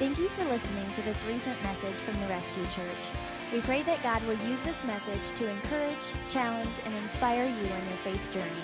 Thank 0.00 0.18
you 0.18 0.30
for 0.30 0.46
listening 0.46 0.90
to 0.94 1.02
this 1.02 1.22
recent 1.26 1.62
message 1.62 2.00
from 2.00 2.18
the 2.22 2.26
Rescue 2.26 2.64
Church. 2.68 3.12
We 3.52 3.60
pray 3.60 3.82
that 3.82 4.02
God 4.02 4.24
will 4.24 4.38
use 4.48 4.58
this 4.60 4.82
message 4.82 5.36
to 5.36 5.46
encourage, 5.46 6.14
challenge, 6.26 6.74
and 6.86 6.94
inspire 6.94 7.44
you 7.44 7.64
in 7.64 7.86
your 7.86 7.98
faith 8.02 8.32
journey. 8.32 8.62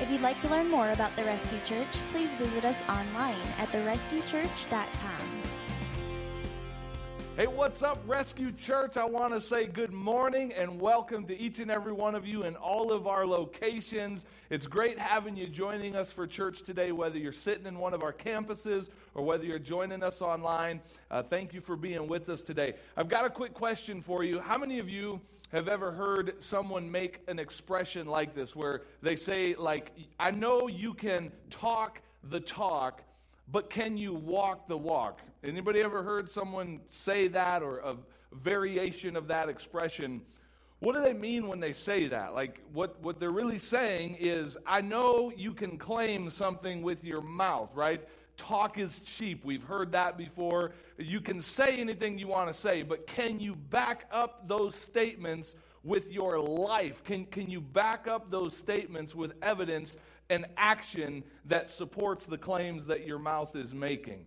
If 0.00 0.10
you'd 0.10 0.22
like 0.22 0.40
to 0.40 0.48
learn 0.48 0.70
more 0.70 0.92
about 0.92 1.14
the 1.16 1.24
Rescue 1.24 1.60
Church, 1.64 1.98
please 2.08 2.30
visit 2.36 2.64
us 2.64 2.78
online 2.88 3.46
at 3.58 3.70
therescuechurch.com. 3.72 5.39
Hey, 7.40 7.46
what's 7.46 7.82
up, 7.82 8.02
Rescue 8.06 8.52
Church? 8.52 8.98
I 8.98 9.06
want 9.06 9.32
to 9.32 9.40
say 9.40 9.64
good 9.64 9.94
morning 9.94 10.52
and 10.52 10.78
welcome 10.78 11.24
to 11.24 11.34
each 11.34 11.58
and 11.58 11.70
every 11.70 11.94
one 11.94 12.14
of 12.14 12.26
you 12.26 12.42
in 12.42 12.54
all 12.54 12.92
of 12.92 13.06
our 13.06 13.26
locations. 13.26 14.26
It's 14.50 14.66
great 14.66 14.98
having 14.98 15.38
you 15.38 15.46
joining 15.46 15.96
us 15.96 16.12
for 16.12 16.26
church 16.26 16.64
today, 16.64 16.92
whether 16.92 17.16
you're 17.16 17.32
sitting 17.32 17.64
in 17.64 17.78
one 17.78 17.94
of 17.94 18.02
our 18.02 18.12
campuses 18.12 18.90
or 19.14 19.24
whether 19.24 19.44
you're 19.44 19.58
joining 19.58 20.02
us 20.02 20.20
online. 20.20 20.82
Uh, 21.10 21.22
thank 21.22 21.54
you 21.54 21.62
for 21.62 21.76
being 21.76 22.06
with 22.08 22.28
us 22.28 22.42
today. 22.42 22.74
I've 22.94 23.08
got 23.08 23.24
a 23.24 23.30
quick 23.30 23.54
question 23.54 24.02
for 24.02 24.22
you. 24.22 24.38
How 24.38 24.58
many 24.58 24.78
of 24.78 24.90
you 24.90 25.18
have 25.50 25.66
ever 25.66 25.92
heard 25.92 26.34
someone 26.40 26.90
make 26.90 27.20
an 27.26 27.38
expression 27.38 28.06
like 28.06 28.34
this 28.34 28.54
where 28.54 28.82
they 29.00 29.16
say, 29.16 29.54
like, 29.54 29.92
I 30.18 30.30
know 30.30 30.68
you 30.68 30.92
can 30.92 31.32
talk 31.48 32.02
the 32.22 32.40
talk, 32.40 33.00
but 33.50 33.70
can 33.70 33.96
you 33.96 34.14
walk 34.14 34.68
the 34.68 34.76
walk? 34.76 35.20
Anybody 35.42 35.80
ever 35.80 36.02
heard 36.02 36.30
someone 36.30 36.80
say 36.88 37.28
that 37.28 37.62
or 37.62 37.78
a 37.78 37.96
variation 38.32 39.16
of 39.16 39.28
that 39.28 39.48
expression? 39.48 40.20
What 40.78 40.94
do 40.94 41.02
they 41.02 41.12
mean 41.12 41.46
when 41.46 41.60
they 41.60 41.72
say 41.72 42.06
that? 42.08 42.34
Like, 42.34 42.60
what, 42.72 43.00
what 43.02 43.20
they're 43.20 43.30
really 43.30 43.58
saying 43.58 44.16
is, 44.20 44.56
I 44.66 44.80
know 44.80 45.32
you 45.36 45.52
can 45.52 45.78
claim 45.78 46.30
something 46.30 46.82
with 46.82 47.04
your 47.04 47.20
mouth, 47.20 47.70
right? 47.74 48.06
Talk 48.36 48.78
is 48.78 49.00
cheap. 49.00 49.44
We've 49.44 49.62
heard 49.62 49.92
that 49.92 50.16
before. 50.16 50.72
You 50.96 51.20
can 51.20 51.42
say 51.42 51.76
anything 51.76 52.18
you 52.18 52.28
want 52.28 52.48
to 52.48 52.58
say, 52.58 52.82
but 52.82 53.06
can 53.06 53.40
you 53.40 53.54
back 53.54 54.06
up 54.10 54.48
those 54.48 54.74
statements 54.74 55.54
with 55.82 56.10
your 56.10 56.38
life? 56.38 57.04
Can, 57.04 57.26
can 57.26 57.50
you 57.50 57.60
back 57.60 58.06
up 58.06 58.30
those 58.30 58.56
statements 58.56 59.14
with 59.14 59.32
evidence 59.42 59.96
and 60.30 60.46
action 60.56 61.22
that 61.44 61.68
supports 61.68 62.24
the 62.24 62.38
claims 62.38 62.86
that 62.86 63.06
your 63.06 63.18
mouth 63.18 63.54
is 63.56 63.74
making? 63.74 64.24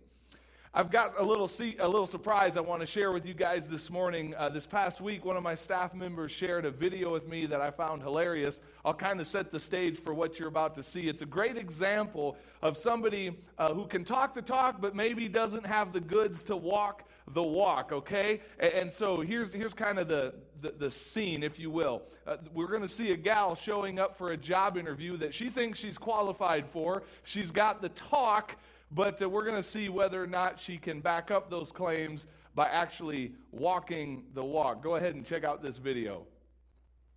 I've 0.76 0.90
got 0.90 1.20
a 1.20 1.22
little 1.22 1.46
see, 1.46 1.76
a 1.78 1.86
little 1.86 2.08
surprise 2.08 2.56
I 2.56 2.60
want 2.60 2.80
to 2.80 2.86
share 2.86 3.12
with 3.12 3.24
you 3.24 3.32
guys 3.32 3.68
this 3.68 3.90
morning. 3.90 4.34
Uh, 4.36 4.48
this 4.48 4.66
past 4.66 5.00
week, 5.00 5.24
one 5.24 5.36
of 5.36 5.44
my 5.44 5.54
staff 5.54 5.94
members 5.94 6.32
shared 6.32 6.64
a 6.64 6.70
video 6.72 7.12
with 7.12 7.28
me 7.28 7.46
that 7.46 7.60
I 7.60 7.70
found 7.70 8.02
hilarious. 8.02 8.58
I'll 8.84 8.92
kind 8.92 9.20
of 9.20 9.28
set 9.28 9.52
the 9.52 9.60
stage 9.60 10.00
for 10.00 10.12
what 10.12 10.36
you're 10.36 10.48
about 10.48 10.74
to 10.74 10.82
see. 10.82 11.02
It's 11.02 11.22
a 11.22 11.26
great 11.26 11.56
example 11.56 12.36
of 12.60 12.76
somebody 12.76 13.38
uh, 13.56 13.72
who 13.72 13.86
can 13.86 14.04
talk 14.04 14.34
the 14.34 14.42
talk, 14.42 14.80
but 14.80 14.96
maybe 14.96 15.28
doesn't 15.28 15.64
have 15.64 15.92
the 15.92 16.00
goods 16.00 16.42
to 16.42 16.56
walk 16.56 17.04
the 17.34 17.42
walk. 17.42 17.92
Okay, 17.92 18.40
and, 18.58 18.72
and 18.72 18.92
so 18.92 19.20
here's 19.20 19.52
here's 19.52 19.74
kind 19.74 20.00
of 20.00 20.08
the 20.08 20.34
the, 20.60 20.72
the 20.72 20.90
scene, 20.90 21.44
if 21.44 21.56
you 21.56 21.70
will. 21.70 22.02
Uh, 22.26 22.38
we're 22.52 22.66
going 22.66 22.82
to 22.82 22.88
see 22.88 23.12
a 23.12 23.16
gal 23.16 23.54
showing 23.54 24.00
up 24.00 24.18
for 24.18 24.32
a 24.32 24.36
job 24.36 24.76
interview 24.76 25.16
that 25.18 25.34
she 25.34 25.50
thinks 25.50 25.78
she's 25.78 25.98
qualified 25.98 26.66
for. 26.72 27.04
She's 27.22 27.52
got 27.52 27.80
the 27.80 27.90
talk 27.90 28.56
but 28.94 29.20
uh, 29.20 29.28
we're 29.28 29.44
going 29.44 29.60
to 29.60 29.68
see 29.68 29.88
whether 29.88 30.22
or 30.22 30.26
not 30.26 30.58
she 30.58 30.78
can 30.78 31.00
back 31.00 31.30
up 31.30 31.50
those 31.50 31.70
claims 31.70 32.26
by 32.54 32.68
actually 32.68 33.32
walking 33.50 34.24
the 34.34 34.44
walk. 34.44 34.82
Go 34.82 34.94
ahead 34.94 35.14
and 35.14 35.26
check 35.26 35.44
out 35.44 35.62
this 35.62 35.76
video. 35.76 36.24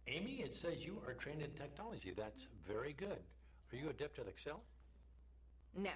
Amy, 0.07 0.41
it 0.43 0.55
says 0.55 0.75
you 0.79 0.97
are 1.05 1.13
trained 1.13 1.41
in 1.41 1.51
technology. 1.51 2.13
That's 2.15 2.47
very 2.67 2.93
good. 2.93 3.19
Are 3.71 3.75
you 3.75 3.89
adept 3.89 4.19
at 4.19 4.27
Excel? 4.27 4.61
No. 5.77 5.91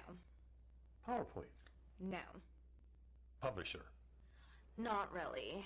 PowerPoint? 1.08 1.50
No. 1.98 2.18
Publisher? 3.40 3.82
Not 4.78 5.12
really. 5.12 5.64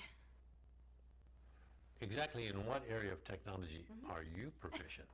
Exactly 2.01 2.47
in 2.47 2.65
what 2.65 2.83
area 2.89 3.11
of 3.11 3.23
technology 3.25 3.85
mm-hmm. 3.91 4.11
are 4.11 4.23
you 4.23 4.51
proficient? 4.59 5.07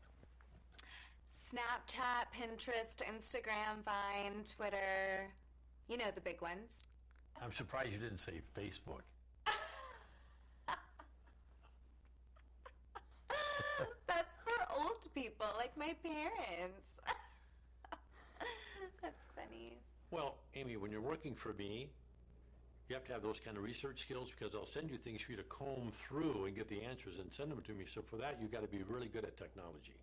Snapchat, 1.53 2.33
Pinterest, 2.33 3.03
Instagram, 3.03 3.83
Vine, 3.85 4.43
Twitter. 4.57 5.29
You 5.87 5.97
know 5.97 6.09
the 6.15 6.21
big 6.21 6.41
ones. 6.41 6.85
I'm 7.39 7.53
surprised 7.53 7.91
you 7.91 7.99
didn't 7.99 8.17
say 8.17 8.41
Facebook. 8.57 9.01
That's 14.07 14.33
for 14.43 14.65
old 14.79 15.13
people 15.13 15.45
like 15.57 15.77
my 15.77 15.93
parents. 16.01 16.93
That's 19.03 19.21
funny. 19.35 19.77
Well, 20.09 20.37
Amy, 20.55 20.77
when 20.77 20.89
you're 20.89 21.01
working 21.01 21.35
for 21.35 21.53
me, 21.53 21.91
you 22.89 22.95
have 22.95 23.05
to 23.05 23.13
have 23.13 23.21
those 23.21 23.39
kind 23.39 23.57
of 23.57 23.63
research 23.63 24.01
skills 24.01 24.31
because 24.31 24.55
I'll 24.55 24.65
send 24.65 24.89
you 24.89 24.97
things 24.97 25.21
for 25.21 25.31
you 25.31 25.37
to 25.37 25.43
comb 25.43 25.91
through 25.93 26.45
and 26.45 26.55
get 26.55 26.67
the 26.67 26.81
answers 26.81 27.19
and 27.19 27.31
send 27.31 27.51
them 27.51 27.61
to 27.61 27.73
me. 27.73 27.85
So 27.93 28.01
for 28.01 28.17
that, 28.17 28.39
you've 28.41 28.51
got 28.51 28.63
to 28.63 28.67
be 28.67 28.81
really 28.87 29.07
good 29.07 29.23
at 29.23 29.37
technology. 29.37 29.93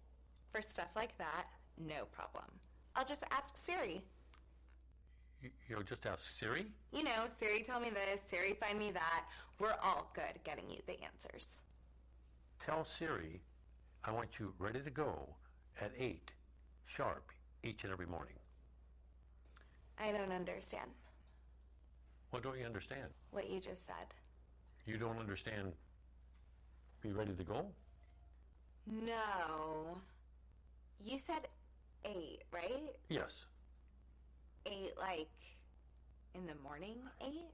For 0.53 0.61
stuff 0.61 0.89
like 0.97 1.17
that, 1.19 1.47
no 1.79 2.05
problem. 2.13 2.45
I'll 2.97 3.05
just 3.05 3.25
ask 3.31 3.57
Siri. 3.57 4.03
You'll 5.69 5.83
just 5.83 6.05
ask 6.07 6.39
Siri? 6.39 6.67
You 6.93 7.05
know, 7.05 7.27
Siri 7.35 7.63
tell 7.63 7.81
me 7.81 7.91
this, 7.91 8.21
Siri 8.27 8.55
find 8.55 8.79
me 8.79 8.91
that. 8.91 9.25
We're 9.59 9.77
all 9.83 10.11
good 10.15 10.25
at 10.25 10.45
getting 10.45 10.69
you 10.69 10.79
the 10.87 10.97
answers. 11.03 11.61
Tell 12.59 12.85
Siri 12.85 13.41
I 14.05 14.13
want 14.13 14.39
you 14.39 14.53
ready 14.59 14.81
to 14.81 14.91
go 14.91 15.29
at 15.81 15.93
8 15.99 16.31
sharp 16.87 17.31
each 17.63 17.85
and 17.85 17.93
every 17.93 18.07
morning. 18.07 18.35
I 19.99 20.11
don't 20.13 20.33
understand. 20.33 20.91
What 22.31 22.43
don't 22.43 22.59
you 22.59 22.65
understand? 22.65 23.09
What 23.31 23.51
you 23.51 23.61
just 23.61 23.87
said. 23.87 24.15
You 24.87 24.97
don't 24.97 25.19
understand 25.19 25.73
be 27.03 27.13
ready 27.13 27.33
to 27.33 27.45
go? 27.45 27.67
No. 28.87 29.99
You 31.05 31.19
said 31.19 31.49
eight, 32.05 32.43
right? 32.53 32.95
Yes. 33.09 33.45
Eight, 34.67 34.93
like 34.99 35.29
in 36.35 36.47
the 36.47 36.55
morning, 36.63 36.97
eight? 37.21 37.51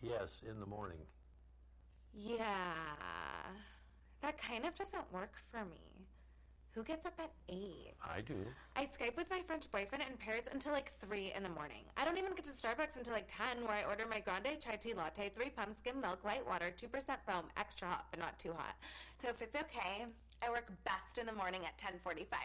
Yes, 0.00 0.42
in 0.48 0.60
the 0.60 0.66
morning. 0.66 0.98
Yeah. 2.14 2.44
That 4.22 4.38
kind 4.38 4.64
of 4.64 4.74
doesn't 4.76 5.12
work 5.12 5.32
for 5.50 5.64
me. 5.64 6.06
Who 6.74 6.84
gets 6.84 7.06
up 7.06 7.14
at 7.18 7.32
8? 7.48 7.94
I 8.04 8.20
do. 8.20 8.34
I 8.76 8.84
Skype 8.84 9.16
with 9.16 9.28
my 9.30 9.40
French 9.46 9.70
boyfriend 9.72 10.04
in 10.08 10.16
Paris 10.16 10.44
until 10.52 10.72
like 10.72 10.92
3 11.00 11.32
in 11.34 11.42
the 11.42 11.48
morning. 11.48 11.82
I 11.96 12.04
don't 12.04 12.18
even 12.18 12.34
get 12.34 12.44
to 12.44 12.52
Starbucks 12.52 12.96
until 12.96 13.14
like 13.14 13.26
10, 13.26 13.66
where 13.66 13.76
I 13.76 13.82
order 13.82 14.04
my 14.08 14.20
grande 14.20 14.60
chai 14.60 14.76
tea 14.76 14.94
latte, 14.94 15.28
3 15.30 15.50
pumps, 15.50 15.78
skim 15.78 16.00
milk, 16.00 16.24
light 16.24 16.46
water, 16.46 16.72
2% 16.76 16.88
foam, 17.26 17.44
extra 17.56 17.88
hot, 17.88 18.06
but 18.10 18.20
not 18.20 18.38
too 18.38 18.52
hot. 18.52 18.76
So 19.16 19.28
if 19.28 19.42
it's 19.42 19.56
okay, 19.56 20.06
I 20.42 20.50
work 20.50 20.70
best 20.84 21.18
in 21.18 21.26
the 21.26 21.32
morning 21.32 21.62
at 21.62 21.74
1045. 21.82 22.38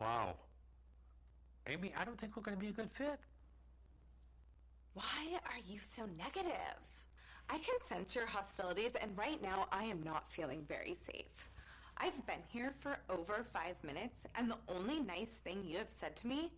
wow. 0.00 0.36
Amy, 1.66 1.92
I 1.98 2.04
don't 2.04 2.18
think 2.18 2.36
we're 2.36 2.42
going 2.42 2.56
to 2.56 2.60
be 2.60 2.68
a 2.68 2.72
good 2.72 2.90
fit. 2.92 3.18
Why 4.94 5.38
are 5.44 5.58
you 5.68 5.80
so 5.80 6.06
negative? 6.16 6.52
I 7.48 7.58
can 7.58 7.74
sense 7.82 8.14
your 8.14 8.26
hostilities, 8.26 8.92
and 9.00 9.16
right 9.16 9.40
now 9.42 9.66
I 9.70 9.84
am 9.84 10.02
not 10.02 10.30
feeling 10.30 10.64
very 10.68 10.94
safe. 10.94 11.50
I've 11.98 12.26
been 12.26 12.42
here 12.48 12.72
for 12.78 12.98
over 13.08 13.46
five 13.52 13.76
minutes, 13.82 14.24
and 14.34 14.50
the 14.50 14.58
only 14.68 15.00
nice 15.00 15.40
thing 15.44 15.62
you 15.64 15.78
have 15.78 15.90
said 15.90 16.16
to 16.16 16.26
me 16.26 16.52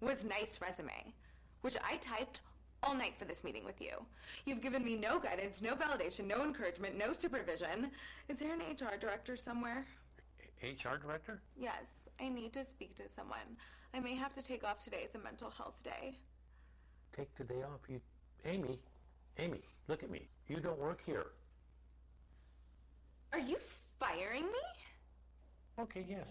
was 0.00 0.24
nice 0.24 0.60
resume, 0.60 1.12
which 1.60 1.76
I 1.84 1.96
typed 1.96 2.40
all 2.82 2.94
night 2.94 3.14
for 3.18 3.24
this 3.24 3.44
meeting 3.44 3.64
with 3.64 3.80
you. 3.80 3.92
You've 4.46 4.60
given 4.60 4.84
me 4.84 4.96
no 4.96 5.18
guidance, 5.18 5.60
no 5.60 5.74
validation, 5.74 6.26
no 6.26 6.42
encouragement, 6.42 6.96
no 6.96 7.12
supervision. 7.12 7.90
Is 8.28 8.38
there 8.38 8.52
an 8.52 8.60
HR 8.60 8.96
director 8.98 9.36
somewhere? 9.36 9.86
HR 10.62 10.96
director? 10.96 11.40
Yes, 11.58 12.08
I 12.20 12.28
need 12.28 12.52
to 12.54 12.64
speak 12.64 12.94
to 12.96 13.08
someone. 13.08 13.56
I 13.92 14.00
may 14.00 14.14
have 14.14 14.32
to 14.34 14.42
take 14.42 14.64
off 14.64 14.78
today 14.78 15.04
as 15.08 15.14
a 15.14 15.22
mental 15.22 15.50
health 15.50 15.82
day. 15.82 16.18
Take 17.16 17.34
the 17.36 17.44
day 17.44 17.62
off? 17.62 17.80
You, 17.88 18.00
Amy, 18.44 18.78
Amy, 19.38 19.62
look 19.88 20.02
at 20.02 20.10
me. 20.10 20.28
You 20.48 20.60
don't 20.60 20.78
work 20.78 21.00
here. 21.04 21.26
Are 23.32 23.38
you 23.38 23.56
firing 23.98 24.44
me? 24.44 25.78
Okay, 25.78 26.04
yes. 26.08 26.26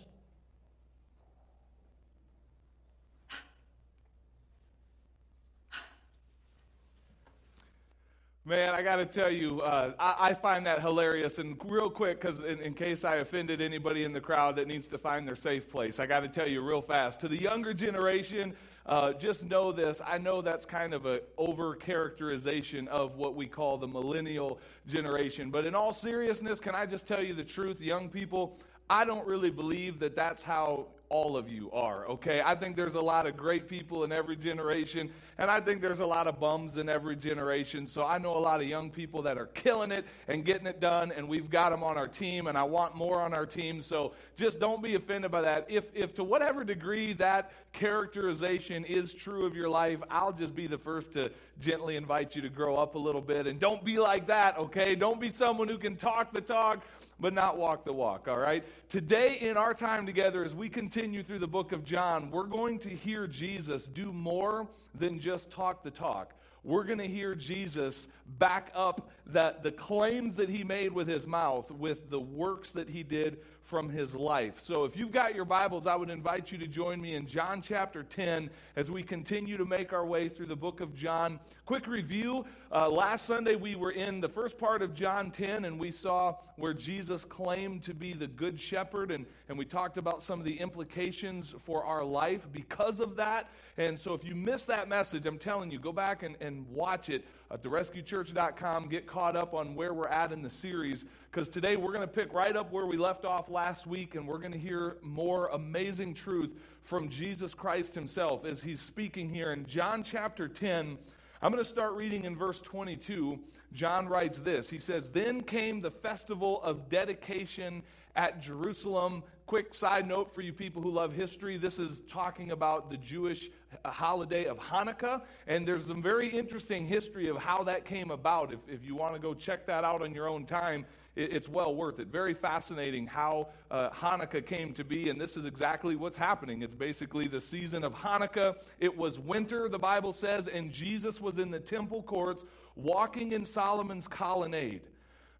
Man, 8.45 8.73
I 8.73 8.81
got 8.81 8.95
to 8.95 9.05
tell 9.05 9.29
you, 9.29 9.61
uh, 9.61 9.91
I, 9.99 10.29
I, 10.29 10.33
find 10.33 10.65
that 10.65 10.81
hilarious. 10.81 11.39
And 11.39 11.59
real 11.65 11.89
quick, 11.89 12.21
because 12.21 12.39
in, 12.39 12.59
in, 12.61 12.73
case 12.73 13.03
I 13.03 13.17
offended 13.17 13.61
anybody 13.61 14.05
in 14.05 14.13
the 14.13 14.21
crowd 14.21 14.55
that 14.55 14.67
needs 14.67 14.87
to 14.87 14.97
find 14.97 15.27
their 15.27 15.35
safe 15.35 15.69
place, 15.69 15.99
I 15.99 16.05
got 16.05 16.21
to 16.21 16.29
tell 16.29 16.47
you 16.47 16.61
real 16.61 16.81
fast. 16.81 17.19
To 17.19 17.27
the 17.27 17.39
younger 17.39 17.73
generation, 17.73 18.53
uh, 18.85 19.11
just 19.13 19.43
know 19.43 19.73
this. 19.73 20.01
I 20.03 20.17
know 20.17 20.41
that's 20.41 20.65
kind 20.65 20.93
of 20.93 21.05
an 21.05 21.19
over 21.37 21.75
characterization 21.75 22.87
of 22.87 23.17
what 23.17 23.35
we 23.35 23.45
call 23.45 23.77
the 23.77 23.87
millennial 23.87 24.59
generation. 24.87 25.51
But 25.51 25.65
in 25.65 25.75
all 25.75 25.93
seriousness, 25.93 26.61
can 26.61 26.73
I 26.73 26.85
just 26.85 27.07
tell 27.07 27.21
you 27.21 27.33
the 27.33 27.43
truth, 27.43 27.81
young 27.81 28.09
people? 28.09 28.57
I 28.89 29.03
don't 29.03 29.27
really 29.27 29.51
believe 29.51 29.99
that 29.99 30.15
that's 30.15 30.41
how 30.41 30.87
all 31.09 31.35
of 31.35 31.49
you 31.49 31.71
are, 31.71 32.07
okay? 32.07 32.41
I 32.43 32.53
think 32.53 32.75
there's 32.75 32.93
a 32.93 33.01
lot 33.01 33.25
of 33.25 33.35
great 33.35 33.67
people 33.67 34.03
in 34.03 34.11
every 34.11 34.35
generation, 34.35 35.09
and 35.39 35.49
I 35.49 35.59
think 35.59 35.81
there's 35.81 35.99
a 35.99 36.05
lot 36.05 36.27
of 36.27 36.39
bums 36.39 36.77
in 36.77 36.87
every 36.87 37.15
generation. 37.15 37.87
So 37.87 38.05
I 38.05 38.19
know 38.19 38.37
a 38.37 38.39
lot 38.39 38.61
of 38.61 38.67
young 38.67 38.91
people 38.91 39.23
that 39.23 39.35
are 39.37 39.47
killing 39.47 39.91
it 39.91 40.05
and 40.27 40.45
getting 40.45 40.67
it 40.67 40.79
done, 40.79 41.11
and 41.11 41.27
we've 41.27 41.49
got 41.49 41.71
them 41.71 41.83
on 41.83 41.97
our 41.97 42.07
team, 42.07 42.45
and 42.45 42.55
I 42.55 42.63
want 42.63 42.95
more 42.95 43.19
on 43.21 43.33
our 43.33 43.47
team. 43.47 43.81
So 43.81 44.13
just 44.35 44.59
don't 44.59 44.83
be 44.83 44.93
offended 44.93 45.31
by 45.31 45.41
that. 45.41 45.65
If, 45.67 45.85
if 45.95 46.13
to 46.15 46.23
whatever 46.23 46.63
degree 46.63 47.13
that 47.13 47.51
characterization 47.73 48.85
is 48.85 49.11
true 49.11 49.45
of 49.47 49.55
your 49.55 49.69
life, 49.69 49.99
I'll 50.11 50.33
just 50.33 50.55
be 50.55 50.67
the 50.67 50.77
first 50.77 51.13
to 51.13 51.31
gently 51.59 51.95
invite 51.95 52.35
you 52.35 52.43
to 52.43 52.49
grow 52.49 52.75
up 52.75 52.93
a 52.93 52.99
little 52.99 53.21
bit. 53.21 53.47
And 53.47 53.59
don't 53.59 53.83
be 53.83 53.97
like 53.97 54.27
that, 54.27 54.57
okay? 54.57 54.93
Don't 54.93 55.19
be 55.19 55.29
someone 55.29 55.67
who 55.67 55.77
can 55.79 55.95
talk 55.95 56.33
the 56.33 56.41
talk 56.41 56.83
but 57.19 57.33
not 57.33 57.57
walk 57.57 57.85
the 57.85 57.93
walk, 57.93 58.27
all 58.27 58.39
right? 58.39 58.63
Today, 58.89 59.37
in 59.39 59.57
our 59.57 59.73
time 59.73 60.05
together, 60.05 60.43
as 60.43 60.53
we 60.53 60.69
continue 60.69 61.23
through 61.23 61.39
the 61.39 61.47
book 61.47 61.71
of 61.71 61.83
John, 61.83 62.31
we're 62.31 62.43
going 62.43 62.79
to 62.79 62.89
hear 62.89 63.27
Jesus 63.27 63.85
do 63.85 64.11
more 64.11 64.67
than 64.95 65.19
just 65.19 65.51
talk 65.51 65.83
the 65.83 65.91
talk. 65.91 66.33
We're 66.63 66.83
going 66.83 66.99
to 66.99 67.07
hear 67.07 67.35
Jesus 67.35 68.07
back 68.37 68.71
up 68.75 69.09
that 69.27 69.63
the 69.63 69.71
claims 69.71 70.35
that 70.35 70.49
he 70.49 70.63
made 70.63 70.91
with 70.91 71.07
his 71.07 71.25
mouth 71.25 71.71
with 71.71 72.09
the 72.09 72.19
works 72.19 72.71
that 72.71 72.89
he 72.89 73.03
did 73.03 73.39
from 73.69 73.87
his 73.87 74.15
life. 74.15 74.59
So 74.59 74.83
if 74.83 74.97
you've 74.97 75.11
got 75.11 75.35
your 75.35 75.45
Bibles, 75.45 75.85
I 75.85 75.95
would 75.95 76.09
invite 76.09 76.51
you 76.51 76.57
to 76.57 76.67
join 76.67 76.99
me 76.99 77.13
in 77.13 77.27
John 77.27 77.61
chapter 77.61 78.01
10 78.01 78.49
as 78.75 78.89
we 78.89 79.03
continue 79.03 79.57
to 79.57 79.65
make 79.65 79.93
our 79.93 80.05
way 80.05 80.27
through 80.27 80.47
the 80.47 80.55
book 80.55 80.81
of 80.81 80.95
John. 80.95 81.39
Quick 81.67 81.85
review 81.85 82.45
uh, 82.71 82.89
last 82.89 83.27
Sunday 83.27 83.55
we 83.55 83.75
were 83.75 83.91
in 83.91 84.21
the 84.21 84.27
first 84.27 84.57
part 84.57 84.81
of 84.81 84.95
John 84.95 85.29
10 85.29 85.65
and 85.65 85.79
we 85.79 85.91
saw 85.91 86.35
where 86.55 86.73
Jesus 86.73 87.23
claimed 87.23 87.83
to 87.83 87.93
be 87.93 88.13
the 88.13 88.27
good 88.27 88.59
shepherd, 88.59 89.11
and, 89.11 89.25
and 89.47 89.57
we 89.57 89.65
talked 89.65 89.97
about 89.97 90.21
some 90.21 90.39
of 90.39 90.45
the 90.45 90.59
implications 90.59 91.53
for 91.63 91.83
our 91.85 92.03
life 92.03 92.47
because 92.51 92.99
of 92.99 93.15
that. 93.15 93.49
And 93.77 93.97
so 93.97 94.13
if 94.13 94.25
you 94.25 94.35
missed 94.35 94.67
that 94.67 94.89
message, 94.89 95.25
I'm 95.25 95.39
telling 95.39 95.71
you, 95.71 95.79
go 95.79 95.93
back 95.93 96.23
and, 96.23 96.35
and 96.41 96.67
watch 96.69 97.09
it 97.09 97.23
Uh, 97.51 97.55
at 97.55 97.63
therescuechurch.com. 97.63 98.89
Get 98.89 99.07
caught 99.07 99.35
up 99.35 99.55
on 99.55 99.73
where 99.73 99.91
we're 99.91 100.07
at 100.07 100.31
in 100.31 100.43
the 100.43 100.49
series 100.51 101.05
because 101.31 101.49
today 101.49 101.77
we're 101.77 101.91
going 101.91 102.01
to 102.01 102.07
pick 102.07 102.31
right 102.31 102.55
up 102.55 102.71
where 102.71 102.85
we 102.85 102.95
left 102.95 103.25
off 103.25 103.49
last 103.49 103.87
week 103.87 104.13
and 104.13 104.27
we're 104.27 104.37
going 104.37 104.51
to 104.51 104.59
hear 104.59 104.97
more 105.01 105.47
amazing 105.47 106.13
truth 106.13 106.51
from 106.83 107.09
Jesus 107.09 107.55
Christ 107.55 107.95
himself 107.95 108.45
as 108.45 108.61
he's 108.61 108.81
speaking 108.81 109.29
here 109.29 109.51
in 109.51 109.65
John 109.65 110.03
chapter 110.03 110.47
10. 110.47 110.99
I'm 111.41 111.51
going 111.51 111.63
to 111.63 111.67
start 111.67 111.93
reading 111.93 112.25
in 112.25 112.35
verse 112.35 112.61
22. 112.61 113.39
John 113.73 114.07
writes 114.07 114.37
this 114.37 114.69
He 114.69 114.77
says, 114.77 115.09
Then 115.09 115.41
came 115.41 115.81
the 115.81 115.91
festival 115.91 116.61
of 116.61 116.87
dedication 116.87 117.81
at 118.15 118.41
Jerusalem. 118.41 119.23
Quick 119.49 119.73
side 119.73 120.07
note 120.07 120.31
for 120.31 120.41
you 120.43 120.53
people 120.53 120.79
who 120.79 120.91
love 120.91 121.11
history 121.11 121.57
this 121.57 121.79
is 121.79 122.03
talking 122.07 122.51
about 122.51 122.91
the 122.91 122.97
Jewish 122.97 123.49
holiday 123.83 124.45
of 124.45 124.59
Hanukkah, 124.59 125.23
and 125.47 125.67
there's 125.67 125.87
some 125.87 126.03
very 126.03 126.29
interesting 126.29 126.85
history 126.85 127.29
of 127.29 127.37
how 127.37 127.63
that 127.63 127.83
came 127.83 128.11
about. 128.11 128.53
If, 128.53 128.59
if 128.67 128.85
you 128.85 128.93
want 128.93 129.15
to 129.15 129.19
go 129.19 129.33
check 129.33 129.65
that 129.65 129.83
out 129.83 130.03
on 130.03 130.13
your 130.13 130.29
own 130.29 130.45
time, 130.45 130.85
it, 131.15 131.33
it's 131.33 131.49
well 131.49 131.73
worth 131.73 131.97
it. 131.97 132.09
Very 132.09 132.35
fascinating 132.35 133.07
how 133.07 133.47
uh, 133.71 133.89
Hanukkah 133.89 134.45
came 134.45 134.71
to 134.73 134.83
be, 134.83 135.09
and 135.09 135.19
this 135.19 135.35
is 135.35 135.45
exactly 135.45 135.95
what's 135.95 136.15
happening. 136.15 136.61
It's 136.61 136.75
basically 136.75 137.27
the 137.27 137.41
season 137.41 137.83
of 137.83 137.95
Hanukkah. 137.95 138.55
It 138.79 138.95
was 138.95 139.17
winter, 139.17 139.67
the 139.67 139.79
Bible 139.79 140.13
says, 140.13 140.47
and 140.47 140.71
Jesus 140.71 141.19
was 141.19 141.39
in 141.39 141.49
the 141.49 141.59
temple 141.59 142.03
courts 142.03 142.43
walking 142.75 143.31
in 143.31 143.47
Solomon's 143.47 144.07
colonnade. 144.07 144.81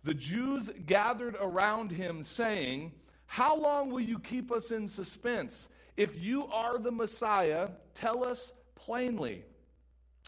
The 0.04 0.16
Jews 0.16 0.72
gathered 0.88 1.38
around 1.40 1.92
him, 1.92 2.24
saying, 2.24 2.94
How 3.30 3.56
long 3.56 3.92
will 3.92 4.02
you 4.02 4.18
keep 4.18 4.52
us 4.52 4.72
in 4.72 4.88
suspense? 4.88 5.70
If 5.96 6.20
you 6.20 6.48
are 6.48 6.80
the 6.80 6.92
Messiah, 6.92 7.70
tell 7.94 8.28
us 8.28 8.52
plainly. 8.74 9.44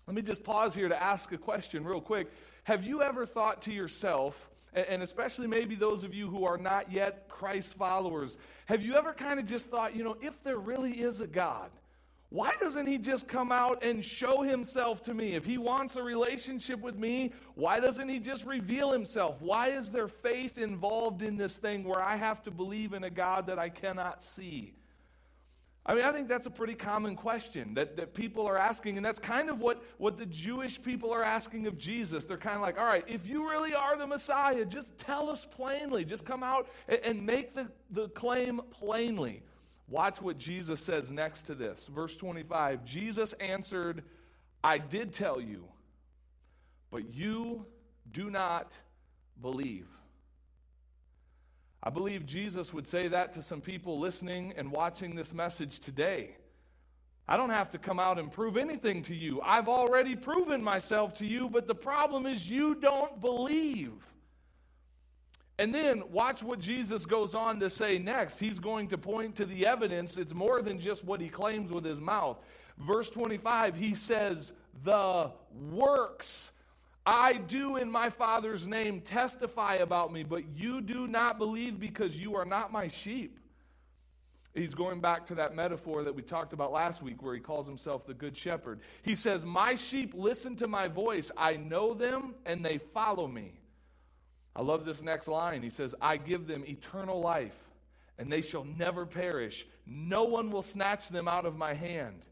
Let 0.06 0.16
me 0.16 0.22
just 0.22 0.44
pause 0.44 0.76
here 0.76 0.88
to 0.88 1.02
ask 1.02 1.32
a 1.32 1.38
question 1.40 1.84
real 1.84 2.00
quick. 2.00 2.32
Have 2.64 2.84
you 2.84 3.02
ever 3.02 3.26
thought 3.26 3.64
to 3.64 3.74
yourself, 3.74 4.52
and 4.72 5.02
especially 5.02 5.48
maybe 5.48 5.74
those 5.74 6.04
of 6.04 6.14
you 6.14 6.30
who 6.30 6.46
are 6.46 6.60
not 6.60 6.92
yet 6.92 7.28
Christ 7.28 7.74
followers, 7.74 8.38
have 8.68 8.84
you 8.84 8.94
ever 8.94 9.14
kind 9.14 9.40
of 9.40 9.48
just 9.48 9.66
thought, 9.66 9.96
you 9.96 10.04
know, 10.04 10.16
if 10.22 10.44
there 10.44 10.60
really 10.60 10.92
is 10.92 11.22
a 11.22 11.28
God, 11.28 11.72
why 12.32 12.54
doesn't 12.62 12.88
he 12.88 12.98
just 12.98 13.28
come 13.28 13.52
out 13.52 13.84
and 13.84 14.04
show 14.04 14.42
himself 14.42 15.02
to 15.02 15.14
me? 15.14 15.36
If 15.36 15.44
he 15.44 15.58
wants 15.58 15.98
a 15.98 16.02
relationship 16.02 16.80
with 16.80 16.98
me, 16.98 17.34
why 17.56 17.82
doesn't 17.82 18.08
he 18.08 18.20
just 18.20 18.46
reveal 18.46 18.90
himself? 18.90 19.42
Why 19.42 19.72
is 19.72 19.92
there 19.92 20.08
faith 20.08 20.58
involved 20.58 21.24
in 21.24 21.36
this 21.36 21.58
thing 21.58 21.84
where 21.84 22.02
I 22.02 22.16
have 22.16 22.42
to 22.44 22.52
believe 22.52 22.94
in 22.94 23.04
a 23.04 23.10
God 23.10 23.48
that 23.48 23.60
I 23.60 23.68
cannot 23.68 24.24
see? 24.24 24.76
I 25.86 25.94
mean, 25.94 26.06
I 26.06 26.14
think 26.14 26.30
that's 26.30 26.46
a 26.46 26.52
pretty 26.52 26.76
common 26.76 27.18
question 27.18 27.74
that, 27.74 27.98
that 27.98 28.14
people 28.14 28.48
are 28.48 28.58
asking, 28.58 28.96
and 28.96 29.06
that's 29.06 29.20
kind 29.20 29.50
of 29.50 29.60
what, 29.60 29.84
what 29.98 30.18
the 30.18 30.28
Jewish 30.28 30.82
people 30.82 31.12
are 31.12 31.24
asking 31.24 31.68
of 31.68 31.78
Jesus. 31.78 32.24
They're 32.24 32.38
kind 32.38 32.56
of 32.56 32.62
like, 32.62 32.80
all 32.80 32.86
right, 32.86 33.04
if 33.10 33.28
you 33.28 33.50
really 33.50 33.74
are 33.74 33.98
the 33.98 34.08
Messiah, 34.08 34.64
just 34.64 34.98
tell 34.98 35.30
us 35.30 35.46
plainly. 35.52 36.06
Just 36.06 36.26
come 36.26 36.44
out 36.44 36.70
and, 36.88 37.00
and 37.04 37.26
make 37.26 37.54
the, 37.54 37.68
the 37.90 38.08
claim 38.10 38.62
plainly. 38.70 39.44
Watch 39.92 40.22
what 40.22 40.38
Jesus 40.38 40.80
says 40.80 41.12
next 41.12 41.44
to 41.44 41.54
this. 41.54 41.88
Verse 41.94 42.16
25 42.16 42.86
Jesus 42.86 43.34
answered, 43.34 44.04
I 44.64 44.78
did 44.78 45.14
tell 45.14 45.42
you, 45.42 45.66
but 46.92 47.14
you 47.14 47.66
do 48.10 48.30
not 48.30 48.74
believe. 49.42 49.88
I 51.84 51.90
believe 51.90 52.26
Jesus 52.26 52.74
would 52.74 52.88
say 52.88 53.10
that 53.10 53.34
to 53.34 53.44
some 53.44 53.60
people 53.60 54.00
listening 54.00 54.54
and 54.56 54.72
watching 54.72 55.16
this 55.16 55.34
message 55.34 55.82
today. 55.82 56.38
I 57.28 57.36
don't 57.36 57.50
have 57.50 57.72
to 57.72 57.78
come 57.78 58.00
out 58.00 58.18
and 58.18 58.32
prove 58.32 58.56
anything 58.56 59.04
to 59.04 59.16
you. 59.16 59.42
I've 59.44 59.68
already 59.68 60.16
proven 60.16 60.64
myself 60.64 61.16
to 61.16 61.26
you, 61.26 61.50
but 61.50 61.68
the 61.68 61.76
problem 61.76 62.26
is 62.26 62.50
you 62.50 62.76
don't 62.76 63.20
believe. 63.20 63.94
And 65.62 65.76
then 65.76 66.02
watch 66.12 66.42
what 66.42 66.58
Jesus 66.58 67.06
goes 67.06 67.36
on 67.36 67.60
to 67.60 67.70
say 67.70 68.00
next. 68.00 68.40
He's 68.40 68.58
going 68.58 68.88
to 68.88 68.98
point 68.98 69.36
to 69.36 69.46
the 69.46 69.68
evidence. 69.68 70.18
It's 70.18 70.34
more 70.34 70.64
than 70.64 70.80
just 70.80 71.04
what 71.04 71.22
he 71.22 71.30
claims 71.30 71.72
with 71.72 71.86
his 71.86 72.02
mouth. 72.02 72.40
Verse 72.80 73.12
25, 73.12 73.76
he 73.76 73.94
says, 73.94 74.54
The 74.84 75.30
works 75.70 76.50
I 77.06 77.34
do 77.34 77.78
in 77.78 77.92
my 77.92 78.10
Father's 78.10 78.66
name 78.66 79.02
testify 79.02 79.76
about 79.76 80.12
me, 80.12 80.24
but 80.24 80.46
you 80.58 80.82
do 80.82 81.06
not 81.06 81.38
believe 81.38 81.80
because 81.80 82.18
you 82.18 82.36
are 82.36 82.46
not 82.46 82.72
my 82.72 82.88
sheep. 82.88 83.40
He's 84.56 84.74
going 84.74 85.00
back 85.00 85.28
to 85.28 85.36
that 85.36 85.56
metaphor 85.56 86.04
that 86.04 86.16
we 86.16 86.24
talked 86.24 86.54
about 86.54 86.72
last 86.72 87.04
week 87.04 87.22
where 87.22 87.36
he 87.36 87.40
calls 87.40 87.68
himself 87.68 88.08
the 88.08 88.16
good 88.16 88.36
shepherd. 88.36 88.80
He 89.04 89.14
says, 89.14 89.46
My 89.46 89.76
sheep 89.76 90.16
listen 90.16 90.56
to 90.56 90.68
my 90.68 90.88
voice. 90.88 91.30
I 91.38 91.58
know 91.58 91.94
them 91.94 92.34
and 92.48 92.66
they 92.66 92.80
follow 92.80 93.28
me. 93.28 93.61
I 94.56 94.62
love 94.62 94.86
this 94.86 95.02
next 95.02 95.28
line. 95.28 95.64
He 95.64 95.70
says, 95.70 95.96
I 96.02 96.18
give 96.18 96.48
them 96.48 96.66
eternal 96.68 97.22
life, 97.22 97.56
and 98.18 98.32
they 98.32 98.42
shall 98.42 98.66
never 98.66 99.06
perish. 99.06 99.66
No 99.86 100.26
one 100.26 100.52
will 100.52 100.64
snatch 100.64 101.10
them 101.10 101.28
out 101.28 101.46
of 101.46 101.56
my 101.56 101.74
hand. 101.74 102.26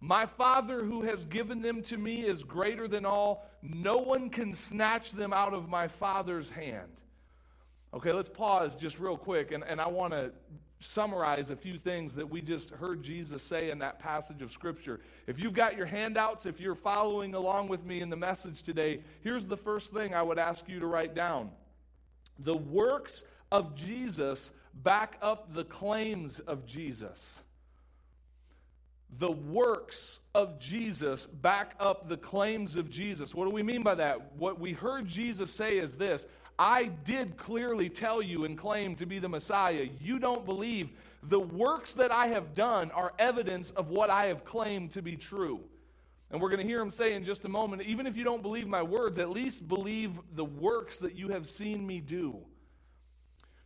My 0.00 0.26
Father 0.26 0.84
who 0.84 1.02
has 1.02 1.26
given 1.26 1.62
them 1.62 1.82
to 1.84 1.96
me 1.96 2.24
is 2.24 2.44
greater 2.44 2.86
than 2.86 3.04
all. 3.04 3.48
No 3.62 3.96
one 3.96 4.30
can 4.30 4.54
snatch 4.54 5.12
them 5.12 5.32
out 5.32 5.54
of 5.54 5.68
my 5.68 5.88
Father's 5.88 6.50
hand. 6.50 6.92
Okay, 7.94 8.12
let's 8.12 8.28
pause 8.28 8.76
just 8.76 8.98
real 8.98 9.16
quick, 9.16 9.52
and, 9.52 9.64
and 9.64 9.80
I 9.80 9.88
want 9.88 10.12
to 10.12 10.32
summarize 10.80 11.50
a 11.50 11.56
few 11.56 11.78
things 11.78 12.14
that 12.14 12.28
we 12.28 12.40
just 12.40 12.70
heard 12.70 13.02
Jesus 13.02 13.42
say 13.42 13.70
in 13.70 13.78
that 13.78 13.98
passage 13.98 14.42
of 14.42 14.52
Scripture. 14.52 15.00
If 15.26 15.40
you've 15.40 15.54
got 15.54 15.76
your 15.76 15.86
handouts, 15.86 16.46
if 16.46 16.60
you're 16.60 16.74
following 16.74 17.34
along 17.34 17.68
with 17.68 17.84
me 17.84 18.00
in 18.00 18.10
the 18.10 18.16
message 18.16 18.62
today, 18.62 19.00
here's 19.22 19.46
the 19.46 19.56
first 19.56 19.92
thing 19.92 20.14
I 20.14 20.22
would 20.22 20.38
ask 20.38 20.68
you 20.68 20.80
to 20.80 20.86
write 20.86 21.14
down 21.14 21.50
The 22.38 22.56
works 22.56 23.24
of 23.50 23.74
Jesus 23.74 24.52
back 24.74 25.16
up 25.22 25.54
the 25.54 25.64
claims 25.64 26.40
of 26.40 26.66
Jesus. 26.66 27.40
The 29.18 29.30
works 29.30 30.18
of 30.34 30.58
Jesus 30.58 31.26
back 31.26 31.74
up 31.80 32.08
the 32.08 32.16
claims 32.16 32.76
of 32.76 32.90
Jesus. 32.90 33.34
What 33.34 33.44
do 33.44 33.50
we 33.50 33.62
mean 33.62 33.82
by 33.82 33.94
that? 33.94 34.34
What 34.36 34.60
we 34.60 34.72
heard 34.72 35.06
Jesus 35.06 35.50
say 35.50 35.78
is 35.78 35.96
this 35.96 36.26
I 36.58 36.84
did 37.04 37.36
clearly 37.36 37.88
tell 37.88 38.22
you 38.22 38.44
and 38.44 38.56
claim 38.56 38.96
to 38.96 39.06
be 39.06 39.18
the 39.18 39.28
Messiah. 39.28 39.88
You 40.00 40.18
don't 40.18 40.44
believe. 40.44 40.90
The 41.22 41.40
works 41.40 41.92
that 41.94 42.10
I 42.10 42.28
have 42.28 42.54
done 42.54 42.90
are 42.92 43.12
evidence 43.18 43.70
of 43.72 43.88
what 43.88 44.10
I 44.10 44.26
have 44.26 44.44
claimed 44.44 44.92
to 44.92 45.02
be 45.02 45.16
true. 45.16 45.60
And 46.30 46.40
we're 46.40 46.48
going 46.48 46.60
to 46.60 46.66
hear 46.66 46.80
him 46.80 46.90
say 46.90 47.14
in 47.14 47.24
just 47.24 47.44
a 47.44 47.48
moment 47.48 47.82
even 47.82 48.06
if 48.06 48.16
you 48.16 48.24
don't 48.24 48.42
believe 48.42 48.66
my 48.66 48.82
words, 48.82 49.18
at 49.18 49.30
least 49.30 49.68
believe 49.68 50.12
the 50.34 50.44
works 50.44 50.98
that 50.98 51.14
you 51.14 51.28
have 51.28 51.48
seen 51.48 51.86
me 51.86 52.00
do. 52.00 52.38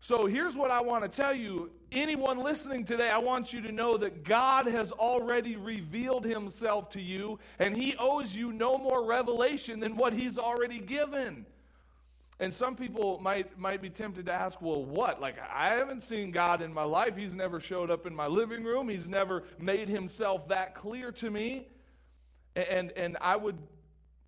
So 0.03 0.27
here's 0.27 0.57
what 0.57 0.71
I 0.71 0.81
want 0.81 1.03
to 1.05 1.09
tell 1.09 1.35
you. 1.35 1.71
Anyone 1.93 2.39
listening 2.39 2.85
today, 2.87 3.11
I 3.11 3.19
want 3.19 3.53
you 3.53 3.61
to 3.63 3.73
know 3.73 3.99
that 3.99 4.25
God 4.25 4.67
has 4.67 4.93
already 4.93 5.57
revealed 5.57 6.25
himself 6.25 6.89
to 6.91 7.01
you, 7.01 7.39
and 7.59 7.77
he 7.77 7.95
owes 7.99 8.35
you 8.35 8.51
no 8.53 8.79
more 8.79 9.05
revelation 9.05 9.79
than 9.79 9.97
what 9.97 10.15
he's 10.15 10.39
already 10.39 10.79
given. 10.79 11.45
And 12.41 12.55
some 12.55 12.75
people 12.75 13.21
might, 13.21 13.59
might 13.59 13.83
be 13.83 13.91
tempted 13.91 14.25
to 14.27 14.33
ask, 14.33 14.63
well, 14.63 14.83
what? 14.83 15.21
Like, 15.21 15.37
I 15.55 15.75
haven't 15.75 16.03
seen 16.03 16.31
God 16.31 16.63
in 16.63 16.73
my 16.73 16.85
life. 16.85 17.15
He's 17.15 17.35
never 17.35 17.61
showed 17.61 17.91
up 17.91 18.07
in 18.07 18.15
my 18.17 18.27
living 18.27 18.65
room. 18.65 18.89
He's 18.89 19.07
never 19.07 19.45
made 19.59 19.89
himself 19.89 20.49
that 20.49 20.75
clear 20.75 21.13
to 21.13 21.31
me. 21.31 21.69
And, 22.57 22.93
and 22.93 23.19
I 23.21 23.37
would 23.37 23.59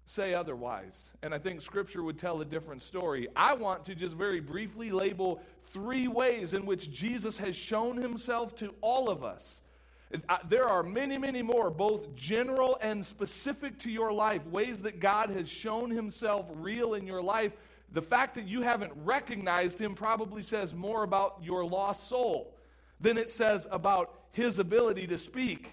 say 0.04 0.34
otherwise. 0.34 1.08
And 1.22 1.34
I 1.34 1.38
think 1.38 1.62
Scripture 1.62 2.02
would 2.02 2.18
tell 2.18 2.42
a 2.42 2.44
different 2.44 2.82
story. 2.82 3.28
I 3.34 3.54
want 3.54 3.86
to 3.86 3.94
just 3.94 4.14
very 4.14 4.40
briefly 4.40 4.90
label 4.90 5.40
three 5.68 6.06
ways 6.06 6.52
in 6.52 6.66
which 6.66 6.92
Jesus 6.92 7.38
has 7.38 7.56
shown 7.56 7.96
himself 7.96 8.54
to 8.56 8.74
all 8.82 9.08
of 9.08 9.24
us. 9.24 9.62
There 10.50 10.66
are 10.66 10.82
many, 10.82 11.16
many 11.16 11.40
more, 11.40 11.70
both 11.70 12.14
general 12.14 12.76
and 12.82 13.06
specific 13.06 13.78
to 13.78 13.90
your 13.90 14.12
life, 14.12 14.44
ways 14.48 14.82
that 14.82 15.00
God 15.00 15.30
has 15.30 15.48
shown 15.48 15.90
himself 15.90 16.44
real 16.56 16.92
in 16.92 17.06
your 17.06 17.22
life 17.22 17.52
the 17.92 18.02
fact 18.02 18.34
that 18.36 18.46
you 18.46 18.62
haven't 18.62 18.92
recognized 19.04 19.78
him 19.78 19.94
probably 19.94 20.42
says 20.42 20.74
more 20.74 21.02
about 21.02 21.38
your 21.42 21.64
lost 21.64 22.08
soul 22.08 22.56
than 23.00 23.18
it 23.18 23.30
says 23.30 23.66
about 23.70 24.14
his 24.32 24.58
ability 24.58 25.06
to 25.08 25.18
speak. 25.18 25.72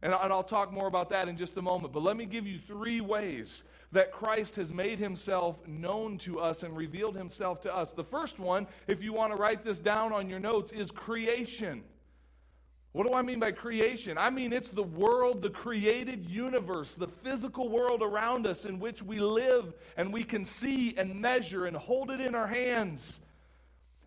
And, 0.00 0.14
I'll 0.14 0.44
talk 0.44 0.72
more 0.72 0.86
about 0.86 1.10
that 1.10 1.28
in 1.28 1.36
just 1.36 1.56
a 1.56 1.62
moment. 1.62 1.92
But 1.92 2.04
let 2.04 2.16
me 2.16 2.24
give 2.24 2.46
you 2.46 2.60
three 2.60 3.00
ways 3.00 3.64
that 3.90 4.12
Christ 4.12 4.54
has 4.56 4.72
made 4.72 5.00
himself 5.00 5.66
known 5.66 6.18
to 6.18 6.38
us 6.38 6.62
and 6.62 6.76
revealed 6.76 7.16
himself 7.16 7.60
to 7.62 7.74
us. 7.74 7.92
The 7.92 8.04
first 8.04 8.38
one, 8.38 8.68
if 8.86 9.02
you 9.02 9.12
want 9.12 9.34
to 9.34 9.42
write 9.42 9.64
this 9.64 9.80
down 9.80 10.12
on 10.12 10.28
your 10.28 10.38
notes, 10.38 10.70
is 10.70 10.92
creation. 10.92 11.82
What 12.92 13.06
do 13.06 13.12
I 13.12 13.22
mean 13.22 13.38
by 13.38 13.52
creation? 13.52 14.16
I 14.16 14.30
mean 14.30 14.52
it's 14.52 14.70
the 14.70 14.82
world, 14.82 15.42
the 15.42 15.50
created 15.50 16.24
universe, 16.24 16.94
the 16.94 17.08
physical 17.08 17.68
world 17.68 18.02
around 18.02 18.46
us 18.46 18.64
in 18.64 18.78
which 18.78 19.02
we 19.02 19.20
live 19.20 19.74
and 19.96 20.12
we 20.12 20.24
can 20.24 20.44
see 20.44 20.94
and 20.96 21.20
measure 21.20 21.66
and 21.66 21.76
hold 21.76 22.10
it 22.10 22.20
in 22.20 22.34
our 22.34 22.46
hands. 22.46 23.20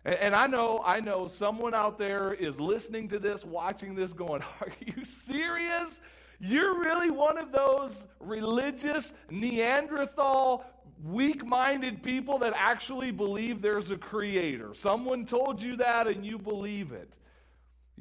And, 0.04 0.16
and 0.16 0.34
I 0.34 0.46
know, 0.48 0.82
I 0.84 1.00
know 1.00 1.28
someone 1.28 1.74
out 1.74 1.96
there 1.96 2.34
is 2.34 2.58
listening 2.58 3.08
to 3.08 3.18
this, 3.18 3.44
watching 3.44 3.94
this, 3.94 4.12
going, 4.12 4.42
Are 4.60 4.72
you 4.84 5.04
serious? 5.04 6.00
You're 6.40 6.80
really 6.80 7.10
one 7.10 7.38
of 7.38 7.52
those 7.52 8.08
religious 8.18 9.14
Neanderthal 9.30 10.64
weak 11.04 11.46
minded 11.46 12.02
people 12.02 12.38
that 12.40 12.52
actually 12.56 13.12
believe 13.12 13.62
there's 13.62 13.92
a 13.92 13.96
creator. 13.96 14.74
Someone 14.74 15.24
told 15.24 15.62
you 15.62 15.76
that 15.76 16.08
and 16.08 16.26
you 16.26 16.38
believe 16.38 16.90
it. 16.90 17.16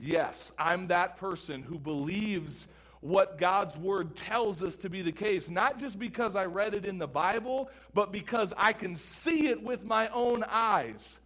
Yes, 0.01 0.51
I'm 0.57 0.87
that 0.87 1.17
person 1.17 1.61
who 1.61 1.77
believes 1.77 2.67
what 3.01 3.37
God's 3.37 3.77
word 3.77 4.15
tells 4.15 4.63
us 4.63 4.77
to 4.77 4.89
be 4.89 5.03
the 5.03 5.11
case, 5.11 5.47
not 5.47 5.79
just 5.79 5.99
because 5.99 6.35
I 6.35 6.45
read 6.45 6.73
it 6.73 6.85
in 6.85 6.97
the 6.97 7.07
Bible, 7.07 7.69
but 7.93 8.11
because 8.11 8.51
I 8.57 8.73
can 8.73 8.95
see 8.95 9.47
it 9.47 9.61
with 9.61 9.83
my 9.83 10.07
own 10.09 10.43
eyes. 10.47 11.19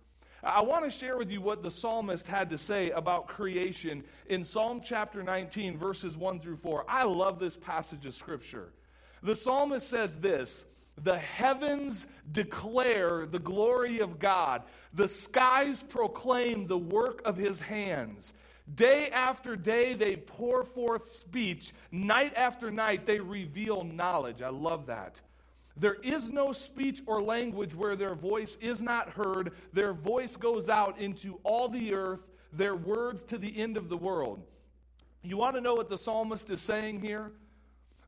I 0.43 0.61
want 0.61 0.83
to 0.83 0.91
share 0.91 1.17
with 1.17 1.31
you 1.31 1.41
what 1.41 1.63
the 1.63 1.71
psalmist 1.71 2.27
had 2.27 2.49
to 2.49 2.57
say 2.57 2.91
about 2.91 3.27
creation 3.27 4.03
in 4.27 4.43
Psalm 4.43 4.81
chapter 4.83 5.23
19, 5.23 5.77
verses 5.77 6.17
1 6.17 6.39
through 6.41 6.57
4. 6.57 6.85
I 6.87 7.03
love 7.03 7.39
this 7.39 7.55
passage 7.55 8.05
of 8.05 8.13
scripture. 8.13 8.73
The 9.23 9.35
psalmist 9.35 9.87
says 9.87 10.17
this 10.17 10.65
The 11.01 11.17
heavens 11.17 12.07
declare 12.31 13.25
the 13.25 13.39
glory 13.39 13.99
of 13.99 14.19
God, 14.19 14.63
the 14.93 15.07
skies 15.07 15.81
proclaim 15.81 16.65
the 16.65 16.77
work 16.77 17.21
of 17.25 17.37
his 17.37 17.59
hands. 17.61 18.33
Day 18.73 19.09
after 19.09 19.55
day, 19.55 19.93
they 19.93 20.15
pour 20.15 20.63
forth 20.63 21.11
speech. 21.11 21.71
Night 21.91 22.33
after 22.35 22.71
night, 22.71 23.05
they 23.05 23.19
reveal 23.19 23.83
knowledge. 23.83 24.41
I 24.41 24.49
love 24.49 24.87
that. 24.87 25.21
There 25.77 25.95
is 25.95 26.29
no 26.29 26.51
speech 26.53 27.01
or 27.05 27.21
language 27.21 27.75
where 27.75 27.95
their 27.95 28.15
voice 28.15 28.57
is 28.61 28.81
not 28.81 29.09
heard. 29.09 29.51
Their 29.73 29.93
voice 29.93 30.35
goes 30.35 30.69
out 30.69 30.97
into 30.99 31.39
all 31.43 31.67
the 31.67 31.93
earth, 31.93 32.23
their 32.53 32.75
words 32.75 33.23
to 33.23 33.37
the 33.37 33.55
end 33.61 33.77
of 33.77 33.89
the 33.89 33.97
world. 33.97 34.41
You 35.21 35.37
want 35.37 35.55
to 35.55 35.61
know 35.61 35.73
what 35.73 35.89
the 35.89 35.97
psalmist 35.97 36.49
is 36.49 36.61
saying 36.61 37.01
here? 37.01 37.31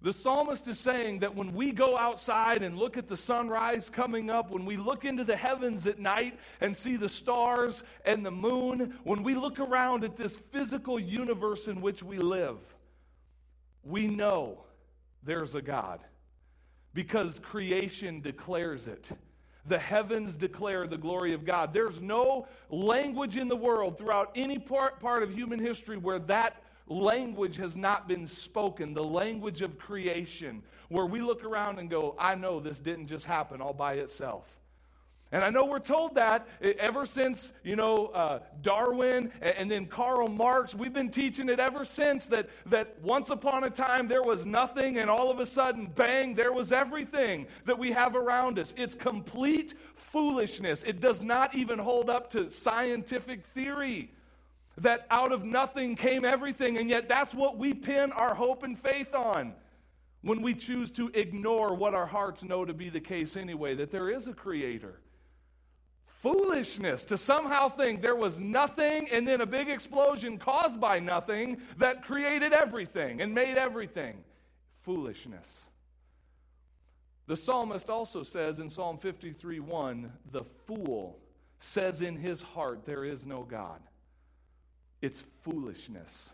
The 0.01 0.13
psalmist 0.13 0.67
is 0.67 0.79
saying 0.79 1.19
that 1.19 1.35
when 1.35 1.53
we 1.53 1.71
go 1.71 1.97
outside 1.97 2.61
and 2.61 2.77
look 2.77 2.97
at 2.97 3.07
the 3.07 3.17
sunrise 3.17 3.89
coming 3.89 4.29
up, 4.29 4.51
when 4.51 4.63
we 4.63 4.77
look 4.77 5.05
into 5.05 5.23
the 5.23 5.35
heavens 5.35 5.87
at 5.87 5.97
night 5.97 6.39
and 6.61 6.77
see 6.77 6.97
the 6.97 7.09
stars 7.09 7.83
and 8.05 8.23
the 8.23 8.31
moon, 8.31 8.93
when 9.03 9.23
we 9.23 9.33
look 9.33 9.59
around 9.59 10.03
at 10.03 10.15
this 10.15 10.35
physical 10.51 10.99
universe 10.99 11.67
in 11.67 11.81
which 11.81 12.03
we 12.03 12.19
live, 12.19 12.57
we 13.83 14.07
know 14.07 14.65
there's 15.23 15.55
a 15.55 15.61
God 15.61 16.01
because 16.93 17.39
creation 17.39 18.21
declares 18.21 18.87
it. 18.87 19.09
The 19.65 19.79
heavens 19.79 20.35
declare 20.35 20.87
the 20.87 20.97
glory 20.97 21.33
of 21.33 21.43
God. 21.43 21.73
There's 21.73 21.99
no 21.99 22.47
language 22.69 23.35
in 23.35 23.47
the 23.47 23.55
world 23.55 23.97
throughout 23.97 24.31
any 24.35 24.59
part, 24.59 24.99
part 24.99 25.23
of 25.23 25.33
human 25.33 25.59
history 25.59 25.97
where 25.97 26.19
that 26.19 26.61
language 26.87 27.57
has 27.57 27.75
not 27.75 28.07
been 28.07 28.27
spoken, 28.27 28.93
the 28.93 29.03
language 29.03 29.61
of 29.61 29.77
creation, 29.77 30.63
where 30.89 31.05
we 31.05 31.21
look 31.21 31.43
around 31.43 31.79
and 31.79 31.89
go, 31.89 32.15
I 32.17 32.35
know 32.35 32.59
this 32.59 32.79
didn't 32.79 33.07
just 33.07 33.25
happen 33.25 33.61
all 33.61 33.73
by 33.73 33.93
itself. 33.95 34.45
And 35.31 35.43
I 35.43 35.49
know 35.49 35.65
we're 35.65 35.79
told 35.79 36.15
that 36.15 36.47
ever 36.61 37.05
since, 37.05 37.51
you 37.61 37.75
know, 37.75 38.07
uh, 38.07 38.39
Darwin 38.61 39.33
and 39.41 39.69
then 39.69 39.85
Karl 39.85 40.29
Marx. 40.29 40.73
We've 40.73 40.93
been 40.93 41.09
teaching 41.09 41.49
it 41.49 41.59
ever 41.59 41.83
since 41.83 42.27
that, 42.27 42.49
that 42.67 43.01
once 43.01 43.29
upon 43.29 43.65
a 43.65 43.69
time 43.69 44.07
there 44.07 44.23
was 44.23 44.45
nothing, 44.45 44.97
and 44.97 45.09
all 45.09 45.29
of 45.29 45.41
a 45.41 45.45
sudden, 45.45 45.87
bang, 45.87 46.33
there 46.33 46.53
was 46.53 46.71
everything 46.71 47.47
that 47.65 47.77
we 47.77 47.91
have 47.91 48.15
around 48.15 48.57
us. 48.57 48.73
It's 48.77 48.95
complete 48.95 49.73
foolishness. 49.95 50.83
It 50.83 51.01
does 51.01 51.21
not 51.21 51.53
even 51.55 51.77
hold 51.77 52.09
up 52.09 52.31
to 52.31 52.49
scientific 52.49 53.45
theory 53.47 54.11
that 54.79 55.07
out 55.09 55.31
of 55.31 55.43
nothing 55.43 55.95
came 55.95 56.23
everything, 56.23 56.77
and 56.77 56.89
yet 56.89 57.09
that's 57.09 57.33
what 57.33 57.57
we 57.57 57.73
pin 57.73 58.11
our 58.11 58.35
hope 58.35 58.63
and 58.63 58.77
faith 58.79 59.13
on 59.13 59.53
when 60.21 60.41
we 60.41 60.53
choose 60.53 60.91
to 60.91 61.09
ignore 61.13 61.73
what 61.73 61.93
our 61.93 62.05
hearts 62.05 62.43
know 62.43 62.65
to 62.65 62.73
be 62.73 62.89
the 62.89 62.99
case 62.99 63.35
anyway 63.37 63.75
that 63.75 63.91
there 63.91 64.09
is 64.09 64.27
a 64.27 64.33
creator. 64.33 64.99
Foolishness 66.21 67.05
to 67.05 67.17
somehow 67.17 67.69
think 67.69 68.01
there 68.01 68.15
was 68.15 68.39
nothing 68.39 69.07
and 69.09 69.27
then 69.27 69.41
a 69.41 69.45
big 69.45 69.69
explosion 69.69 70.37
caused 70.37 70.79
by 70.79 70.99
nothing 70.99 71.57
that 71.77 72.03
created 72.03 72.53
everything 72.53 73.21
and 73.21 73.33
made 73.33 73.57
everything. 73.57 74.23
Foolishness. 74.81 75.65
The 77.27 77.37
psalmist 77.37 77.89
also 77.89 78.23
says 78.23 78.59
in 78.59 78.69
Psalm 78.69 78.97
53 78.97 79.59
1, 79.59 80.11
the 80.31 80.43
fool 80.65 81.19
says 81.59 82.01
in 82.01 82.15
his 82.15 82.41
heart, 82.41 82.85
There 82.85 83.03
is 83.03 83.25
no 83.25 83.43
God. 83.43 83.79
It's 85.01 85.23
foolishness 85.43 86.29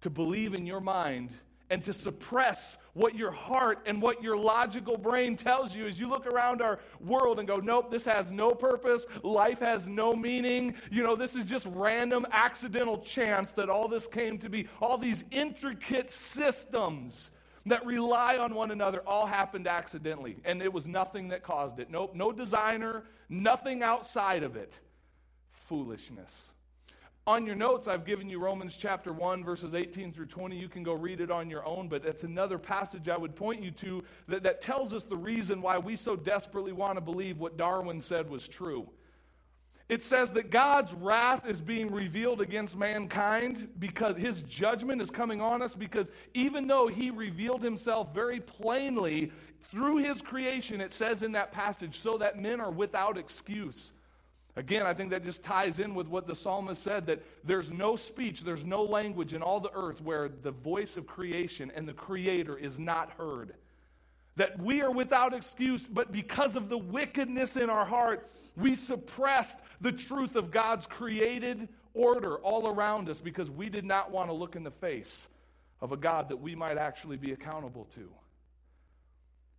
to 0.00 0.10
believe 0.10 0.54
in 0.54 0.66
your 0.66 0.80
mind 0.80 1.30
and 1.70 1.82
to 1.84 1.92
suppress 1.92 2.76
what 2.92 3.14
your 3.16 3.30
heart 3.30 3.80
and 3.86 4.00
what 4.00 4.22
your 4.22 4.36
logical 4.36 4.96
brain 4.96 5.36
tells 5.36 5.74
you 5.74 5.86
as 5.86 5.98
you 5.98 6.08
look 6.08 6.26
around 6.26 6.62
our 6.62 6.78
world 7.00 7.38
and 7.38 7.48
go, 7.48 7.56
nope, 7.56 7.90
this 7.90 8.04
has 8.04 8.30
no 8.30 8.50
purpose. 8.50 9.04
Life 9.22 9.58
has 9.58 9.88
no 9.88 10.14
meaning. 10.14 10.74
You 10.90 11.02
know, 11.02 11.16
this 11.16 11.34
is 11.34 11.44
just 11.44 11.66
random, 11.70 12.24
accidental 12.30 12.98
chance 12.98 13.50
that 13.52 13.68
all 13.68 13.88
this 13.88 14.06
came 14.06 14.38
to 14.38 14.48
be. 14.48 14.68
All 14.80 14.96
these 14.96 15.24
intricate 15.30 16.10
systems 16.10 17.32
that 17.66 17.84
rely 17.84 18.38
on 18.38 18.54
one 18.54 18.70
another 18.70 19.02
all 19.06 19.26
happened 19.26 19.66
accidentally, 19.66 20.36
and 20.44 20.62
it 20.62 20.72
was 20.72 20.86
nothing 20.86 21.28
that 21.28 21.42
caused 21.42 21.80
it. 21.80 21.90
Nope, 21.90 22.14
no 22.14 22.30
designer, 22.30 23.02
nothing 23.28 23.82
outside 23.82 24.44
of 24.44 24.54
it. 24.54 24.78
Foolishness. 25.68 26.32
On 27.28 27.44
your 27.44 27.56
notes, 27.56 27.88
I've 27.88 28.04
given 28.04 28.30
you 28.30 28.38
Romans 28.38 28.76
chapter 28.78 29.12
1, 29.12 29.42
verses 29.42 29.74
18 29.74 30.12
through 30.12 30.26
20. 30.26 30.56
You 30.56 30.68
can 30.68 30.84
go 30.84 30.92
read 30.92 31.20
it 31.20 31.28
on 31.28 31.50
your 31.50 31.66
own, 31.66 31.88
but 31.88 32.04
it's 32.04 32.22
another 32.22 32.56
passage 32.56 33.08
I 33.08 33.16
would 33.16 33.34
point 33.34 33.60
you 33.60 33.72
to 33.72 34.04
that, 34.28 34.44
that 34.44 34.60
tells 34.60 34.94
us 34.94 35.02
the 35.02 35.16
reason 35.16 35.60
why 35.60 35.76
we 35.76 35.96
so 35.96 36.14
desperately 36.14 36.70
want 36.70 36.98
to 36.98 37.00
believe 37.00 37.38
what 37.38 37.56
Darwin 37.56 38.00
said 38.00 38.30
was 38.30 38.46
true. 38.46 38.88
It 39.88 40.04
says 40.04 40.30
that 40.34 40.50
God's 40.50 40.94
wrath 40.94 41.48
is 41.48 41.60
being 41.60 41.90
revealed 41.90 42.40
against 42.40 42.76
mankind 42.76 43.70
because 43.80 44.14
his 44.14 44.42
judgment 44.42 45.02
is 45.02 45.10
coming 45.10 45.40
on 45.40 45.62
us 45.62 45.74
because 45.74 46.06
even 46.34 46.68
though 46.68 46.86
he 46.86 47.10
revealed 47.10 47.62
himself 47.64 48.14
very 48.14 48.38
plainly 48.38 49.32
through 49.72 49.96
his 49.96 50.22
creation, 50.22 50.80
it 50.80 50.92
says 50.92 51.24
in 51.24 51.32
that 51.32 51.50
passage, 51.50 52.00
so 52.00 52.18
that 52.18 52.40
men 52.40 52.60
are 52.60 52.70
without 52.70 53.18
excuse. 53.18 53.90
Again, 54.56 54.86
I 54.86 54.94
think 54.94 55.10
that 55.10 55.22
just 55.22 55.42
ties 55.42 55.80
in 55.80 55.94
with 55.94 56.08
what 56.08 56.26
the 56.26 56.34
psalmist 56.34 56.82
said 56.82 57.06
that 57.06 57.22
there's 57.44 57.70
no 57.70 57.94
speech, 57.94 58.40
there's 58.40 58.64
no 58.64 58.82
language 58.82 59.34
in 59.34 59.42
all 59.42 59.60
the 59.60 59.72
earth 59.74 60.00
where 60.00 60.30
the 60.30 60.50
voice 60.50 60.96
of 60.96 61.06
creation 61.06 61.70
and 61.74 61.86
the 61.86 61.92
creator 61.92 62.56
is 62.56 62.78
not 62.78 63.10
heard. 63.12 63.52
That 64.36 64.58
we 64.58 64.80
are 64.80 64.90
without 64.90 65.34
excuse, 65.34 65.86
but 65.86 66.10
because 66.10 66.56
of 66.56 66.70
the 66.70 66.78
wickedness 66.78 67.56
in 67.56 67.68
our 67.68 67.84
heart, 67.84 68.26
we 68.56 68.74
suppressed 68.74 69.58
the 69.82 69.92
truth 69.92 70.36
of 70.36 70.50
God's 70.50 70.86
created 70.86 71.68
order 71.92 72.36
all 72.36 72.68
around 72.68 73.10
us 73.10 73.20
because 73.20 73.50
we 73.50 73.68
did 73.68 73.84
not 73.84 74.10
want 74.10 74.30
to 74.30 74.34
look 74.34 74.56
in 74.56 74.62
the 74.62 74.70
face 74.70 75.28
of 75.82 75.92
a 75.92 75.96
God 75.98 76.30
that 76.30 76.38
we 76.38 76.54
might 76.54 76.78
actually 76.78 77.18
be 77.18 77.32
accountable 77.32 77.86
to. 77.94 78.08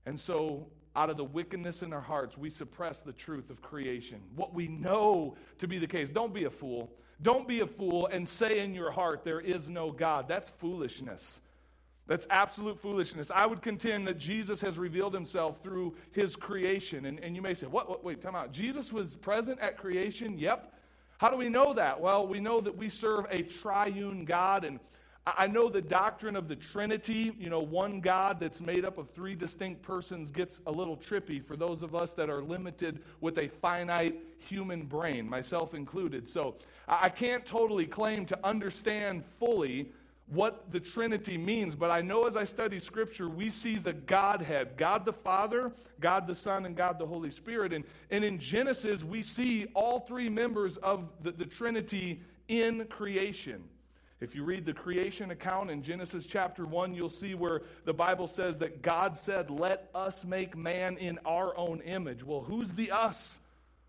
And 0.08 0.20
so 0.20 0.68
out 0.98 1.12
of 1.12 1.16
the 1.16 1.24
wickedness 1.24 1.84
in 1.84 1.94
our 1.94 2.01
hearts, 2.01 2.38
we 2.38 2.50
suppress 2.50 3.01
the 3.01 3.13
truth 3.13 3.50
of 3.51 3.62
creation, 3.62 4.20
what 4.36 4.54
we 4.54 4.68
know 4.68 5.36
to 5.60 5.68
be 5.68 5.77
the 5.77 5.88
case. 5.88 6.10
Don't 6.10 6.34
be 6.34 6.46
a 6.46 6.50
fool. 6.50 6.92
Don't 7.22 7.48
be 7.48 7.62
a 7.62 7.68
fool 7.68 8.08
and 8.08 8.27
say 8.27 8.60
in 8.60 8.74
your 8.74 8.92
heart, 8.92 9.24
there 9.24 9.39
is 9.39 9.70
no 9.70 9.92
God. 9.92 10.27
That's 10.27 10.50
foolishness. 10.50 11.39
That's 12.08 12.25
absolute 12.30 12.80
foolishness. 12.80 13.32
I 13.34 13.46
would 13.46 13.62
contend 13.62 14.08
that 14.08 14.18
Jesus 14.18 14.60
has 14.62 14.80
revealed 14.80 15.13
himself 15.13 15.62
through 15.62 15.96
his 16.12 16.36
creation. 16.36 17.06
And, 17.06 17.20
and 17.20 17.36
you 17.36 17.42
may 17.42 17.54
say, 17.54 17.68
what, 17.68 17.89
what? 17.89 18.04
Wait, 18.04 18.22
time 18.22 18.36
out. 18.36 18.51
Jesus 18.51 18.92
was 18.92 19.18
present 19.18 19.60
at 19.60 19.77
creation? 19.77 20.39
Yep. 20.39 20.74
How 21.18 21.30
do 21.30 21.38
we 21.38 21.50
know 21.50 21.74
that? 21.74 22.00
Well, 22.00 22.25
we 22.25 22.39
know 22.39 22.62
that 22.62 22.75
we 22.75 22.89
serve 22.89 23.25
a 23.30 23.42
triune 23.44 24.24
God, 24.24 24.63
and 24.63 24.80
I 25.36 25.48
know 25.48 25.67
the 25.67 25.81
doctrine 25.81 26.36
of 26.36 26.48
the 26.48 26.55
Trinity, 26.55 27.34
you 27.38 27.50
know, 27.50 27.60
one 27.60 28.00
God 28.00 28.39
that's 28.39 28.62
made 28.62 28.86
up 28.86 28.98
of 28.98 29.10
three 29.10 29.36
distinct 29.36 29.81
persons 29.81 30.31
gets 30.31 30.62
a 30.67 30.72
little 30.72 30.96
trippy 30.96 31.43
for 31.43 31.57
those 31.57 31.81
of 31.81 31.96
us 31.96 32.13
that 32.13 32.29
are 32.29 32.41
limited 32.41 33.00
with 33.19 33.38
a 33.39 33.50
finite 33.50 34.22
human 34.39 34.84
brain, 34.84 35.27
myself 35.27 35.74
included. 35.74 36.29
So 36.29 36.55
I 36.88 37.10
can't 37.10 37.46
totally 37.46 37.86
claim 37.86 38.25
to 38.27 38.39
understand 38.46 39.25
fully 39.38 39.91
what 40.27 40.72
the 40.72 40.79
Trinity 40.79 41.38
means, 41.38 41.75
but 41.75 41.89
I 41.89 42.01
know 42.01 42.27
as 42.27 42.36
I 42.36 42.43
study 42.43 42.79
Scripture, 42.79 43.27
we 43.27 43.50
see 43.50 43.75
the 43.75 43.93
Godhead 43.93 44.77
God 44.77 45.03
the 45.03 45.13
Father, 45.13 45.72
God 46.00 46.27
the 46.27 46.36
Son, 46.36 46.65
and 46.65 46.75
God 46.75 47.00
the 47.00 47.05
Holy 47.05 47.31
Spirit. 47.31 47.74
And, 47.74 47.86
and 48.12 48.24
in 48.24 48.38
Genesis, 48.38 49.03
we 49.03 49.22
see 49.22 49.67
all 49.74 50.01
three 50.01 50.29
members 50.29 50.77
of 50.77 51.10
the, 51.22 51.31
the 51.31 51.46
Trinity 51.46 52.22
in 52.48 52.86
creation. 52.86 53.63
If 54.19 54.33
you 54.33 54.43
read 54.43 54.65
the 54.65 54.74
creation 54.74 55.29
account 55.29 55.69
in 55.69 55.83
Genesis 55.83 56.25
chapter 56.25 56.65
1, 56.65 56.95
you'll 56.95 57.09
see 57.09 57.36
where 57.36 57.62
the 57.86 57.93
Bible 57.93 58.27
says 58.27 58.57
that 58.57 58.81
God 58.81 59.15
said, 59.15 59.51
Let 59.51 59.89
us 59.93 60.25
make 60.25 60.57
man 60.57 60.97
in 60.97 61.19
our 61.24 61.55
own 61.55 61.81
image. 61.81 62.24
Well, 62.24 62.41
who's 62.41 62.74
the 62.74 62.91
us? 62.91 63.38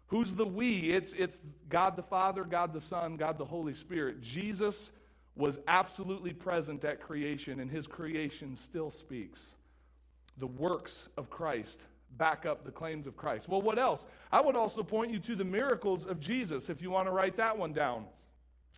Who's 0.08 0.32
the 0.32 0.44
we? 0.44 0.90
It's, 0.90 1.12
it's 1.14 1.40
God 1.68 1.96
the 1.96 2.02
Father, 2.02 2.44
God 2.44 2.72
the 2.74 2.80
Son, 2.80 3.16
God 3.16 3.38
the 3.38 3.44
Holy 3.44 3.74
Spirit. 3.74 4.20
Jesus 4.20 4.90
was 5.34 5.58
absolutely 5.66 6.32
present 6.32 6.84
at 6.84 7.00
creation, 7.00 7.60
and 7.60 7.70
his 7.70 7.86
creation 7.86 8.56
still 8.56 8.90
speaks. 8.90 9.54
The 10.38 10.46
works 10.46 11.08
of 11.16 11.30
Christ 11.30 11.80
back 12.16 12.46
up 12.46 12.64
the 12.64 12.70
claims 12.70 13.06
of 13.06 13.16
Christ. 13.16 13.48
Well, 13.48 13.62
what 13.62 13.78
else? 13.78 14.06
I 14.32 14.40
would 14.40 14.56
also 14.56 14.82
point 14.82 15.10
you 15.10 15.18
to 15.20 15.36
the 15.36 15.44
miracles 15.44 16.06
of 16.06 16.20
Jesus 16.20 16.68
if 16.68 16.82
you 16.82 16.90
want 16.90 17.06
to 17.06 17.12
write 17.12 17.36
that 17.36 17.56
one 17.56 17.72
down. 17.72 18.06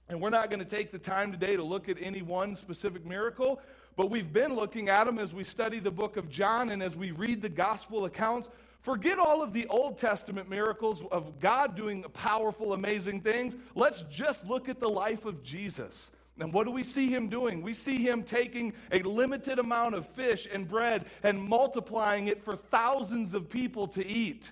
And 0.09 0.21
we're 0.21 0.31
not 0.31 0.51
going 0.51 0.59
to 0.61 0.65
take 0.65 0.91
the 0.91 0.99
time 0.99 1.31
today 1.31 1.57
to 1.57 1.63
look 1.63 1.89
at 1.89 1.97
any 2.01 2.21
one 2.21 2.57
specific 2.57 3.07
miracle, 3.07 3.61
but 3.97 4.11
we've 4.11 4.33
been 4.33 4.55
looking 4.55 4.89
at 4.89 5.05
them 5.05 5.19
as 5.19 5.33
we 5.33 5.45
study 5.45 5.79
the 5.79 5.91
book 5.91 6.17
of 6.17 6.29
John 6.29 6.71
and 6.71 6.83
as 6.83 6.97
we 6.97 7.13
read 7.13 7.43
the 7.43 7.49
gospel 7.49 8.07
accounts. 8.07 8.49
Forget 8.81 9.19
all 9.19 9.43
of 9.43 9.53
the 9.53 9.67
Old 9.67 9.99
Testament 9.99 10.49
miracles 10.49 11.03
of 11.13 11.39
God 11.39 11.77
doing 11.77 12.03
powerful, 12.15 12.73
amazing 12.73 13.21
things. 13.21 13.57
Let's 13.75 14.03
just 14.11 14.47
look 14.47 14.69
at 14.69 14.81
the 14.81 14.89
life 14.89 15.27
of 15.27 15.43
Jesus. 15.43 16.11
And 16.41 16.53
what 16.53 16.65
do 16.65 16.71
we 16.71 16.83
see 16.83 17.09
him 17.09 17.29
doing? 17.29 17.61
We 17.61 17.75
see 17.75 17.99
him 17.99 18.23
taking 18.23 18.73
a 18.91 19.01
limited 19.01 19.59
amount 19.59 19.95
of 19.95 20.09
fish 20.09 20.49
and 20.51 20.67
bread 20.67 21.05
and 21.23 21.41
multiplying 21.41 22.29
it 22.29 22.43
for 22.43 22.57
thousands 22.57 23.35
of 23.35 23.51
people 23.51 23.87
to 23.89 24.07
eat. 24.07 24.51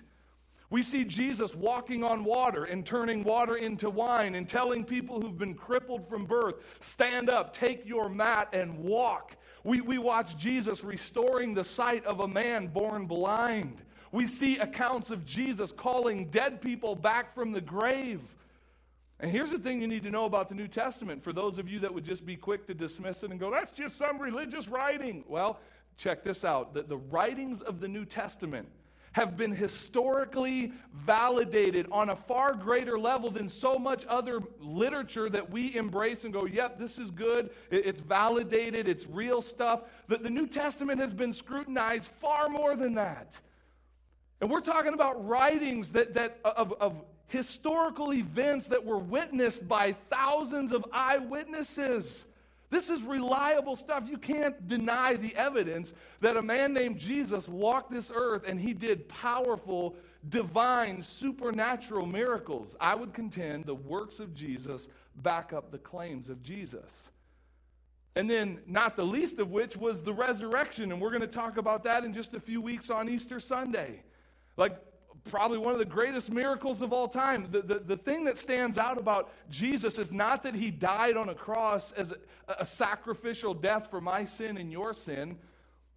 We 0.71 0.83
see 0.83 1.03
Jesus 1.03 1.55
walking 1.55 2.03
on 2.03 2.23
water 2.23 2.65
and 2.65 2.85
turning 2.85 3.23
water 3.23 3.55
into 3.55 3.89
wine 3.89 4.35
and 4.35 4.47
telling 4.47 4.83
people 4.83 5.19
who've 5.19 5.37
been 5.37 5.55
crippled 5.55 6.07
from 6.07 6.25
birth, 6.25 6.55
stand 6.79 7.27
up, 7.29 7.55
take 7.55 7.87
your 7.87 8.07
mat, 8.07 8.49
and 8.53 8.77
walk. 8.77 9.35
We, 9.63 9.81
we 9.81 9.97
watch 9.97 10.37
Jesus 10.37 10.83
restoring 10.83 11.55
the 11.55 11.63
sight 11.63 12.05
of 12.05 12.19
a 12.19 12.27
man 12.27 12.67
born 12.67 13.07
blind. 13.07 13.81
We 14.11 14.27
see 14.27 14.57
accounts 14.57 15.09
of 15.09 15.25
Jesus 15.25 15.71
calling 15.71 16.29
dead 16.29 16.61
people 16.61 16.95
back 16.95 17.33
from 17.33 17.51
the 17.51 17.61
grave. 17.61 18.21
And 19.19 19.31
here's 19.31 19.49
the 19.49 19.59
thing 19.59 19.81
you 19.81 19.87
need 19.87 20.03
to 20.03 20.11
know 20.11 20.25
about 20.25 20.49
the 20.49 20.55
New 20.55 20.67
Testament 20.67 21.23
for 21.23 21.33
those 21.33 21.57
of 21.57 21.67
you 21.67 21.79
that 21.79 21.93
would 21.93 22.05
just 22.05 22.25
be 22.25 22.35
quick 22.35 22.67
to 22.67 22.73
dismiss 22.75 23.23
it 23.23 23.31
and 23.31 23.39
go, 23.39 23.51
that's 23.51 23.73
just 23.73 23.97
some 23.97 24.19
religious 24.19 24.67
writing. 24.67 25.23
Well, 25.27 25.59
check 25.97 26.23
this 26.23 26.45
out 26.45 26.73
the, 26.75 26.83
the 26.83 26.97
writings 26.97 27.61
of 27.61 27.79
the 27.79 27.87
New 27.87 28.05
Testament 28.05 28.69
have 29.13 29.35
been 29.35 29.51
historically 29.51 30.71
validated 31.05 31.87
on 31.91 32.09
a 32.09 32.15
far 32.15 32.53
greater 32.53 32.97
level 32.97 33.31
than 33.31 33.49
so 33.49 33.77
much 33.77 34.05
other 34.07 34.39
literature 34.59 35.29
that 35.29 35.49
we 35.49 35.75
embrace 35.75 36.23
and 36.23 36.33
go, 36.33 36.45
yep, 36.45 36.77
this 36.77 36.97
is 36.97 37.11
good, 37.11 37.49
it's 37.71 38.01
validated, 38.01 38.87
it's 38.87 39.07
real 39.07 39.41
stuff. 39.41 39.81
That 40.07 40.23
the 40.23 40.29
New 40.29 40.47
Testament 40.47 40.99
has 40.99 41.13
been 41.13 41.33
scrutinized 41.33 42.09
far 42.19 42.49
more 42.49 42.75
than 42.75 42.95
that. 42.95 43.39
And 44.41 44.49
we're 44.49 44.61
talking 44.61 44.93
about 44.93 45.27
writings 45.27 45.91
that, 45.91 46.13
that 46.13 46.39
of, 46.45 46.73
of 46.79 47.03
historical 47.27 48.13
events 48.13 48.67
that 48.67 48.83
were 48.83 48.97
witnessed 48.97 49.67
by 49.67 49.91
thousands 49.91 50.71
of 50.71 50.85
eyewitnesses. 50.91 52.25
This 52.69 52.89
is 52.89 53.01
reliable 53.01 53.75
stuff. 53.75 54.03
You 54.07 54.17
can't 54.17 54.67
deny 54.67 55.15
the 55.15 55.35
evidence 55.35 55.93
that 56.21 56.37
a 56.37 56.41
man 56.41 56.73
named 56.73 56.99
Jesus 56.99 57.47
walked 57.47 57.91
this 57.91 58.11
earth 58.13 58.43
and 58.47 58.59
he 58.59 58.73
did 58.73 59.09
powerful, 59.09 59.95
divine, 60.29 61.01
supernatural 61.01 62.05
miracles. 62.05 62.75
I 62.79 62.93
would 62.93 63.13
contend 63.13 63.65
the 63.65 63.75
works 63.75 64.19
of 64.19 64.35
Jesus 64.35 64.87
back 65.15 65.51
up 65.51 65.71
the 65.71 65.79
claims 65.79 66.29
of 66.29 66.43
Jesus. 66.43 67.09
And 68.15 68.29
then, 68.29 68.59
not 68.67 68.95
the 68.95 69.05
least 69.05 69.39
of 69.39 69.51
which 69.51 69.77
was 69.77 70.01
the 70.01 70.13
resurrection. 70.13 70.91
And 70.91 71.01
we're 71.01 71.11
going 71.11 71.21
to 71.21 71.27
talk 71.27 71.57
about 71.57 71.83
that 71.85 72.03
in 72.03 72.13
just 72.13 72.33
a 72.33 72.39
few 72.39 72.61
weeks 72.61 72.89
on 72.89 73.07
Easter 73.07 73.39
Sunday. 73.39 74.03
Like, 74.57 74.77
probably 75.25 75.57
one 75.57 75.73
of 75.73 75.79
the 75.79 75.85
greatest 75.85 76.31
miracles 76.31 76.81
of 76.81 76.93
all 76.93 77.07
time. 77.07 77.47
The, 77.51 77.61
the, 77.61 77.79
the 77.79 77.97
thing 77.97 78.25
that 78.25 78.37
stands 78.37 78.77
out 78.77 78.97
about 78.97 79.31
Jesus 79.49 79.97
is 79.97 80.11
not 80.11 80.43
that 80.43 80.55
he 80.55 80.71
died 80.71 81.17
on 81.17 81.29
a 81.29 81.35
cross 81.35 81.91
as 81.91 82.11
a, 82.11 82.17
a 82.59 82.65
sacrificial 82.65 83.53
death 83.53 83.89
for 83.89 84.01
my 84.01 84.25
sin 84.25 84.57
and 84.57 84.71
your 84.71 84.93
sin. 84.93 85.37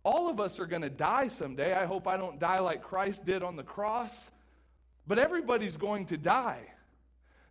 All 0.04 0.28
of 0.28 0.40
us 0.40 0.58
are 0.58 0.66
going 0.66 0.82
to 0.82 0.90
die 0.90 1.28
someday. 1.28 1.74
I 1.74 1.86
hope 1.86 2.08
I 2.08 2.16
don't 2.16 2.38
die 2.38 2.58
like 2.58 2.82
Christ 2.82 3.24
did 3.24 3.42
on 3.42 3.56
the 3.56 3.62
cross. 3.62 4.30
But 5.06 5.18
everybody's 5.18 5.76
going 5.76 6.06
to 6.06 6.16
die. 6.16 6.71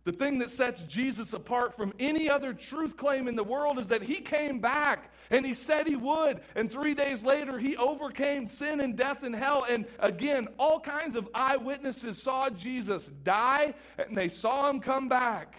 The 0.04 0.12
thing 0.12 0.38
that 0.38 0.50
sets 0.50 0.82
Jesus 0.82 1.32
apart 1.32 1.76
from 1.76 1.94
any 2.00 2.28
other 2.28 2.52
truth 2.52 2.96
claim 2.96 3.28
in 3.28 3.36
the 3.36 3.44
world 3.44 3.78
is 3.78 3.86
that 3.88 4.02
he 4.02 4.16
came 4.16 4.58
back 4.58 5.12
and 5.30 5.46
he 5.46 5.54
said 5.54 5.86
he 5.86 5.94
would. 5.94 6.40
And 6.56 6.70
three 6.70 6.94
days 6.94 7.22
later, 7.22 7.56
he 7.56 7.76
overcame 7.76 8.48
sin 8.48 8.80
and 8.80 8.96
death 8.96 9.22
and 9.22 9.34
hell. 9.34 9.64
And 9.68 9.86
again, 10.00 10.48
all 10.58 10.80
kinds 10.80 11.14
of 11.14 11.28
eyewitnesses 11.34 12.20
saw 12.20 12.50
Jesus 12.50 13.12
die 13.22 13.74
and 13.96 14.16
they 14.16 14.28
saw 14.28 14.68
him 14.68 14.80
come 14.80 15.08
back. 15.08 15.54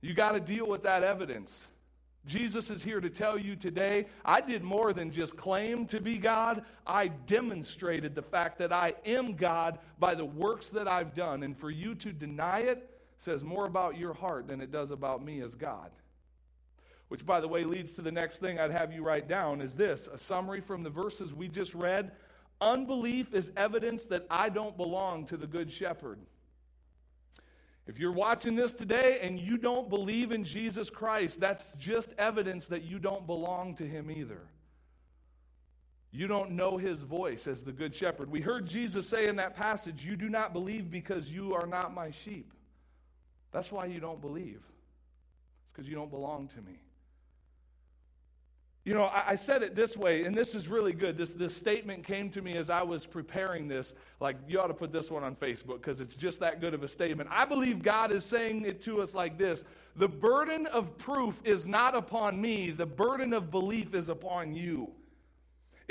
You 0.00 0.14
got 0.14 0.32
to 0.32 0.40
deal 0.40 0.66
with 0.66 0.84
that 0.84 1.02
evidence. 1.02 1.66
Jesus 2.26 2.70
is 2.70 2.82
here 2.82 3.00
to 3.00 3.10
tell 3.10 3.38
you 3.38 3.56
today 3.56 4.06
I 4.24 4.40
did 4.40 4.62
more 4.62 4.92
than 4.92 5.10
just 5.10 5.36
claim 5.36 5.86
to 5.86 6.00
be 6.00 6.16
God. 6.16 6.64
I 6.86 7.08
demonstrated 7.08 8.14
the 8.14 8.22
fact 8.22 8.58
that 8.58 8.72
I 8.72 8.94
am 9.04 9.34
God 9.34 9.78
by 9.98 10.14
the 10.14 10.24
works 10.24 10.70
that 10.70 10.88
I've 10.88 11.14
done. 11.14 11.42
And 11.42 11.58
for 11.58 11.70
you 11.70 11.94
to 11.96 12.12
deny 12.12 12.60
it, 12.60 12.89
says 13.20 13.44
more 13.44 13.66
about 13.66 13.96
your 13.96 14.14
heart 14.14 14.48
than 14.48 14.60
it 14.60 14.72
does 14.72 14.90
about 14.90 15.24
me 15.24 15.40
as 15.42 15.54
God. 15.54 15.90
Which, 17.08 17.26
by 17.26 17.40
the 17.40 17.48
way, 17.48 17.64
leads 17.64 17.92
to 17.94 18.02
the 18.02 18.10
next 18.10 18.38
thing 18.38 18.58
I'd 18.58 18.70
have 18.70 18.92
you 18.92 19.02
write 19.02 19.28
down 19.28 19.60
is 19.60 19.74
this 19.74 20.08
a 20.12 20.18
summary 20.18 20.60
from 20.60 20.82
the 20.82 20.90
verses 20.90 21.34
we 21.34 21.48
just 21.48 21.74
read. 21.74 22.12
Unbelief 22.60 23.34
is 23.34 23.52
evidence 23.56 24.06
that 24.06 24.26
I 24.30 24.48
don't 24.48 24.76
belong 24.76 25.26
to 25.26 25.36
the 25.36 25.46
Good 25.46 25.70
Shepherd. 25.70 26.18
If 27.86 27.98
you're 27.98 28.12
watching 28.12 28.54
this 28.54 28.72
today 28.72 29.18
and 29.22 29.40
you 29.40 29.58
don't 29.58 29.90
believe 29.90 30.30
in 30.30 30.44
Jesus 30.44 30.88
Christ, 30.88 31.40
that's 31.40 31.72
just 31.72 32.14
evidence 32.18 32.68
that 32.68 32.84
you 32.84 32.98
don't 32.98 33.26
belong 33.26 33.74
to 33.76 33.86
Him 33.86 34.10
either. 34.10 34.42
You 36.12 36.26
don't 36.26 36.52
know 36.52 36.76
His 36.76 37.02
voice 37.02 37.46
as 37.46 37.64
the 37.64 37.72
Good 37.72 37.94
Shepherd. 37.94 38.30
We 38.30 38.40
heard 38.40 38.66
Jesus 38.66 39.08
say 39.08 39.26
in 39.26 39.36
that 39.36 39.56
passage, 39.56 40.04
You 40.04 40.16
do 40.16 40.28
not 40.28 40.52
believe 40.52 40.90
because 40.90 41.28
you 41.28 41.54
are 41.54 41.66
not 41.66 41.92
my 41.92 42.10
sheep. 42.10 42.52
That's 43.52 43.72
why 43.72 43.86
you 43.86 44.00
don't 44.00 44.20
believe. 44.20 44.60
It's 45.62 45.70
because 45.72 45.88
you 45.88 45.94
don't 45.94 46.10
belong 46.10 46.48
to 46.48 46.62
me. 46.62 46.78
You 48.84 48.94
know, 48.94 49.04
I, 49.04 49.24
I, 49.28 49.34
said 49.34 49.62
it 49.62 49.76
this 49.76 49.94
way, 49.94 50.24
and 50.24 50.34
this 50.34 50.54
is 50.54 50.66
really 50.66 50.94
good. 50.94 51.18
This, 51.18 51.34
this 51.34 51.54
statement 51.54 52.02
came 52.02 52.30
to 52.30 52.40
me 52.40 52.56
as 52.56 52.70
I 52.70 52.82
was 52.82 53.04
preparing 53.04 53.68
this. 53.68 53.92
Like, 54.20 54.36
you 54.48 54.58
ought 54.58 54.68
to 54.68 54.74
put 54.74 54.90
this 54.90 55.10
one 55.10 55.22
on 55.22 55.36
Facebook 55.36 55.82
because 55.82 56.00
it's 56.00 56.14
just 56.14 56.40
that 56.40 56.62
good 56.62 56.72
of 56.72 56.82
a 56.82 56.88
statement. 56.88 57.28
I 57.30 57.44
believe 57.44 57.82
God 57.82 58.10
is 58.10 58.24
saying 58.24 58.64
it 58.64 58.82
to 58.84 59.02
us 59.02 59.12
like 59.12 59.36
this 59.36 59.64
The 59.96 60.08
burden 60.08 60.66
of 60.66 60.96
proof 60.96 61.40
is 61.44 61.66
not 61.66 61.94
upon 61.94 62.40
me, 62.40 62.70
the 62.70 62.86
burden 62.86 63.34
of 63.34 63.50
belief 63.50 63.94
is 63.94 64.08
upon 64.08 64.54
you. 64.54 64.90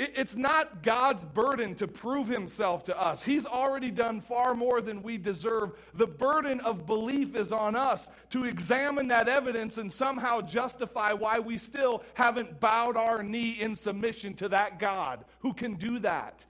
It's 0.02 0.34
not 0.34 0.82
God's 0.82 1.26
burden 1.26 1.74
to 1.74 1.86
prove 1.86 2.26
himself 2.26 2.84
to 2.84 2.98
us. 2.98 3.22
He's 3.22 3.44
already 3.44 3.90
done 3.90 4.22
far 4.22 4.54
more 4.54 4.80
than 4.80 5.02
we 5.02 5.18
deserve. 5.18 5.72
The 5.92 6.06
burden 6.06 6.58
of 6.60 6.86
belief 6.86 7.36
is 7.36 7.52
on 7.52 7.76
us 7.76 8.08
to 8.30 8.46
examine 8.46 9.08
that 9.08 9.28
evidence 9.28 9.76
and 9.76 9.92
somehow 9.92 10.40
justify 10.40 11.12
why 11.12 11.38
we 11.38 11.58
still 11.58 12.02
haven't 12.14 12.60
bowed 12.60 12.96
our 12.96 13.22
knee 13.22 13.60
in 13.60 13.76
submission 13.76 14.32
to 14.36 14.48
that 14.48 14.78
God 14.78 15.26
who 15.40 15.52
can 15.52 15.74
do 15.74 15.98
that. 15.98 16.46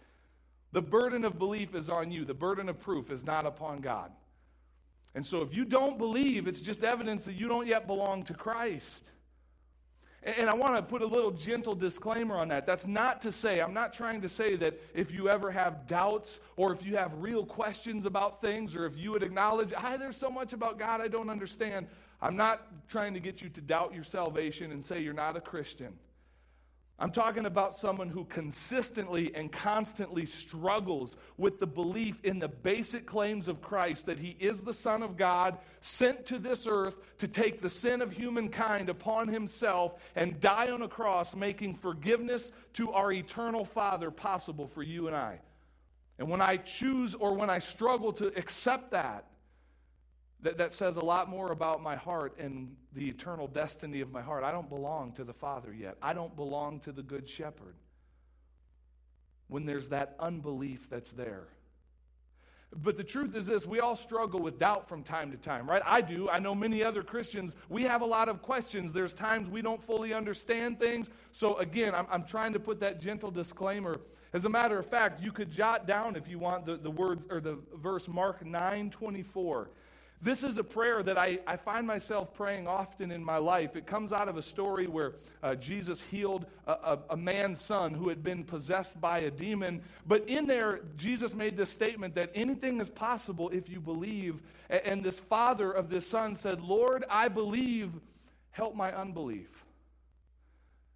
The 0.70 0.82
burden 0.82 1.24
of 1.24 1.36
belief 1.36 1.74
is 1.74 1.88
on 1.88 2.12
you, 2.12 2.24
the 2.24 2.32
burden 2.32 2.68
of 2.68 2.78
proof 2.78 3.10
is 3.10 3.24
not 3.24 3.46
upon 3.46 3.80
God. 3.80 4.12
And 5.16 5.26
so 5.26 5.42
if 5.42 5.52
you 5.52 5.64
don't 5.64 5.98
believe, 5.98 6.46
it's 6.46 6.60
just 6.60 6.84
evidence 6.84 7.24
that 7.24 7.34
you 7.34 7.48
don't 7.48 7.66
yet 7.66 7.88
belong 7.88 8.22
to 8.24 8.34
Christ. 8.34 9.10
And 10.22 10.50
I 10.50 10.54
want 10.54 10.76
to 10.76 10.82
put 10.82 11.00
a 11.00 11.06
little 11.06 11.30
gentle 11.30 11.74
disclaimer 11.74 12.36
on 12.36 12.48
that. 12.48 12.66
That's 12.66 12.86
not 12.86 13.22
to 13.22 13.32
say, 13.32 13.60
I'm 13.60 13.72
not 13.72 13.94
trying 13.94 14.20
to 14.20 14.28
say 14.28 14.54
that 14.56 14.78
if 14.94 15.10
you 15.10 15.30
ever 15.30 15.50
have 15.50 15.86
doubts 15.86 16.40
or 16.56 16.74
if 16.74 16.84
you 16.84 16.96
have 16.96 17.12
real 17.14 17.46
questions 17.46 18.04
about 18.04 18.42
things 18.42 18.76
or 18.76 18.84
if 18.84 18.98
you 18.98 19.12
would 19.12 19.22
acknowledge, 19.22 19.72
hi, 19.72 19.96
there's 19.96 20.18
so 20.18 20.30
much 20.30 20.52
about 20.52 20.78
God 20.78 21.00
I 21.00 21.08
don't 21.08 21.30
understand. 21.30 21.86
I'm 22.20 22.36
not 22.36 22.66
trying 22.86 23.14
to 23.14 23.20
get 23.20 23.40
you 23.40 23.48
to 23.48 23.60
doubt 23.62 23.94
your 23.94 24.04
salvation 24.04 24.72
and 24.72 24.84
say 24.84 25.00
you're 25.00 25.14
not 25.14 25.38
a 25.38 25.40
Christian. 25.40 25.94
I'm 27.02 27.12
talking 27.12 27.46
about 27.46 27.74
someone 27.74 28.10
who 28.10 28.26
consistently 28.26 29.34
and 29.34 29.50
constantly 29.50 30.26
struggles 30.26 31.16
with 31.38 31.58
the 31.58 31.66
belief 31.66 32.22
in 32.24 32.38
the 32.38 32.48
basic 32.48 33.06
claims 33.06 33.48
of 33.48 33.62
Christ 33.62 34.04
that 34.04 34.18
he 34.18 34.36
is 34.38 34.60
the 34.60 34.74
Son 34.74 35.02
of 35.02 35.16
God, 35.16 35.56
sent 35.80 36.26
to 36.26 36.38
this 36.38 36.66
earth 36.68 36.96
to 37.16 37.26
take 37.26 37.62
the 37.62 37.70
sin 37.70 38.02
of 38.02 38.12
humankind 38.12 38.90
upon 38.90 39.28
himself 39.28 39.94
and 40.14 40.40
die 40.40 40.70
on 40.70 40.82
a 40.82 40.88
cross, 40.88 41.34
making 41.34 41.76
forgiveness 41.76 42.52
to 42.74 42.92
our 42.92 43.10
eternal 43.10 43.64
Father 43.64 44.10
possible 44.10 44.68
for 44.68 44.82
you 44.82 45.06
and 45.06 45.16
I. 45.16 45.40
And 46.18 46.28
when 46.28 46.42
I 46.42 46.58
choose 46.58 47.14
or 47.14 47.34
when 47.34 47.48
I 47.48 47.60
struggle 47.60 48.12
to 48.14 48.26
accept 48.36 48.90
that, 48.90 49.24
that, 50.42 50.58
that 50.58 50.72
says 50.72 50.96
a 50.96 51.04
lot 51.04 51.28
more 51.28 51.52
about 51.52 51.82
my 51.82 51.96
heart 51.96 52.34
and 52.38 52.74
the 52.94 53.08
eternal 53.08 53.46
destiny 53.46 54.00
of 54.00 54.10
my 54.10 54.22
heart. 54.22 54.42
I 54.42 54.52
don't 54.52 54.68
belong 54.68 55.12
to 55.12 55.24
the 55.24 55.34
Father 55.34 55.72
yet. 55.72 55.96
I 56.00 56.14
don't 56.14 56.34
belong 56.34 56.80
to 56.80 56.92
the 56.92 57.02
Good 57.02 57.28
Shepherd. 57.28 57.74
When 59.48 59.66
there's 59.66 59.88
that 59.88 60.14
unbelief 60.18 60.88
that's 60.88 61.10
there. 61.12 61.48
But 62.76 62.96
the 62.96 63.04
truth 63.04 63.34
is 63.34 63.46
this 63.46 63.66
we 63.66 63.80
all 63.80 63.96
struggle 63.96 64.40
with 64.40 64.58
doubt 64.58 64.88
from 64.88 65.02
time 65.02 65.32
to 65.32 65.36
time, 65.36 65.68
right? 65.68 65.82
I 65.84 66.00
do. 66.00 66.28
I 66.28 66.38
know 66.38 66.54
many 66.54 66.84
other 66.84 67.02
Christians. 67.02 67.56
We 67.68 67.82
have 67.82 68.00
a 68.00 68.06
lot 68.06 68.28
of 68.28 68.42
questions. 68.42 68.92
There's 68.92 69.12
times 69.12 69.48
we 69.48 69.60
don't 69.60 69.82
fully 69.82 70.14
understand 70.14 70.78
things. 70.78 71.10
So, 71.32 71.56
again, 71.56 71.94
I'm, 71.96 72.06
I'm 72.10 72.24
trying 72.24 72.52
to 72.52 72.60
put 72.60 72.78
that 72.80 73.00
gentle 73.00 73.32
disclaimer. 73.32 73.96
As 74.32 74.44
a 74.44 74.48
matter 74.48 74.78
of 74.78 74.86
fact, 74.86 75.20
you 75.20 75.32
could 75.32 75.50
jot 75.50 75.88
down, 75.88 76.14
if 76.14 76.28
you 76.28 76.38
want, 76.38 76.64
the, 76.64 76.76
the 76.76 76.90
word 76.90 77.24
or 77.28 77.40
the 77.40 77.58
verse 77.74 78.06
Mark 78.06 78.46
9 78.46 78.90
24. 78.90 79.70
This 80.22 80.42
is 80.44 80.58
a 80.58 80.64
prayer 80.64 81.02
that 81.02 81.16
I, 81.16 81.38
I 81.46 81.56
find 81.56 81.86
myself 81.86 82.34
praying 82.34 82.68
often 82.68 83.10
in 83.10 83.24
my 83.24 83.38
life. 83.38 83.74
It 83.74 83.86
comes 83.86 84.12
out 84.12 84.28
of 84.28 84.36
a 84.36 84.42
story 84.42 84.86
where 84.86 85.14
uh, 85.42 85.54
Jesus 85.54 86.02
healed 86.02 86.44
a, 86.66 86.72
a, 86.72 86.98
a, 87.10 87.16
man's 87.16 87.58
son 87.58 87.94
who 87.94 88.10
had 88.10 88.22
been 88.22 88.44
possessed 88.44 89.00
by 89.00 89.20
a 89.20 89.30
demon. 89.30 89.80
But 90.06 90.28
in 90.28 90.46
there, 90.46 90.80
Jesus 90.98 91.34
made 91.34 91.56
this 91.56 91.70
statement 91.70 92.14
that 92.16 92.30
anything 92.34 92.80
is 92.82 92.90
possible 92.90 93.48
if 93.48 93.70
you 93.70 93.80
believe. 93.80 94.40
And, 94.68 94.82
and 94.84 95.04
this 95.04 95.18
father 95.18 95.72
of 95.72 95.88
this 95.88 96.06
son 96.06 96.36
said, 96.36 96.60
Lord, 96.60 97.02
I 97.08 97.28
believe, 97.28 97.90
help 98.50 98.74
my 98.74 98.94
unbelief. 98.94 99.48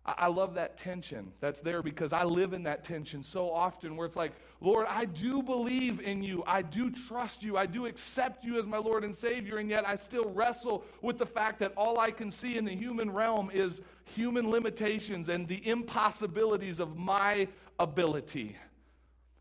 I 0.07 0.27
love 0.27 0.55
that 0.57 0.77
tension 0.77 1.33
that's 1.41 1.61
there 1.61 1.83
because 1.83 2.13
I 2.13 2.25
live 2.25 2.53
in 2.53 2.65
that 2.65 2.85
tension 2.85 3.25
so 3.25 3.51
often 3.51 3.97
where 3.97 4.07
it's 4.07 4.17
like, 4.17 4.33
Lord, 4.65 4.87
I 4.89 5.05
do 5.05 5.43
believe 5.43 6.01
in 6.01 6.23
you. 6.23 6.43
I 6.47 6.63
do 6.63 6.91
trust 6.91 7.43
you. 7.43 7.59
I 7.59 7.67
do 7.67 7.85
accept 7.85 8.43
you 8.43 8.59
as 8.59 8.67
my 8.67 8.79
Lord 8.79 9.05
and 9.05 9.15
Savior. 9.15 9.59
And 9.59 9.69
yet 9.69 9.87
I 9.87 9.95
still 9.95 10.31
wrestle 10.31 10.87
with 11.03 11.19
the 11.19 11.27
fact 11.27 11.59
that 11.59 11.75
all 11.77 12.01
I 12.01 12.11
can 12.11 12.31
see 12.31 12.57
in 12.57 12.65
the 12.65 12.75
human 12.75 13.11
realm 13.11 13.51
is 13.53 13.83
human 14.07 14.51
limitations 14.51 15.29
and 15.29 15.47
the 15.47 15.69
impossibilities 15.69 16.81
of 16.81 16.97
my 16.97 17.47
ability. 17.79 18.57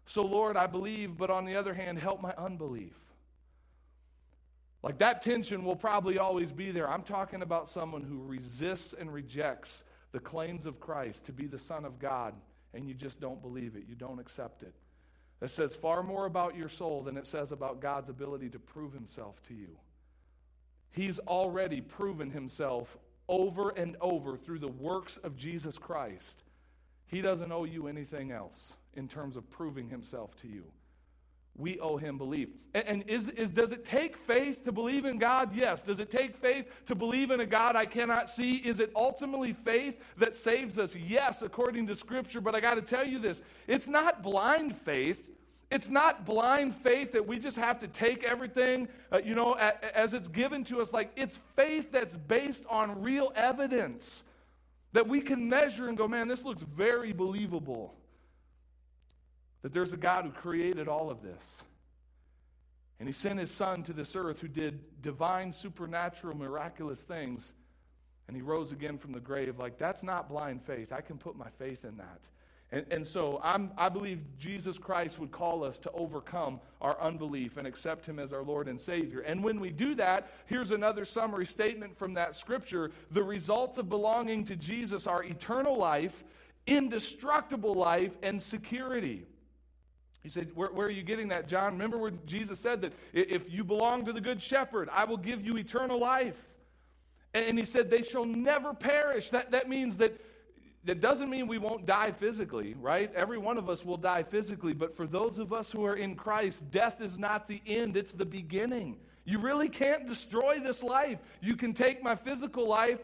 So, 0.08 0.24
Lord, 0.24 0.58
I 0.58 0.68
believe, 0.68 1.18
but 1.18 1.30
on 1.30 1.46
the 1.46 1.56
other 1.56 1.74
hand, 1.74 2.00
help 2.00 2.22
my 2.22 2.34
unbelief. 2.38 2.94
Like 4.84 4.98
that 4.98 5.22
tension 5.22 5.64
will 5.64 5.78
probably 5.78 6.18
always 6.18 6.52
be 6.52 6.72
there. 6.72 6.90
I'm 6.90 7.04
talking 7.04 7.44
about 7.44 7.70
someone 7.70 8.04
who 8.04 8.22
resists 8.24 8.92
and 8.92 9.14
rejects 9.14 9.86
the 10.12 10.20
claims 10.20 10.66
of 10.66 10.82
Christ 10.82 11.24
to 11.28 11.32
be 11.32 11.48
the 11.48 11.58
Son 11.58 11.86
of 11.86 11.98
God, 11.98 12.34
and 12.74 12.86
you 12.86 12.94
just 12.94 13.22
don't 13.22 13.42
believe 13.42 13.78
it. 13.78 13.84
You 13.88 13.96
don't 13.96 14.20
accept 14.20 14.64
it. 14.64 14.74
It 15.44 15.52
says 15.52 15.76
far 15.76 16.04
more 16.04 16.26
about 16.26 16.56
your 16.56 16.70
soul 16.70 17.04
than 17.04 17.18
it 17.18 17.28
says 17.28 17.52
about 17.52 17.82
God's 17.82 18.10
ability 18.10 18.50
to 18.52 18.60
prove 18.60 18.94
himself 18.94 19.42
to 19.50 19.54
you. 19.54 19.78
He's 20.92 21.20
already 21.20 21.82
proven 21.82 22.32
himself 22.32 22.98
over 23.28 23.72
and 23.72 23.98
over 24.00 24.38
through 24.38 24.60
the 24.60 24.70
works 24.70 25.18
of 25.18 25.36
Jesus 25.36 25.78
Christ. 25.78 26.44
He 27.08 27.22
doesn't 27.22 27.52
owe 27.52 27.66
you 27.66 27.88
anything 27.88 28.32
else 28.32 28.72
in 28.94 29.10
terms 29.10 29.36
of 29.36 29.50
proving 29.50 29.90
himself 29.90 30.34
to 30.44 30.48
you 30.48 30.64
we 31.56 31.80
owe 31.80 31.98
him 31.98 32.18
belief. 32.18 32.50
And, 32.74 32.88
and 32.88 33.04
is, 33.08 33.30
is, 33.30 33.50
does 33.50 33.72
it 33.72 33.86
take 33.86 34.18
faith 34.18 34.64
to 34.64 34.72
believe 34.72 35.06
in 35.06 35.20
God? 35.20 35.56
Yes. 35.56 35.84
Does 35.84 36.00
it 36.00 36.10
take 36.10 36.36
faith 36.36 36.66
to 36.88 36.96
believe 36.96 37.30
in 37.30 37.40
a 37.40 37.46
God 37.46 37.76
I 37.76 37.86
cannot 37.86 38.30
see? 38.30 38.56
Is 38.56 38.80
it 38.80 38.92
ultimately 38.96 39.54
faith 39.54 40.00
that 40.18 40.36
saves 40.36 40.80
us? 40.80 40.96
Yes, 40.96 41.42
according 41.42 41.88
to 41.88 41.96
Scripture. 41.96 42.42
But 42.42 42.56
I 42.56 42.60
got 42.60 42.76
to 42.76 42.82
tell 42.82 43.06
you 43.06 43.20
this 43.20 43.42
it's 43.68 43.88
not 43.88 44.24
blind 44.24 44.76
faith. 44.78 45.30
It's 45.74 45.90
not 45.90 46.24
blind 46.24 46.76
faith 46.76 47.14
that 47.14 47.26
we 47.26 47.40
just 47.40 47.58
have 47.58 47.80
to 47.80 47.88
take 47.88 48.24
everything, 48.24 48.88
uh, 49.12 49.22
you 49.26 49.34
know, 49.34 49.54
as 49.54 50.14
it's 50.14 50.28
given 50.28 50.64
to 50.66 50.82
us. 50.82 50.94
Like, 50.94 51.12
it's 51.16 51.40
faith 51.56 51.92
that's 51.92 52.16
based 52.16 52.64
on 52.70 53.02
real 53.02 53.34
evidence 53.36 54.24
that 54.92 55.08
we 55.08 55.20
can 55.20 55.50
measure 55.50 55.88
and 55.88 55.98
go, 55.98 56.08
man, 56.08 56.28
this 56.28 56.46
looks 56.46 56.62
very 56.62 57.12
believable 57.12 57.96
that 59.64 59.74
there's 59.74 59.94
a 59.94 59.98
God 59.98 60.26
who 60.26 60.32
created 60.32 60.88
all 60.88 61.10
of 61.10 61.24
this. 61.24 61.64
And 63.00 63.10
he 63.10 63.14
sent 63.14 63.40
his 63.40 63.50
son 63.50 63.82
to 63.84 63.94
this 63.94 64.16
earth 64.16 64.42
who 64.42 64.48
did 64.48 65.02
divine, 65.02 65.52
supernatural, 65.52 66.38
miraculous 66.38 67.02
things. 67.02 67.52
And 68.28 68.38
he 68.38 68.44
rose 68.44 68.72
again 68.72 69.00
from 69.00 69.12
the 69.12 69.20
grave. 69.20 69.58
Like, 69.58 69.80
that's 69.80 70.04
not 70.04 70.30
blind 70.30 70.62
faith. 70.62 70.94
I 70.94 71.02
can 71.02 71.18
put 71.18 71.36
my 71.36 71.50
faith 71.58 71.84
in 71.84 71.98
that. 71.98 72.28
And, 72.74 72.86
and 72.90 73.08
so 73.08 73.40
I'm, 73.44 73.70
I 73.78 73.88
believe 73.88 74.20
Jesus 74.40 74.80
Christ 74.80 75.20
would 75.20 75.32
call 75.32 75.64
us 75.64 75.78
to 75.80 75.92
overcome 75.92 76.60
our 76.82 77.00
unbelief 77.00 77.58
and 77.58 77.68
accept 77.68 78.04
him 78.04 78.18
as 78.18 78.34
our 78.34 78.42
Lord 78.42 78.68
and 78.68 78.82
Savior. 78.82 79.20
And 79.20 79.44
when 79.44 79.60
we 79.60 79.70
do 79.70 79.94
that, 79.96 80.32
here's 80.48 80.72
another 80.72 81.06
summary 81.06 81.46
statement 81.46 81.96
from 81.96 82.16
that 82.16 82.36
scripture. 82.36 82.90
The 83.12 83.22
results 83.22 83.78
of 83.78 83.90
belonging 83.90 84.46
to 84.46 84.56
Jesus 84.56 85.06
are 85.06 85.24
eternal 85.24 85.78
life, 85.78 86.24
indestructible 86.66 87.76
life, 87.76 88.18
and 88.24 88.42
security. 88.42 89.28
He 90.24 90.30
said, 90.30 90.50
where, 90.56 90.70
where, 90.70 90.88
are 90.88 90.92
you 90.92 91.04
getting 91.04 91.28
that, 91.28 91.48
John? 91.48 91.74
Remember 91.74 92.00
when 92.00 92.22
Jesus 92.26 92.60
said 92.60 92.82
that 92.82 92.94
if 93.14 93.52
you 93.52 93.64
belong 93.64 94.06
to 94.06 94.14
the 94.14 94.22
Good 94.22 94.42
Shepherd, 94.42 94.90
I 94.92 95.04
will 95.04 95.18
give 95.18 95.46
you 95.46 95.58
eternal 95.58 96.00
life. 96.00 96.38
And 97.36 97.60
he 97.60 97.66
said, 97.66 97.92
they 97.92 98.02
shall 98.02 98.26
never 98.26 98.74
perish. 98.74 99.30
That, 99.30 99.52
that 99.52 99.70
means 99.70 99.98
that 99.98 100.20
that 100.86 101.00
doesn't 101.00 101.30
mean 101.30 101.48
we 101.48 101.58
won't 101.58 101.86
die 101.86 102.12
physically, 102.12 102.76
right? 102.80 103.13
Every 103.15 103.38
one 103.38 103.58
of 103.58 103.69
us 103.69 103.86
will 103.86 103.98
die 103.98 104.24
physically, 104.24 104.74
but 104.74 104.96
for 104.96 105.08
those 105.08 105.39
of 105.39 105.54
us 105.54 105.72
who 105.72 105.86
are 105.86 105.96
in 105.96 106.15
Christ, 106.15 106.69
death 106.72 107.00
is 107.00 107.17
not 107.17 107.48
the 107.48 107.62
end, 107.65 107.96
it's 107.96 108.13
the 108.13 108.26
beginning. 108.26 108.98
You 109.26 109.39
really 109.39 109.69
can't 109.69 110.06
destroy 110.06 110.60
this 110.60 110.84
life. 110.84 111.19
You 111.41 111.56
can 111.56 111.74
take 111.74 112.04
my 112.04 112.15
physical 112.15 112.67
life, 112.67 113.00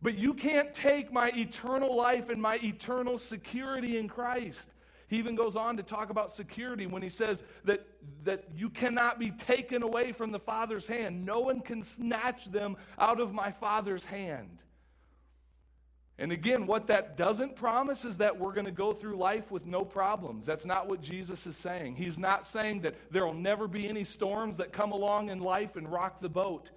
but 0.00 0.16
you 0.16 0.32
can't 0.32 0.72
take 0.72 1.12
my 1.12 1.32
eternal 1.34 1.96
life 1.96 2.28
and 2.28 2.40
my 2.40 2.60
eternal 2.62 3.18
security 3.18 3.98
in 3.98 4.08
Christ. 4.08 4.70
He 5.08 5.16
even 5.16 5.34
goes 5.34 5.56
on 5.56 5.76
to 5.78 5.82
talk 5.82 6.10
about 6.10 6.32
security 6.32 6.86
when 6.86 7.02
he 7.02 7.08
says 7.08 7.42
that, 7.64 7.84
that 8.24 8.44
you 8.54 8.68
cannot 8.68 9.18
be 9.18 9.30
taken 9.32 9.82
away 9.82 10.12
from 10.12 10.30
the 10.30 10.38
Father's 10.38 10.86
hand. 10.86 11.24
No 11.24 11.40
one 11.40 11.62
can 11.62 11.82
snatch 11.82 12.44
them 12.52 12.76
out 12.98 13.18
of 13.18 13.32
my 13.32 13.50
Father's 13.50 14.04
hand. 14.04 14.62
And 16.20 16.32
again, 16.32 16.66
what 16.66 16.88
that 16.88 17.16
doesn't 17.16 17.54
promise 17.54 18.04
is 18.04 18.16
that 18.16 18.36
we're 18.36 18.52
going 18.52 18.66
to 18.66 18.72
go 18.72 18.92
through 18.92 19.16
life 19.16 19.52
with 19.52 19.66
no 19.66 19.84
problems. 19.84 20.44
That's 20.44 20.64
not 20.64 20.88
what 20.88 21.00
Jesus 21.00 21.46
is 21.46 21.56
saying. 21.56 21.94
He's 21.94 22.18
not 22.18 22.44
saying 22.44 22.80
that 22.80 22.96
there 23.12 23.24
will 23.24 23.34
never 23.34 23.68
be 23.68 23.88
any 23.88 24.02
storms 24.02 24.56
that 24.56 24.72
come 24.72 24.90
along 24.90 25.30
in 25.30 25.38
life 25.38 25.76
and 25.76 25.90
rock 25.90 26.20
the 26.20 26.28
boat. 26.28 26.70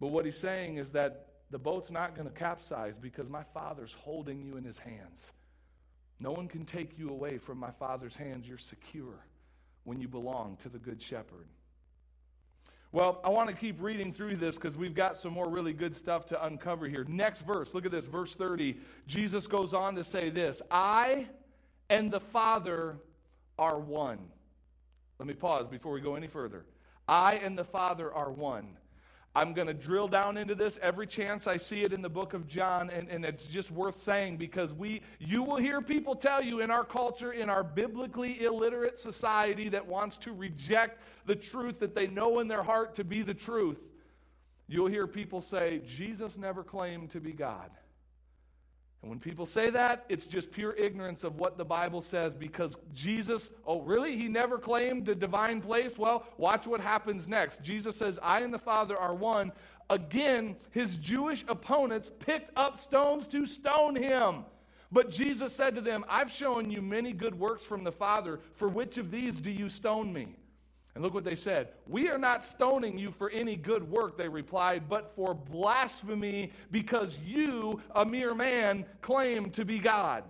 But 0.00 0.08
what 0.08 0.24
he's 0.24 0.38
saying 0.38 0.78
is 0.78 0.90
that 0.90 1.26
the 1.52 1.58
boat's 1.58 1.92
not 1.92 2.16
going 2.16 2.26
to 2.26 2.34
capsize 2.34 2.98
because 2.98 3.28
my 3.28 3.44
Father's 3.54 3.94
holding 4.00 4.42
you 4.42 4.56
in 4.56 4.64
his 4.64 4.78
hands. 4.78 5.30
No 6.18 6.32
one 6.32 6.48
can 6.48 6.64
take 6.64 6.98
you 6.98 7.10
away 7.10 7.38
from 7.38 7.58
my 7.58 7.70
Father's 7.70 8.16
hands. 8.16 8.48
You're 8.48 8.58
secure 8.58 9.24
when 9.84 10.00
you 10.00 10.08
belong 10.08 10.56
to 10.62 10.68
the 10.68 10.78
Good 10.78 11.00
Shepherd. 11.00 11.46
Well, 12.92 13.22
I 13.24 13.30
want 13.30 13.48
to 13.48 13.56
keep 13.56 13.80
reading 13.80 14.12
through 14.12 14.36
this 14.36 14.56
because 14.56 14.76
we've 14.76 14.94
got 14.94 15.16
some 15.16 15.32
more 15.32 15.48
really 15.48 15.72
good 15.72 15.96
stuff 15.96 16.26
to 16.26 16.44
uncover 16.44 16.86
here. 16.86 17.06
Next 17.08 17.40
verse, 17.40 17.72
look 17.72 17.86
at 17.86 17.90
this, 17.90 18.06
verse 18.06 18.34
30. 18.34 18.76
Jesus 19.06 19.46
goes 19.46 19.72
on 19.72 19.94
to 19.94 20.04
say 20.04 20.28
this 20.28 20.60
I 20.70 21.26
and 21.88 22.10
the 22.10 22.20
Father 22.20 22.98
are 23.58 23.78
one. 23.78 24.18
Let 25.18 25.26
me 25.26 25.32
pause 25.32 25.68
before 25.68 25.92
we 25.92 26.02
go 26.02 26.16
any 26.16 26.26
further. 26.26 26.66
I 27.08 27.36
and 27.36 27.56
the 27.56 27.64
Father 27.64 28.12
are 28.12 28.30
one. 28.30 28.76
I'm 29.34 29.54
going 29.54 29.66
to 29.66 29.74
drill 29.74 30.08
down 30.08 30.36
into 30.36 30.54
this 30.54 30.78
every 30.82 31.06
chance 31.06 31.46
I 31.46 31.56
see 31.56 31.82
it 31.82 31.94
in 31.94 32.02
the 32.02 32.10
book 32.10 32.34
of 32.34 32.46
John, 32.46 32.90
and, 32.90 33.08
and 33.08 33.24
it's 33.24 33.44
just 33.44 33.70
worth 33.70 34.02
saying 34.02 34.36
because 34.36 34.74
we, 34.74 35.00
you 35.18 35.42
will 35.42 35.56
hear 35.56 35.80
people 35.80 36.14
tell 36.14 36.42
you 36.42 36.60
in 36.60 36.70
our 36.70 36.84
culture, 36.84 37.32
in 37.32 37.48
our 37.48 37.64
biblically 37.64 38.42
illiterate 38.44 38.98
society 38.98 39.70
that 39.70 39.86
wants 39.86 40.18
to 40.18 40.32
reject 40.34 41.00
the 41.24 41.34
truth 41.34 41.78
that 41.78 41.94
they 41.94 42.08
know 42.08 42.40
in 42.40 42.48
their 42.48 42.62
heart 42.62 42.94
to 42.96 43.04
be 43.04 43.22
the 43.22 43.32
truth, 43.32 43.78
you'll 44.68 44.88
hear 44.88 45.06
people 45.06 45.40
say, 45.40 45.80
Jesus 45.86 46.36
never 46.36 46.62
claimed 46.62 47.10
to 47.12 47.20
be 47.20 47.32
God. 47.32 47.70
And 49.02 49.10
when 49.10 49.18
people 49.18 49.46
say 49.46 49.68
that, 49.70 50.04
it's 50.08 50.26
just 50.26 50.52
pure 50.52 50.74
ignorance 50.74 51.24
of 51.24 51.36
what 51.36 51.58
the 51.58 51.64
Bible 51.64 52.02
says 52.02 52.36
because 52.36 52.76
Jesus, 52.94 53.50
oh, 53.66 53.80
really? 53.82 54.16
He 54.16 54.28
never 54.28 54.58
claimed 54.58 55.08
a 55.08 55.14
divine 55.14 55.60
place? 55.60 55.98
Well, 55.98 56.24
watch 56.38 56.68
what 56.68 56.80
happens 56.80 57.26
next. 57.26 57.62
Jesus 57.64 57.96
says, 57.96 58.20
I 58.22 58.40
and 58.40 58.54
the 58.54 58.60
Father 58.60 58.96
are 58.96 59.14
one. 59.14 59.50
Again, 59.90 60.56
his 60.70 60.96
Jewish 60.96 61.44
opponents 61.48 62.12
picked 62.20 62.52
up 62.56 62.78
stones 62.78 63.26
to 63.28 63.44
stone 63.44 63.96
him. 63.96 64.44
But 64.92 65.10
Jesus 65.10 65.52
said 65.52 65.74
to 65.74 65.80
them, 65.80 66.04
I've 66.08 66.30
shown 66.30 66.70
you 66.70 66.80
many 66.80 67.12
good 67.12 67.34
works 67.34 67.64
from 67.64 67.82
the 67.82 67.92
Father. 67.92 68.38
For 68.54 68.68
which 68.68 68.98
of 68.98 69.10
these 69.10 69.40
do 69.40 69.50
you 69.50 69.68
stone 69.68 70.12
me? 70.12 70.36
And 70.94 71.02
look 71.02 71.14
what 71.14 71.24
they 71.24 71.34
said. 71.34 71.68
We 71.86 72.10
are 72.10 72.18
not 72.18 72.44
stoning 72.44 72.98
you 72.98 73.12
for 73.12 73.30
any 73.30 73.56
good 73.56 73.90
work, 73.90 74.18
they 74.18 74.28
replied, 74.28 74.88
but 74.88 75.14
for 75.16 75.32
blasphemy 75.32 76.52
because 76.70 77.18
you, 77.24 77.80
a 77.94 78.04
mere 78.04 78.34
man, 78.34 78.84
claim 79.00 79.50
to 79.52 79.64
be 79.64 79.78
God. 79.78 80.24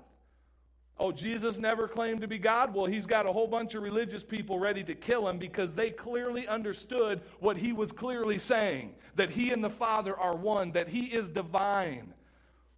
Oh, 0.98 1.11
Jesus 1.11 1.59
never 1.59 1.88
claimed 1.88 2.20
to 2.20 2.29
be 2.29 2.38
God? 2.38 2.75
Well, 2.75 2.87
he's 2.87 3.07
got 3.07 3.27
a 3.27 3.33
whole 3.33 3.48
bunch 3.48 3.75
of 3.75 3.83
religious 3.83 4.22
people 4.22 4.61
ready 4.61 4.85
to 4.85 4.94
kill 4.94 5.29
him 5.29 5.38
because 5.38 5.75
they 5.75 5.90
clearly 5.90 6.46
understood 6.46 7.22
what 7.40 7.57
he 7.57 7.72
was 7.72 7.90
clearly 7.90 8.38
saying 8.38 8.94
that 9.16 9.31
he 9.31 9.51
and 9.51 9.64
the 9.64 9.70
Father 9.70 10.16
are 10.16 10.37
one, 10.37 10.72
that 10.72 10.88
he 10.88 11.07
is 11.07 11.29
divine, 11.29 12.14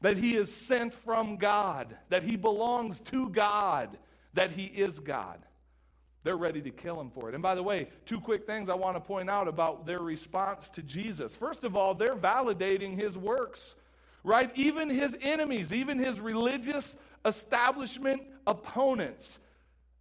that 0.00 0.16
he 0.16 0.36
is 0.36 0.52
sent 0.52 0.94
from 0.94 1.36
God, 1.36 1.96
that 2.08 2.22
he 2.22 2.36
belongs 2.36 3.00
to 3.00 3.28
God, 3.28 3.98
that 4.32 4.52
he 4.52 4.64
is 4.64 4.98
God. 5.00 5.38
They're 6.24 6.36
ready 6.36 6.62
to 6.62 6.70
kill 6.70 6.98
him 7.00 7.10
for 7.10 7.28
it. 7.28 7.34
And 7.34 7.42
by 7.42 7.54
the 7.54 7.62
way, 7.62 7.88
two 8.06 8.18
quick 8.18 8.46
things 8.46 8.70
I 8.70 8.74
want 8.74 8.96
to 8.96 9.00
point 9.00 9.28
out 9.28 9.46
about 9.46 9.86
their 9.86 10.00
response 10.00 10.70
to 10.70 10.82
Jesus. 10.82 11.36
First 11.36 11.64
of 11.64 11.76
all, 11.76 11.94
they're 11.94 12.16
validating 12.16 12.96
his 12.96 13.16
works, 13.16 13.74
right? 14.24 14.50
Even 14.54 14.88
his 14.88 15.14
enemies, 15.20 15.72
even 15.72 15.98
his 15.98 16.18
religious 16.18 16.96
establishment 17.26 18.22
opponents 18.46 19.38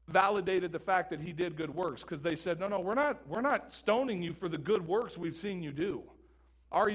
validated 0.08 0.72
the 0.72 0.80
fact 0.80 1.10
that 1.10 1.20
he 1.20 1.34
did 1.34 1.58
good 1.58 1.74
works 1.74 2.04
because 2.04 2.22
they 2.22 2.36
said, 2.36 2.58
no, 2.60 2.70
no, 2.70 2.80
we're 2.80 2.96
not, 2.96 3.28
we're 3.28 3.42
not 3.42 3.72
stoning 3.74 4.24
you 4.24 4.34
for 4.34 4.48
the 4.48 4.58
good 4.58 4.88
works 4.88 5.18
we've 5.18 5.36
seen 5.36 5.62
you 5.62 5.72
do. 5.72 6.04
Our, 6.72 6.90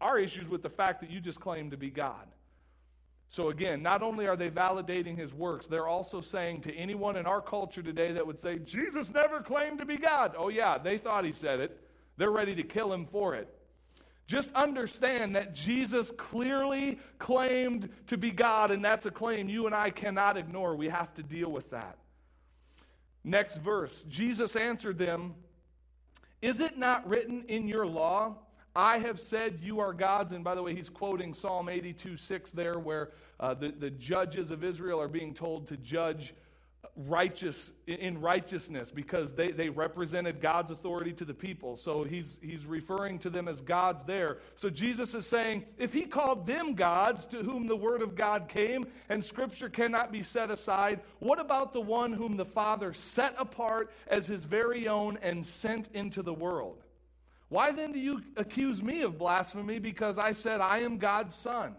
our 0.00 0.18
issues 0.18 0.46
with 0.48 0.62
the 0.62 0.70
fact 0.70 1.00
that 1.00 1.10
you 1.10 1.20
just 1.20 1.40
claim 1.40 1.70
to 1.70 1.76
be 1.76 1.90
God. 1.90 2.26
So, 3.34 3.48
again, 3.48 3.82
not 3.82 4.00
only 4.00 4.28
are 4.28 4.36
they 4.36 4.48
validating 4.48 5.18
his 5.18 5.34
works, 5.34 5.66
they're 5.66 5.88
also 5.88 6.20
saying 6.20 6.60
to 6.60 6.74
anyone 6.76 7.16
in 7.16 7.26
our 7.26 7.40
culture 7.40 7.82
today 7.82 8.12
that 8.12 8.24
would 8.24 8.38
say, 8.38 8.60
Jesus 8.60 9.12
never 9.12 9.40
claimed 9.40 9.80
to 9.80 9.84
be 9.84 9.96
God. 9.96 10.36
Oh, 10.38 10.50
yeah, 10.50 10.78
they 10.78 10.98
thought 10.98 11.24
he 11.24 11.32
said 11.32 11.58
it. 11.58 11.80
They're 12.16 12.30
ready 12.30 12.54
to 12.54 12.62
kill 12.62 12.92
him 12.92 13.06
for 13.06 13.34
it. 13.34 13.52
Just 14.28 14.52
understand 14.54 15.34
that 15.34 15.52
Jesus 15.52 16.12
clearly 16.16 17.00
claimed 17.18 17.88
to 18.06 18.16
be 18.16 18.30
God, 18.30 18.70
and 18.70 18.84
that's 18.84 19.04
a 19.04 19.10
claim 19.10 19.48
you 19.48 19.66
and 19.66 19.74
I 19.74 19.90
cannot 19.90 20.36
ignore. 20.36 20.76
We 20.76 20.88
have 20.90 21.12
to 21.14 21.24
deal 21.24 21.50
with 21.50 21.70
that. 21.70 21.98
Next 23.24 23.56
verse 23.56 24.04
Jesus 24.08 24.54
answered 24.54 24.96
them, 24.96 25.34
Is 26.40 26.60
it 26.60 26.78
not 26.78 27.08
written 27.08 27.46
in 27.48 27.66
your 27.66 27.84
law? 27.84 28.36
I 28.76 28.98
have 28.98 29.20
said 29.20 29.60
you 29.62 29.80
are 29.80 29.92
gods. 29.92 30.32
And 30.32 30.42
by 30.42 30.54
the 30.54 30.62
way, 30.62 30.74
he's 30.74 30.88
quoting 30.88 31.34
Psalm 31.34 31.68
82 31.68 32.16
6 32.16 32.50
there, 32.52 32.78
where 32.78 33.10
uh, 33.38 33.54
the, 33.54 33.70
the 33.70 33.90
judges 33.90 34.50
of 34.50 34.64
Israel 34.64 35.00
are 35.00 35.08
being 35.08 35.34
told 35.34 35.68
to 35.68 35.76
judge 35.76 36.34
righteous 36.96 37.72
in 37.86 38.20
righteousness 38.20 38.90
because 38.90 39.32
they, 39.34 39.50
they 39.50 39.68
represented 39.68 40.40
God's 40.40 40.70
authority 40.70 41.12
to 41.14 41.24
the 41.24 41.34
people. 41.34 41.76
So 41.76 42.04
he's 42.04 42.38
he's 42.40 42.64
referring 42.66 43.18
to 43.20 43.30
them 43.30 43.48
as 43.48 43.60
gods 43.60 44.04
there. 44.04 44.38
So 44.56 44.70
Jesus 44.70 45.14
is 45.14 45.26
saying, 45.26 45.64
if 45.78 45.92
he 45.92 46.02
called 46.02 46.46
them 46.46 46.74
gods 46.74 47.26
to 47.26 47.42
whom 47.42 47.66
the 47.66 47.76
word 47.76 48.02
of 48.02 48.14
God 48.14 48.48
came 48.48 48.86
and 49.08 49.24
scripture 49.24 49.68
cannot 49.68 50.12
be 50.12 50.22
set 50.22 50.50
aside, 50.50 51.00
what 51.18 51.40
about 51.40 51.72
the 51.72 51.80
one 51.80 52.12
whom 52.12 52.36
the 52.36 52.44
Father 52.44 52.92
set 52.92 53.34
apart 53.38 53.90
as 54.06 54.26
his 54.26 54.44
very 54.44 54.86
own 54.86 55.18
and 55.20 55.44
sent 55.44 55.88
into 55.94 56.22
the 56.22 56.34
world? 56.34 56.83
Why 57.48 57.72
then 57.72 57.92
do 57.92 57.98
you 57.98 58.22
accuse 58.36 58.82
me 58.82 59.02
of 59.02 59.18
blasphemy 59.18 59.78
because 59.78 60.18
I 60.18 60.32
said 60.32 60.60
I 60.60 60.80
am 60.80 60.98
God's 60.98 61.34
son? 61.34 61.76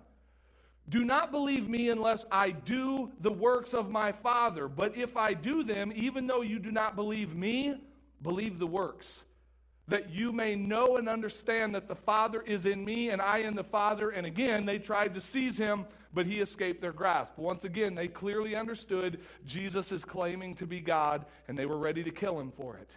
Do 0.87 1.03
not 1.03 1.31
believe 1.31 1.67
me 1.67 1.89
unless 1.89 2.25
I 2.31 2.51
do 2.51 3.11
the 3.21 3.31
works 3.31 3.73
of 3.73 3.89
my 3.89 4.11
Father. 4.11 4.67
But 4.67 4.95
if 4.95 5.17
I 5.17 5.33
do 5.33 5.63
them, 5.63 5.91
even 5.95 6.27
though 6.27 6.41
you 6.41 6.59
do 6.59 6.71
not 6.71 6.95
believe 6.95 7.35
me, 7.35 7.75
believe 8.21 8.59
the 8.59 8.67
works, 8.67 9.23
that 9.87 10.11
you 10.11 10.31
may 10.31 10.55
know 10.55 10.97
and 10.97 11.09
understand 11.09 11.73
that 11.73 11.87
the 11.87 11.95
Father 11.95 12.41
is 12.41 12.67
in 12.67 12.85
me 12.85 13.09
and 13.09 13.21
I 13.21 13.39
in 13.39 13.55
the 13.55 13.63
Father. 13.63 14.11
And 14.11 14.27
again, 14.27 14.65
they 14.65 14.77
tried 14.77 15.15
to 15.15 15.21
seize 15.21 15.57
him, 15.57 15.85
but 16.13 16.27
he 16.27 16.39
escaped 16.39 16.81
their 16.81 16.93
grasp. 16.93 17.33
Once 17.37 17.63
again, 17.63 17.95
they 17.95 18.07
clearly 18.07 18.55
understood 18.55 19.19
Jesus 19.45 19.91
is 19.91 20.05
claiming 20.05 20.53
to 20.55 20.67
be 20.67 20.81
God, 20.81 21.25
and 21.47 21.57
they 21.57 21.65
were 21.65 21.79
ready 21.79 22.03
to 22.03 22.11
kill 22.11 22.39
him 22.39 22.51
for 22.51 22.77
it. 22.77 22.95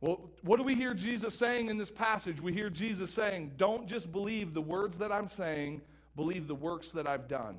Well, 0.00 0.30
what 0.42 0.58
do 0.58 0.62
we 0.62 0.74
hear 0.74 0.94
Jesus 0.94 1.34
saying 1.34 1.68
in 1.68 1.76
this 1.76 1.90
passage? 1.90 2.40
We 2.40 2.52
hear 2.52 2.70
Jesus 2.70 3.12
saying, 3.12 3.52
Don't 3.56 3.86
just 3.88 4.12
believe 4.12 4.54
the 4.54 4.60
words 4.60 4.98
that 4.98 5.10
I'm 5.10 5.28
saying 5.28 5.80
believe 6.14 6.46
the 6.46 6.54
works 6.54 6.92
that 6.92 7.08
I've 7.08 7.28
done. 7.28 7.56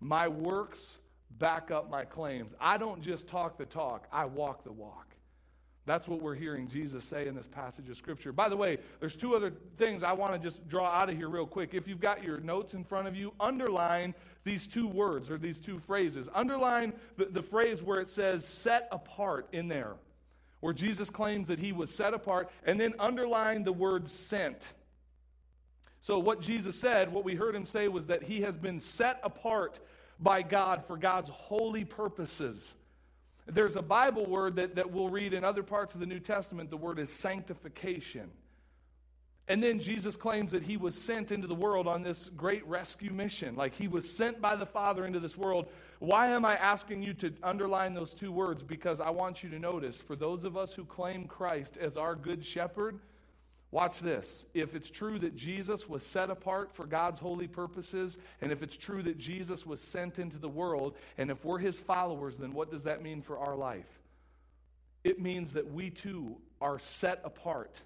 My 0.00 0.28
works 0.28 0.98
back 1.38 1.70
up 1.70 1.90
my 1.90 2.04
claims. 2.04 2.54
I 2.60 2.76
don't 2.76 3.02
just 3.02 3.28
talk 3.28 3.56
the 3.58 3.66
talk, 3.66 4.06
I 4.12 4.26
walk 4.26 4.64
the 4.64 4.72
walk. 4.72 5.12
That's 5.84 6.06
what 6.06 6.22
we're 6.22 6.36
hearing 6.36 6.68
Jesus 6.68 7.02
say 7.02 7.26
in 7.26 7.34
this 7.34 7.48
passage 7.48 7.88
of 7.88 7.96
Scripture. 7.96 8.32
By 8.32 8.48
the 8.48 8.56
way, 8.56 8.78
there's 9.00 9.16
two 9.16 9.34
other 9.34 9.52
things 9.78 10.04
I 10.04 10.12
want 10.12 10.32
to 10.32 10.38
just 10.38 10.68
draw 10.68 10.88
out 10.88 11.10
of 11.10 11.16
here 11.16 11.28
real 11.28 11.46
quick. 11.46 11.74
If 11.74 11.88
you've 11.88 12.00
got 12.00 12.22
your 12.22 12.38
notes 12.38 12.74
in 12.74 12.84
front 12.84 13.08
of 13.08 13.16
you, 13.16 13.32
underline 13.40 14.14
these 14.44 14.68
two 14.68 14.86
words 14.86 15.28
or 15.28 15.38
these 15.38 15.58
two 15.58 15.80
phrases. 15.80 16.28
Underline 16.34 16.92
the, 17.16 17.24
the 17.24 17.42
phrase 17.42 17.82
where 17.82 18.00
it 18.00 18.08
says 18.08 18.46
set 18.46 18.86
apart 18.92 19.48
in 19.50 19.66
there, 19.66 19.94
where 20.62 20.72
Jesus 20.72 21.10
claims 21.10 21.48
that 21.48 21.58
he 21.58 21.72
was 21.72 21.90
set 21.90 22.14
apart, 22.14 22.48
and 22.64 22.78
then 22.78 22.94
underline 23.00 23.64
the 23.64 23.72
word 23.72 24.08
sent. 24.08 24.72
So, 26.02 26.20
what 26.20 26.40
Jesus 26.40 26.78
said, 26.78 27.12
what 27.12 27.24
we 27.24 27.34
heard 27.34 27.56
him 27.56 27.66
say, 27.66 27.88
was 27.88 28.06
that 28.06 28.22
he 28.22 28.42
has 28.42 28.56
been 28.56 28.78
set 28.78 29.18
apart 29.24 29.80
by 30.20 30.42
God 30.42 30.84
for 30.86 30.96
God's 30.96 31.30
holy 31.30 31.84
purposes. 31.84 32.74
There's 33.46 33.74
a 33.74 33.82
Bible 33.82 34.24
word 34.24 34.54
that, 34.54 34.76
that 34.76 34.92
we'll 34.92 35.08
read 35.08 35.32
in 35.34 35.42
other 35.42 35.64
parts 35.64 35.94
of 35.94 36.00
the 36.00 36.06
New 36.06 36.20
Testament. 36.20 36.70
The 36.70 36.76
word 36.76 37.00
is 37.00 37.10
sanctification. 37.12 38.30
And 39.48 39.62
then 39.62 39.80
Jesus 39.80 40.14
claims 40.14 40.52
that 40.52 40.62
he 40.62 40.76
was 40.76 40.96
sent 40.96 41.32
into 41.32 41.46
the 41.46 41.54
world 41.54 41.88
on 41.88 42.02
this 42.02 42.30
great 42.36 42.66
rescue 42.66 43.10
mission. 43.10 43.56
Like 43.56 43.74
he 43.74 43.88
was 43.88 44.08
sent 44.08 44.40
by 44.40 44.54
the 44.54 44.66
Father 44.66 45.04
into 45.04 45.20
this 45.20 45.36
world. 45.36 45.66
Why 45.98 46.28
am 46.28 46.44
I 46.44 46.56
asking 46.56 47.02
you 47.02 47.12
to 47.14 47.32
underline 47.42 47.92
those 47.92 48.14
two 48.14 48.30
words? 48.30 48.62
Because 48.62 49.00
I 49.00 49.10
want 49.10 49.42
you 49.42 49.50
to 49.50 49.58
notice 49.58 50.00
for 50.00 50.14
those 50.14 50.44
of 50.44 50.56
us 50.56 50.72
who 50.72 50.84
claim 50.84 51.26
Christ 51.26 51.76
as 51.76 51.96
our 51.96 52.14
good 52.14 52.44
shepherd, 52.44 53.00
Watch 53.72 54.00
this. 54.00 54.44
If 54.52 54.74
it's 54.74 54.90
true 54.90 55.18
that 55.20 55.34
Jesus 55.34 55.88
was 55.88 56.04
set 56.04 56.28
apart 56.28 56.74
for 56.74 56.84
God's 56.84 57.18
holy 57.18 57.48
purposes, 57.48 58.18
and 58.42 58.52
if 58.52 58.62
it's 58.62 58.76
true 58.76 59.02
that 59.04 59.16
Jesus 59.16 59.64
was 59.64 59.80
sent 59.80 60.18
into 60.18 60.36
the 60.36 60.48
world, 60.48 60.94
and 61.16 61.30
if 61.30 61.42
we're 61.42 61.58
his 61.58 61.78
followers, 61.78 62.36
then 62.36 62.52
what 62.52 62.70
does 62.70 62.84
that 62.84 63.02
mean 63.02 63.22
for 63.22 63.38
our 63.38 63.56
life? 63.56 63.88
It 65.04 65.22
means 65.22 65.52
that 65.52 65.72
we 65.72 65.88
too 65.88 66.36
are 66.60 66.78
set 66.78 67.22
apart 67.24 67.80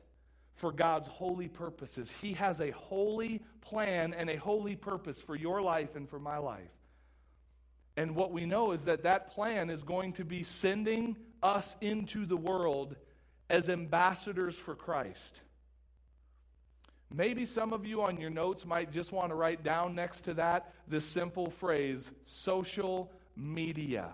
for 0.57 0.73
God's 0.73 1.07
holy 1.07 1.49
purposes. 1.49 2.11
He 2.21 2.33
has 2.35 2.61
a 2.61 2.71
holy 2.71 3.43
plan 3.61 4.15
and 4.15 4.29
a 4.29 4.37
holy 4.37 4.75
purpose 4.77 5.21
for 5.21 5.37
your 5.37 5.63
life 5.63 5.95
and 5.95 6.09
for 6.09 6.19
my 6.19 6.39
life. 6.39 6.63
And 7.97 8.15
what 8.15 8.33
we 8.33 8.45
know 8.45 8.73
is 8.73 8.85
that 8.85 9.05
that 9.05 9.31
plan 9.31 9.71
is 9.71 9.83
going 9.83 10.15
to 10.15 10.25
be 10.25 10.43
sending 10.43 11.17
us 11.43 11.77
into 11.81 12.27
the 12.27 12.37
world 12.37 12.97
as 13.49 13.69
ambassadors 13.69 14.55
for 14.55 14.75
Christ. 14.75 15.41
Maybe 17.15 17.47
some 17.47 17.73
of 17.73 17.87
you 17.87 18.03
on 18.03 18.19
your 18.19 18.31
notes 18.31 18.67
might 18.67 18.91
just 18.91 19.13
want 19.13 19.31
to 19.31 19.35
write 19.35 19.63
down 19.63 19.95
next 19.95 20.23
to 20.23 20.35
that 20.35 20.73
this 20.89 21.05
simple 21.05 21.51
phrase 21.51 22.11
social 22.27 23.13
media. 23.37 24.11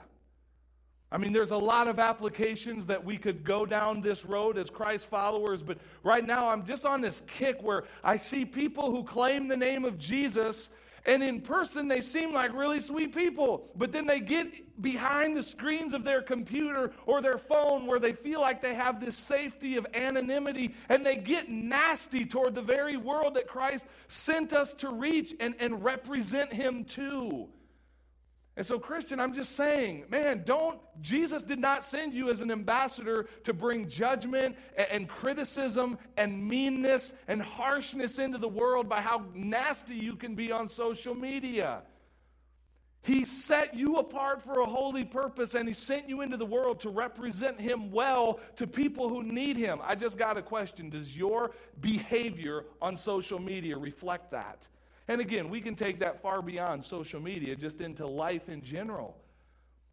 I 1.12 1.18
mean, 1.18 1.35
there's 1.35 1.51
a 1.51 1.57
lot 1.59 1.88
of 1.88 1.98
applications 1.98 2.87
that 2.87 3.05
we 3.05 3.18
could 3.18 3.44
go 3.44 3.66
down 3.66 4.01
this 4.01 4.25
road 4.25 4.57
as 4.57 4.70
Christ 4.70 5.05
followers, 5.07 5.62
but 5.62 5.77
right 6.03 6.27
now 6.27 6.48
I'm 6.48 6.64
just 6.64 6.87
on 6.87 7.03
this 7.03 7.22
kick 7.27 7.62
where 7.62 7.85
I 8.03 8.16
see 8.16 8.46
people 8.46 8.90
who 8.90 9.05
claim 9.05 9.46
the 9.46 9.57
name 9.57 9.85
of 9.85 9.98
Jesus 9.98 10.70
And 11.05 11.22
in 11.22 11.40
person, 11.40 11.88
they 11.88 12.01
seem 12.01 12.33
like 12.33 12.53
really 12.55 12.81
sweet 12.81 13.14
people. 13.14 13.68
But 13.75 13.92
then 13.92 14.07
they 14.07 14.20
get 14.20 14.81
behind 14.81 15.37
the 15.37 15.42
screens 15.42 15.94
of 15.94 16.05
their 16.05 16.22
computer 16.22 16.92
or 17.07 17.20
their 17.20 17.38
phone 17.38 17.87
where 17.87 17.98
they 17.98 18.12
feel 18.12 18.40
like 18.40 18.62
they 18.62 18.75
have 18.75 19.01
this 19.01 19.16
safety 19.16 19.77
of 19.77 19.87
anonymity 19.94 20.75
and 20.88 21.05
they 21.05 21.16
get 21.16 21.48
nasty 21.48 22.25
toward 22.25 22.55
the 22.55 22.62
very 22.62 22.96
world 22.96 23.35
that 23.35 23.48
Christ 23.48 23.85
sent 24.07 24.53
us 24.53 24.75
to 24.75 24.90
reach 24.90 25.35
and, 25.40 25.57
and 25.59 25.83
represent 25.83 26.53
Him 26.53 26.85
to. 26.85 27.48
And 28.54 28.66
so, 28.66 28.78
Christian, 28.78 29.18
I'm 29.18 29.32
just 29.32 29.56
saying, 29.56 30.04
man, 30.10 30.42
don't, 30.44 30.78
Jesus 31.00 31.42
did 31.42 31.58
not 31.58 31.86
send 31.86 32.12
you 32.12 32.30
as 32.30 32.42
an 32.42 32.50
ambassador 32.50 33.26
to 33.44 33.54
bring 33.54 33.88
judgment 33.88 34.56
and, 34.76 34.88
and, 34.90 35.08
criticism 35.08 35.98
and 36.18 36.46
meanness 36.46 37.14
and 37.28 37.40
harshness 37.40 38.18
into 38.18 38.36
the 38.36 38.48
world 38.48 38.90
by 38.90 39.00
how 39.00 39.24
nasty 39.34 39.94
you 39.94 40.16
can 40.16 40.34
be 40.34 40.52
on 40.52 40.68
social 40.68 41.14
media. 41.14 41.82
He 43.00 43.24
set 43.24 43.74
you 43.74 43.96
apart 43.96 44.42
for 44.42 44.60
a 44.60 44.66
holy 44.66 45.04
purpose 45.04 45.54
and 45.54 45.66
He 45.66 45.74
sent 45.74 46.08
you 46.08 46.20
into 46.20 46.36
the 46.36 46.46
world 46.46 46.78
to 46.80 46.90
represent 46.90 47.58
Him 47.58 47.90
well 47.90 48.38
to 48.56 48.66
people 48.66 49.08
who 49.08 49.22
need 49.22 49.56
Him. 49.56 49.80
I 49.82 49.94
just 49.94 50.18
got 50.18 50.36
a 50.36 50.42
question 50.42 50.90
Does 50.90 51.16
your 51.16 51.52
behavior 51.80 52.66
on 52.82 52.98
social 52.98 53.40
media 53.40 53.78
reflect 53.78 54.30
that? 54.32 54.68
And 55.08 55.20
again, 55.20 55.48
we 55.48 55.60
can 55.60 55.74
take 55.74 56.00
that 56.00 56.22
far 56.22 56.42
beyond 56.42 56.84
social 56.84 57.20
media, 57.20 57.56
just 57.56 57.80
into 57.80 58.06
life 58.06 58.48
in 58.48 58.62
general. 58.62 59.16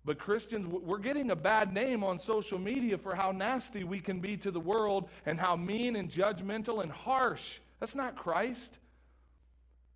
But 0.05 0.17
Christians, 0.17 0.67
we're 0.67 0.99
getting 0.99 1.31
a 1.31 1.35
bad 1.35 1.73
name 1.73 2.03
on 2.03 2.19
social 2.19 2.57
media 2.57 2.97
for 2.97 3.15
how 3.15 3.31
nasty 3.31 3.83
we 3.83 3.99
can 3.99 4.19
be 4.19 4.37
to 4.37 4.51
the 4.51 4.59
world 4.59 5.09
and 5.25 5.39
how 5.39 5.55
mean 5.55 5.95
and 5.95 6.09
judgmental 6.09 6.81
and 6.81 6.91
harsh. 6.91 7.59
That's 7.79 7.95
not 7.95 8.15
Christ. 8.15 8.79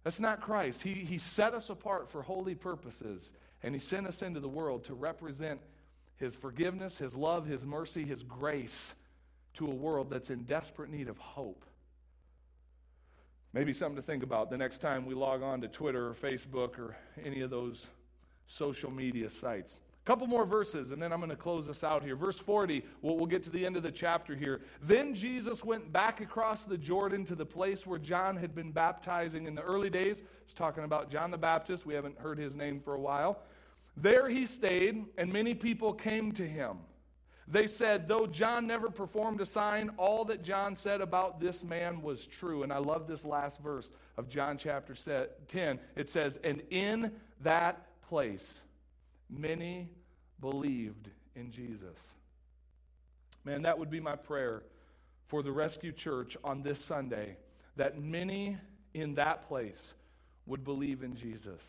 That's 0.03 0.19
not 0.19 0.41
Christ. 0.41 0.83
He, 0.83 0.93
he 0.93 1.17
set 1.17 1.53
us 1.53 1.69
apart 1.69 2.11
for 2.11 2.21
holy 2.21 2.55
purposes, 2.55 3.31
and 3.61 3.73
He 3.73 3.79
sent 3.79 4.05
us 4.05 4.21
into 4.21 4.39
the 4.39 4.49
world 4.49 4.83
to 4.85 4.93
represent 4.93 5.61
His 6.17 6.35
forgiveness, 6.35 6.97
His 6.97 7.15
love, 7.15 7.45
His 7.45 7.65
mercy, 7.65 8.03
His 8.03 8.23
grace 8.23 8.93
to 9.55 9.67
a 9.67 9.73
world 9.73 10.09
that's 10.09 10.29
in 10.29 10.43
desperate 10.43 10.89
need 10.89 11.07
of 11.07 11.17
hope. 11.17 11.65
Maybe 13.53 13.71
something 13.71 13.95
to 13.95 14.01
think 14.01 14.23
about 14.23 14.49
the 14.49 14.57
next 14.57 14.79
time 14.79 15.05
we 15.05 15.13
log 15.13 15.43
on 15.43 15.61
to 15.61 15.67
Twitter 15.67 16.07
or 16.07 16.13
Facebook 16.15 16.79
or 16.79 16.97
any 17.23 17.41
of 17.41 17.51
those 17.51 17.85
social 18.47 18.89
media 18.89 19.29
sites. 19.29 19.77
A 20.03 20.05
couple 20.05 20.25
more 20.27 20.43
verses, 20.43 20.89
and 20.89 21.01
then 21.01 21.13
I'm 21.13 21.19
going 21.19 21.29
to 21.29 21.35
close 21.35 21.67
this 21.67 21.83
out 21.83 22.03
here. 22.03 22.15
Verse 22.15 22.37
40, 22.37 22.83
we'll, 23.01 23.15
we'll, 23.15 23.27
get 23.27 23.43
to 23.43 23.49
the 23.49 23.65
end 23.65 23.77
of 23.77 23.83
the 23.83 23.91
chapter 23.91 24.35
here. 24.35 24.61
Then 24.81 25.13
Jesus 25.13 25.63
went 25.63 25.93
back 25.93 26.19
across 26.19 26.65
the 26.65 26.77
Jordan 26.77 27.23
to 27.25 27.35
the 27.35 27.45
place 27.45 27.87
where 27.87 27.99
John 27.99 28.35
had 28.35 28.53
been 28.53 28.71
baptizing 28.71 29.45
in 29.45 29.55
the 29.55 29.61
early 29.61 29.89
days. 29.89 30.23
He's 30.45 30.53
talking 30.53 30.83
about 30.83 31.09
John 31.09 31.31
the 31.31 31.37
Baptist. 31.37 31.85
We 31.85 31.93
haven't 31.93 32.17
heard 32.17 32.37
his 32.37 32.55
name 32.55 32.81
for 32.81 32.95
a 32.95 32.99
while. 32.99 33.43
There 33.95 34.27
he 34.27 34.47
stayed, 34.47 35.05
and 35.17 35.31
many 35.31 35.53
people 35.53 35.93
came 35.93 36.31
to 36.33 36.45
him. 36.45 36.79
They 37.47 37.67
said, 37.67 38.07
though 38.07 38.25
John 38.25 38.67
never 38.67 38.89
performed 38.89 39.41
a 39.41 39.45
sign, 39.45 39.91
all 39.97 40.25
that 40.25 40.43
John 40.43 40.75
said 40.75 41.01
about 41.01 41.39
this 41.39 41.63
man 41.63 42.01
was 42.01 42.25
true. 42.25 42.63
And 42.63 42.71
I 42.71 42.77
love 42.77 43.07
this 43.07 43.25
last 43.25 43.59
verse 43.61 43.89
of 44.17 44.29
John 44.29 44.57
chapter 44.57 44.95
10. 45.47 45.79
It 45.95 46.09
says, 46.09 46.39
And 46.43 46.61
in 46.69 47.11
that 47.41 48.01
place, 48.07 48.59
many 49.29 49.89
believed 50.39 51.09
in 51.35 51.51
Jesus. 51.51 51.99
Man, 53.43 53.63
that 53.63 53.77
would 53.77 53.89
be 53.89 53.99
my 53.99 54.15
prayer 54.15 54.63
for 55.27 55.43
the 55.43 55.51
Rescue 55.51 55.91
Church 55.91 56.37
on 56.43 56.63
this 56.63 56.83
Sunday 56.83 57.37
that 57.75 58.01
many 58.01 58.57
in 58.93 59.15
that 59.15 59.47
place 59.47 59.93
would 60.45 60.63
believe 60.63 61.03
in 61.03 61.15
Jesus 61.15 61.61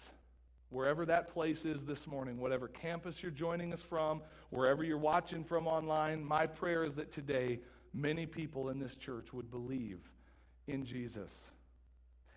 wherever 0.70 1.07
that 1.07 1.29
place 1.29 1.64
is 1.64 1.85
this 1.85 2.07
morning, 2.07 2.38
whatever 2.38 2.68
campus 2.68 3.22
you're 3.22 3.31
joining 3.31 3.72
us 3.72 3.83
from, 3.83 4.20
wherever 4.50 4.83
you're 4.83 4.98
watching 4.98 5.44
from 5.44 5.66
online, 5.66 6.24
my 6.24 6.46
prayer 6.46 6.85
is 6.85 6.94
that 6.94 7.12
today 7.12 7.61
many 7.92 8.27
people 8.27 8.70
in 8.70 8.79
this 8.79 8.96
church 8.96 9.33
would 9.33 9.50
believe 9.50 10.00
in 10.66 10.85
Jesus 10.85 11.31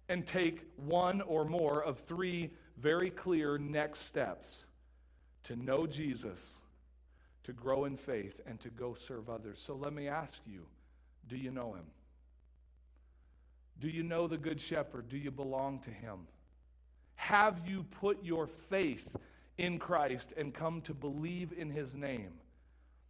and 0.09 0.25
take 0.25 0.65
one 0.77 1.21
or 1.21 1.45
more 1.45 1.83
of 1.83 1.99
three 1.99 2.51
very 2.77 3.09
clear 3.09 3.57
next 3.57 4.05
steps 4.05 4.63
to 5.43 5.55
know 5.55 5.87
Jesus, 5.87 6.57
to 7.43 7.53
grow 7.53 7.85
in 7.85 7.97
faith, 7.97 8.39
and 8.45 8.59
to 8.59 8.69
go 8.69 8.95
serve 9.07 9.29
others. 9.29 9.61
So 9.65 9.75
let 9.75 9.93
me 9.93 10.07
ask 10.07 10.33
you 10.45 10.65
do 11.27 11.35
you 11.35 11.51
know 11.51 11.73
him? 11.73 11.85
Do 13.79 13.89
you 13.89 14.03
know 14.03 14.27
the 14.27 14.37
Good 14.37 14.61
Shepherd? 14.61 15.09
Do 15.09 15.17
you 15.17 15.29
belong 15.29 15.79
to 15.79 15.89
him? 15.89 16.27
Have 17.27 17.59
you 17.67 17.83
put 17.99 18.23
your 18.23 18.47
faith 18.69 19.05
in 19.57 19.79
Christ 19.79 20.33
and 20.37 20.53
come 20.53 20.79
to 20.83 20.93
believe 20.93 21.51
in 21.57 21.69
his 21.69 21.93
name? 21.93 22.31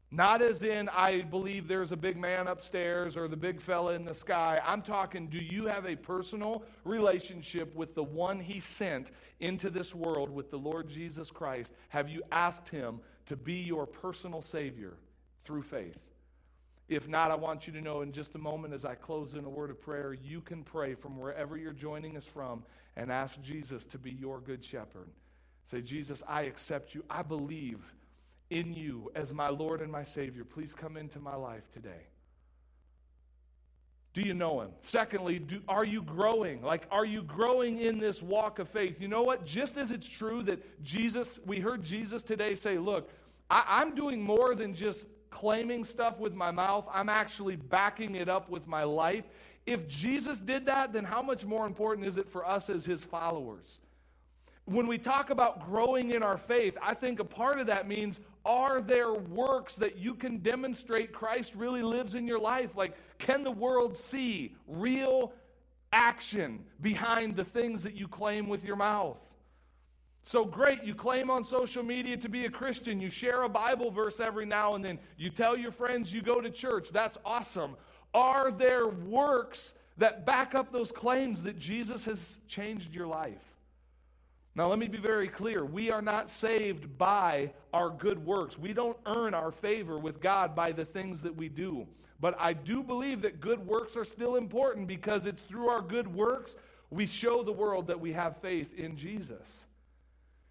Not 0.10 0.42
as 0.42 0.64
in, 0.64 0.90
I 0.90 1.22
believe 1.22 1.68
there's 1.68 1.92
a 1.92 1.96
big 1.96 2.18
man 2.18 2.48
upstairs 2.48 3.16
or 3.16 3.28
the 3.28 3.38
big 3.38 3.62
fella 3.62 3.94
in 3.94 4.06
the 4.06 4.16
sky. 4.16 4.60
I'm 4.66 4.82
talking, 4.82 5.28
do 5.28 5.38
you 5.38 5.68
have 5.68 5.86
a 5.86 5.96
personal 5.96 6.64
relationship 6.84 7.76
with 7.76 7.94
the 7.94 8.02
one 8.02 8.40
he 8.40 8.60
sent 8.60 9.12
into 9.40 9.70
this 9.70 9.94
world, 9.94 10.32
with 10.32 10.50
the 10.50 10.58
Lord 10.58 10.90
Jesus 10.90 11.30
Christ? 11.30 11.76
Have 11.90 12.10
you 12.10 12.24
asked 12.32 12.70
him 12.70 13.02
to 13.28 13.36
be 13.36 13.58
your 13.58 13.86
personal 13.86 14.42
Savior 14.42 14.96
through 15.46 15.62
faith? 15.62 16.08
If 16.90 17.08
not, 17.08 17.30
I 17.30 17.36
want 17.36 17.68
you 17.68 17.74
to 17.74 17.82
know 17.82 18.02
in 18.02 18.12
just 18.14 18.34
a 18.34 18.40
moment 18.40 18.74
as 18.74 18.84
I 18.84 18.96
close 18.96 19.36
in 19.36 19.46
a 19.46 19.50
word 19.50 19.70
of 19.70 19.80
prayer, 19.80 20.14
you 20.14 20.42
can 20.42 20.64
pray 20.64 20.96
from 20.96 21.20
wherever 21.20 21.56
you're 21.56 21.72
joining 21.72 22.18
us 22.18 22.26
from 22.26 22.64
and 22.98 23.12
ask 23.12 23.40
Jesus 23.42 23.86
to 23.86 23.98
be 23.98 24.12
your 24.12 24.42
good 24.42 24.66
shepherd. 24.66 25.08
Say, 25.66 25.82
Jesus, 25.82 26.24
I 26.28 26.42
accept 26.44 26.96
you. 26.96 27.04
I 27.10 27.22
believe 27.22 27.80
in 28.50 28.74
you 28.74 29.12
as 29.16 29.32
my 29.32 29.50
Lord 29.50 29.82
and 29.82 29.92
my 29.92 30.04
Savior. 30.04 30.44
Please 30.44 30.74
come 30.74 30.98
into 30.98 31.20
my 31.20 31.36
life 31.36 31.72
today. 31.72 32.08
Do 34.14 34.22
you 34.22 34.34
know 34.34 34.62
him? 34.62 34.72
Secondly, 34.82 35.38
do, 35.38 35.62
are 35.68 35.86
you 35.86 36.02
growing? 36.02 36.64
Like, 36.64 36.88
are 36.90 37.06
you 37.06 37.22
growing 37.22 37.78
in 37.78 38.00
this 38.00 38.20
walk 38.20 38.58
of 38.58 38.68
faith? 38.68 39.00
You 39.00 39.08
know 39.08 39.22
what? 39.22 39.46
Just 39.46 39.78
as 39.78 39.92
it's 39.92 40.08
true 40.08 40.42
that 40.44 40.84
Jesus, 40.84 41.40
we 41.46 41.60
heard 41.60 41.84
Jesus 41.84 42.24
today 42.24 42.56
say, 42.56 42.80
Look, 42.80 43.12
I, 43.48 43.64
I'm 43.68 43.94
doing 43.94 44.20
more 44.20 44.56
than 44.56 44.74
just 44.74 45.08
claiming 45.30 45.84
stuff 45.84 46.18
with 46.18 46.34
my 46.34 46.50
mouth, 46.50 46.88
I'm 46.92 47.10
actually 47.10 47.58
backing 47.58 48.16
it 48.16 48.28
up 48.28 48.50
with 48.50 48.66
my 48.66 48.84
life. 48.84 49.26
If 49.68 49.86
Jesus 49.90 50.40
did 50.40 50.66
that, 50.68 50.94
then 50.94 51.04
how 51.04 51.22
much 51.22 51.44
more 51.44 51.68
important 51.68 52.08
is 52.08 52.18
it 52.18 52.30
for 52.30 52.48
us 52.48 52.70
as 52.70 52.86
his 52.86 53.04
followers? 53.04 53.80
When 54.64 54.88
we 54.88 54.98
talk 54.98 55.30
about 55.30 55.66
growing 55.70 56.12
in 56.12 56.24
our 56.24 56.38
faith, 56.38 56.78
I 56.82 56.94
think 56.94 57.20
a 57.20 57.26
part 57.26 57.60
of 57.60 57.68
that 57.68 57.88
means 57.88 58.22
are 58.46 58.82
there 58.82 59.14
works 59.14 59.76
that 59.76 59.98
you 59.98 60.14
can 60.14 60.38
demonstrate 60.38 61.12
Christ 61.12 61.54
really 61.54 61.82
lives 61.82 62.16
in 62.16 62.26
your 62.26 62.40
life? 62.40 62.78
Like, 62.78 62.96
can 63.18 63.44
the 63.44 63.52
world 63.52 63.96
see 63.96 64.56
real 64.68 65.34
action 65.92 66.64
behind 66.82 67.36
the 67.36 67.44
things 67.44 67.84
that 67.84 67.94
you 67.94 68.08
claim 68.08 68.48
with 68.48 68.64
your 68.64 68.78
mouth? 68.78 69.20
So 70.24 70.44
great, 70.44 70.84
you 70.84 70.94
claim 70.94 71.30
on 71.30 71.46
social 71.46 71.84
media 71.84 72.18
to 72.18 72.28
be 72.30 72.46
a 72.46 72.50
Christian. 72.50 73.00
You 73.00 73.10
share 73.10 73.44
a 73.44 73.50
Bible 73.50 73.92
verse 73.92 74.20
every 74.20 74.46
now 74.46 74.76
and 74.76 74.84
then. 74.84 75.00
You 75.18 75.30
tell 75.30 75.58
your 75.58 75.72
friends 75.72 76.12
you 76.12 76.22
go 76.22 76.42
to 76.42 76.50
church. 76.50 76.90
That's 76.90 77.18
awesome. 77.26 77.78
Are 78.14 78.52
there 78.52 78.88
works 78.88 79.74
that 79.98 80.26
back 80.26 80.56
up 80.56 80.72
those 80.72 80.92
claims 80.92 81.44
that 81.44 81.58
Jesus 81.58 82.06
has 82.06 82.40
changed 82.48 82.94
your 82.94 83.08
life? 83.08 83.44
Now, 84.56 84.68
let 84.68 84.80
me 84.80 84.88
be 84.88 84.98
very 84.98 85.28
clear. 85.28 85.64
We 85.64 85.92
are 85.92 86.02
not 86.02 86.32
saved 86.32 86.98
by 86.98 87.52
our 87.74 87.92
good 87.92 88.26
works. 88.26 88.58
We 88.58 88.74
don't 88.74 88.98
earn 89.06 89.36
our 89.36 89.52
favor 89.52 90.00
with 90.00 90.20
God 90.20 90.56
by 90.56 90.72
the 90.72 90.86
things 90.86 91.22
that 91.22 91.36
we 91.36 91.48
do. 91.48 91.86
But 92.20 92.36
I 92.40 92.54
do 92.54 92.82
believe 92.82 93.22
that 93.22 93.40
good 93.40 93.66
works 93.68 93.96
are 93.96 94.06
still 94.06 94.36
important 94.36 94.88
because 94.88 95.28
it's 95.28 95.44
through 95.44 95.68
our 95.68 95.82
good 95.82 96.08
works 96.08 96.56
we 96.90 97.06
show 97.06 97.44
the 97.44 97.52
world 97.52 97.88
that 97.88 98.00
we 98.00 98.14
have 98.14 98.38
faith 98.38 98.74
in 98.74 98.96
Jesus. 98.96 99.66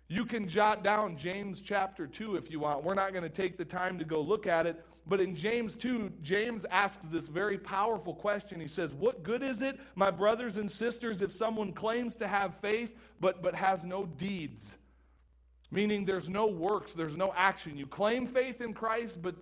You 0.08 0.24
can 0.24 0.46
jot 0.48 0.84
down 0.84 1.16
James 1.16 1.60
chapter 1.60 2.06
2 2.06 2.36
if 2.36 2.50
you 2.50 2.60
want. 2.60 2.84
We're 2.84 2.94
not 2.94 3.12
going 3.12 3.24
to 3.24 3.28
take 3.28 3.56
the 3.56 3.64
time 3.64 3.98
to 3.98 4.04
go 4.04 4.20
look 4.20 4.46
at 4.46 4.66
it. 4.66 4.84
But 5.08 5.20
in 5.20 5.36
James 5.36 5.76
2, 5.76 6.12
James 6.20 6.66
asks 6.70 7.04
this 7.06 7.28
very 7.28 7.58
powerful 7.58 8.12
question. 8.12 8.60
He 8.60 8.66
says, 8.66 8.92
What 8.92 9.22
good 9.22 9.42
is 9.42 9.62
it, 9.62 9.78
my 9.94 10.10
brothers 10.10 10.56
and 10.56 10.70
sisters, 10.70 11.22
if 11.22 11.32
someone 11.32 11.72
claims 11.72 12.16
to 12.16 12.26
have 12.26 12.56
faith 12.56 12.96
but, 13.20 13.40
but 13.40 13.54
has 13.54 13.84
no 13.84 14.06
deeds? 14.06 14.72
Meaning 15.70 16.04
there's 16.04 16.28
no 16.28 16.46
works, 16.46 16.92
there's 16.92 17.16
no 17.16 17.32
action. 17.36 17.76
You 17.76 17.86
claim 17.86 18.26
faith 18.26 18.60
in 18.60 18.74
Christ, 18.74 19.22
but 19.22 19.36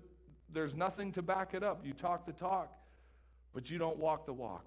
there's 0.53 0.75
nothing 0.75 1.13
to 1.13 1.23
back 1.23 1.55
it 1.55 1.63
up. 1.63 1.85
You 1.85 1.95
talk 1.95 2.27
the 2.27 2.33
talk, 2.33 2.71
but 3.55 3.71
you 3.71 3.79
don't 3.79 3.97
walk 3.97 4.27
the 4.27 4.33
walk. 4.33 4.67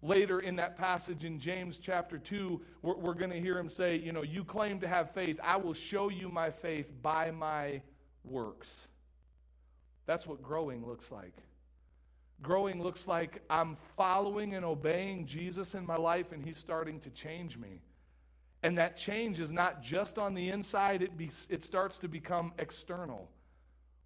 Later 0.00 0.40
in 0.40 0.56
that 0.56 0.78
passage 0.78 1.24
in 1.24 1.40
James 1.40 1.76
chapter 1.76 2.18
2, 2.18 2.60
we're, 2.82 2.94
we're 2.94 3.14
going 3.14 3.30
to 3.32 3.40
hear 3.40 3.58
him 3.58 3.68
say, 3.68 3.96
You 3.96 4.12
know, 4.12 4.22
you 4.22 4.44
claim 4.44 4.80
to 4.80 4.88
have 4.88 5.10
faith. 5.10 5.38
I 5.42 5.56
will 5.56 5.74
show 5.74 6.08
you 6.08 6.30
my 6.30 6.50
faith 6.50 6.90
by 7.02 7.30
my 7.32 7.82
works. 8.24 8.68
That's 10.08 10.26
what 10.26 10.42
growing 10.42 10.86
looks 10.86 11.12
like. 11.12 11.34
Growing 12.40 12.82
looks 12.82 13.06
like 13.06 13.42
I'm 13.50 13.76
following 13.94 14.54
and 14.54 14.64
obeying 14.64 15.26
Jesus 15.26 15.74
in 15.74 15.84
my 15.84 15.96
life, 15.96 16.32
and 16.32 16.42
he's 16.42 16.56
starting 16.56 16.98
to 17.00 17.10
change 17.10 17.58
me. 17.58 17.82
And 18.62 18.78
that 18.78 18.96
change 18.96 19.38
is 19.38 19.52
not 19.52 19.82
just 19.82 20.16
on 20.16 20.32
the 20.32 20.48
inside, 20.48 21.02
it, 21.02 21.18
be, 21.18 21.30
it 21.50 21.62
starts 21.62 21.98
to 21.98 22.08
become 22.08 22.54
external, 22.58 23.28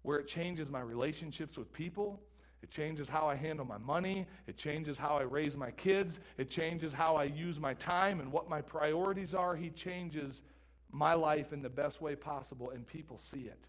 where 0.01 0.19
it 0.19 0.27
changes 0.27 0.69
my 0.69 0.81
relationships 0.81 1.57
with 1.57 1.71
people. 1.71 2.19
It 2.61 2.69
changes 2.69 3.07
how 3.07 3.27
I 3.29 3.35
handle 3.35 3.65
my 3.65 3.77
money. 3.77 4.27
It 4.45 4.57
changes 4.57 4.97
how 4.97 5.15
I 5.15 5.21
raise 5.21 5.55
my 5.55 5.71
kids. 5.71 6.19
It 6.37 6.49
changes 6.49 6.91
how 6.91 7.15
I 7.15 7.23
use 7.23 7.61
my 7.61 7.75
time 7.75 8.19
and 8.19 8.29
what 8.29 8.49
my 8.49 8.61
priorities 8.61 9.33
are. 9.33 9.55
He 9.55 9.69
changes 9.69 10.43
my 10.91 11.13
life 11.13 11.53
in 11.53 11.61
the 11.61 11.69
best 11.69 12.01
way 12.01 12.17
possible, 12.17 12.71
and 12.71 12.85
people 12.85 13.19
see 13.21 13.43
it. 13.43 13.67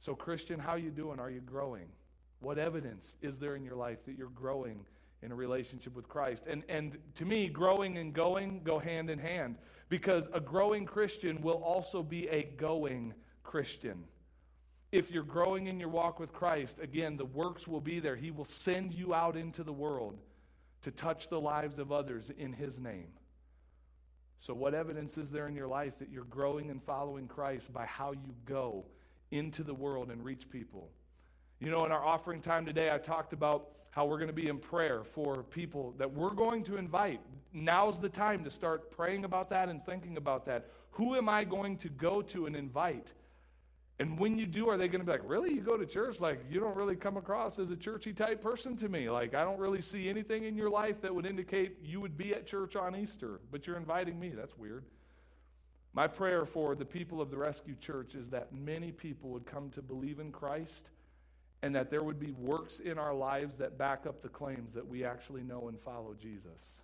So, 0.00 0.14
Christian, 0.14 0.60
how 0.60 0.72
are 0.72 0.78
you 0.78 0.90
doing? 0.90 1.18
Are 1.18 1.30
you 1.30 1.40
growing? 1.40 1.88
What 2.40 2.58
evidence 2.58 3.16
is 3.22 3.38
there 3.38 3.56
in 3.56 3.64
your 3.64 3.76
life 3.76 4.04
that 4.06 4.16
you're 4.16 4.28
growing 4.28 4.84
in 5.22 5.32
a 5.32 5.34
relationship 5.34 5.94
with 5.96 6.08
Christ? 6.08 6.44
And, 6.46 6.62
and 6.68 6.98
to 7.16 7.24
me, 7.24 7.48
growing 7.48 7.98
and 7.98 8.12
going 8.12 8.62
go 8.62 8.78
hand 8.78 9.10
in 9.10 9.18
hand 9.18 9.56
because 9.88 10.28
a 10.32 10.40
growing 10.40 10.84
Christian 10.84 11.40
will 11.42 11.62
also 11.62 12.02
be 12.02 12.28
a 12.28 12.42
going 12.42 13.14
Christian. 13.42 14.04
If 14.92 15.10
you're 15.10 15.24
growing 15.24 15.66
in 15.66 15.80
your 15.80 15.88
walk 15.88 16.20
with 16.20 16.32
Christ, 16.32 16.78
again, 16.80 17.16
the 17.16 17.24
works 17.24 17.66
will 17.66 17.80
be 17.80 18.00
there. 18.00 18.16
He 18.16 18.30
will 18.30 18.44
send 18.44 18.94
you 18.94 19.14
out 19.14 19.36
into 19.36 19.64
the 19.64 19.72
world 19.72 20.18
to 20.82 20.90
touch 20.90 21.28
the 21.28 21.40
lives 21.40 21.78
of 21.78 21.90
others 21.90 22.30
in 22.30 22.52
His 22.52 22.78
name. 22.78 23.08
So, 24.40 24.54
what 24.54 24.74
evidence 24.74 25.18
is 25.18 25.30
there 25.30 25.48
in 25.48 25.56
your 25.56 25.66
life 25.66 25.98
that 25.98 26.10
you're 26.10 26.24
growing 26.24 26.70
and 26.70 26.80
following 26.82 27.26
Christ 27.26 27.72
by 27.72 27.86
how 27.86 28.12
you 28.12 28.34
go 28.44 28.84
into 29.30 29.62
the 29.62 29.74
world 29.74 30.10
and 30.10 30.24
reach 30.24 30.48
people? 30.50 30.90
You 31.60 31.70
know, 31.70 31.84
in 31.84 31.92
our 31.92 32.04
offering 32.04 32.40
time 32.40 32.66
today, 32.66 32.90
I 32.92 32.98
talked 32.98 33.32
about 33.32 33.68
how 33.90 34.04
we're 34.04 34.18
going 34.18 34.28
to 34.28 34.34
be 34.34 34.48
in 34.48 34.58
prayer 34.58 35.04
for 35.04 35.42
people 35.42 35.94
that 35.96 36.12
we're 36.12 36.34
going 36.34 36.62
to 36.64 36.76
invite. 36.76 37.20
Now's 37.54 37.98
the 37.98 38.10
time 38.10 38.44
to 38.44 38.50
start 38.50 38.90
praying 38.90 39.24
about 39.24 39.48
that 39.50 39.70
and 39.70 39.84
thinking 39.86 40.18
about 40.18 40.44
that. 40.46 40.66
Who 40.90 41.16
am 41.16 41.28
I 41.28 41.44
going 41.44 41.78
to 41.78 41.88
go 41.88 42.20
to 42.22 42.44
and 42.44 42.54
invite? 42.54 43.12
And 43.98 44.18
when 44.18 44.38
you 44.38 44.44
do, 44.44 44.68
are 44.68 44.76
they 44.76 44.88
going 44.88 45.00
to 45.00 45.06
be 45.06 45.12
like, 45.12 45.22
really? 45.24 45.54
You 45.54 45.62
go 45.62 45.78
to 45.78 45.86
church? 45.86 46.20
Like, 46.20 46.44
you 46.50 46.60
don't 46.60 46.76
really 46.76 46.96
come 46.96 47.16
across 47.16 47.58
as 47.58 47.70
a 47.70 47.76
churchy 47.76 48.12
type 48.12 48.42
person 48.42 48.76
to 48.76 48.90
me. 48.90 49.08
Like, 49.08 49.34
I 49.34 49.42
don't 49.42 49.58
really 49.58 49.80
see 49.80 50.10
anything 50.10 50.44
in 50.44 50.54
your 50.54 50.68
life 50.68 51.00
that 51.00 51.14
would 51.14 51.24
indicate 51.24 51.78
you 51.82 52.02
would 52.02 52.18
be 52.18 52.34
at 52.34 52.46
church 52.46 52.76
on 52.76 52.94
Easter, 52.94 53.40
but 53.50 53.66
you're 53.66 53.78
inviting 53.78 54.20
me. 54.20 54.28
That's 54.36 54.56
weird. 54.58 54.84
My 55.96 56.06
prayer 56.06 56.44
for 56.44 56.74
the 56.74 56.84
people 56.84 57.22
of 57.22 57.30
the 57.30 57.38
Rescue 57.38 57.74
Church 57.74 58.14
is 58.14 58.28
that 58.28 58.52
many 58.52 58.92
people 58.92 59.30
would 59.30 59.46
come 59.46 59.70
to 59.70 59.80
believe 59.80 60.20
in 60.20 60.30
Christ 60.30 60.90
and 61.62 61.74
that 61.74 61.90
there 61.90 62.02
would 62.02 62.20
be 62.20 62.32
works 62.32 62.80
in 62.80 62.98
our 62.98 63.14
lives 63.14 63.56
that 63.56 63.78
back 63.78 64.04
up 64.06 64.20
the 64.20 64.28
claims 64.28 64.74
that 64.74 64.86
we 64.86 65.04
actually 65.04 65.42
know 65.42 65.68
and 65.68 65.80
follow 65.80 66.12
Jesus. 66.12 66.74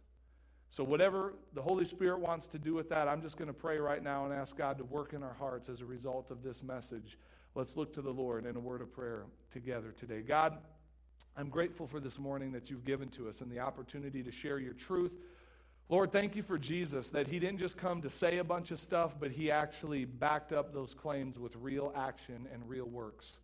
So, 0.70 0.82
whatever 0.82 1.34
the 1.52 1.60
Holy 1.60 1.84
Spirit 1.84 2.20
wants 2.20 2.46
to 2.46 2.58
do 2.58 2.72
with 2.72 2.88
that, 2.88 3.06
I'm 3.06 3.20
just 3.20 3.36
going 3.36 3.48
to 3.48 3.52
pray 3.52 3.76
right 3.76 4.02
now 4.02 4.24
and 4.24 4.32
ask 4.32 4.56
God 4.56 4.78
to 4.78 4.84
work 4.84 5.12
in 5.12 5.22
our 5.22 5.34
hearts 5.34 5.68
as 5.68 5.82
a 5.82 5.86
result 5.86 6.30
of 6.30 6.42
this 6.42 6.62
message. 6.62 7.18
Let's 7.54 7.76
look 7.76 7.92
to 7.92 8.00
the 8.00 8.10
Lord 8.10 8.46
in 8.46 8.56
a 8.56 8.60
word 8.60 8.80
of 8.80 8.94
prayer 8.94 9.24
together 9.50 9.92
today. 9.92 10.22
God, 10.22 10.56
I'm 11.36 11.50
grateful 11.50 11.86
for 11.86 12.00
this 12.00 12.18
morning 12.18 12.50
that 12.52 12.70
you've 12.70 12.86
given 12.86 13.10
to 13.10 13.28
us 13.28 13.42
and 13.42 13.52
the 13.52 13.60
opportunity 13.60 14.22
to 14.22 14.32
share 14.32 14.58
your 14.58 14.72
truth. 14.72 15.12
Lord, 15.92 16.10
thank 16.10 16.36
you 16.36 16.42
for 16.42 16.56
Jesus, 16.56 17.10
that 17.10 17.28
he 17.28 17.38
didn't 17.38 17.58
just 17.58 17.76
come 17.76 18.00
to 18.00 18.08
say 18.08 18.38
a 18.38 18.44
bunch 18.44 18.70
of 18.70 18.80
stuff, 18.80 19.12
but 19.20 19.30
he 19.30 19.50
actually 19.50 20.06
backed 20.06 20.50
up 20.50 20.72
those 20.72 20.94
claims 20.94 21.38
with 21.38 21.54
real 21.56 21.92
action 21.94 22.48
and 22.50 22.66
real 22.66 22.86
works. 22.86 23.36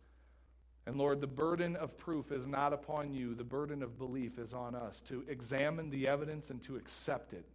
And 0.87 0.95
Lord, 0.95 1.21
the 1.21 1.27
burden 1.27 1.75
of 1.75 1.95
proof 1.95 2.31
is 2.31 2.47
not 2.47 2.73
upon 2.73 3.13
you, 3.13 3.35
the 3.35 3.43
burden 3.43 3.83
of 3.83 3.99
belief 3.99 4.39
is 4.39 4.51
on 4.51 4.73
us 4.73 4.99
to 5.09 5.23
examine 5.27 5.91
the 5.91 6.07
evidence 6.07 6.49
and 6.49 6.63
to 6.63 6.75
accept 6.75 7.33
it. 7.33 7.45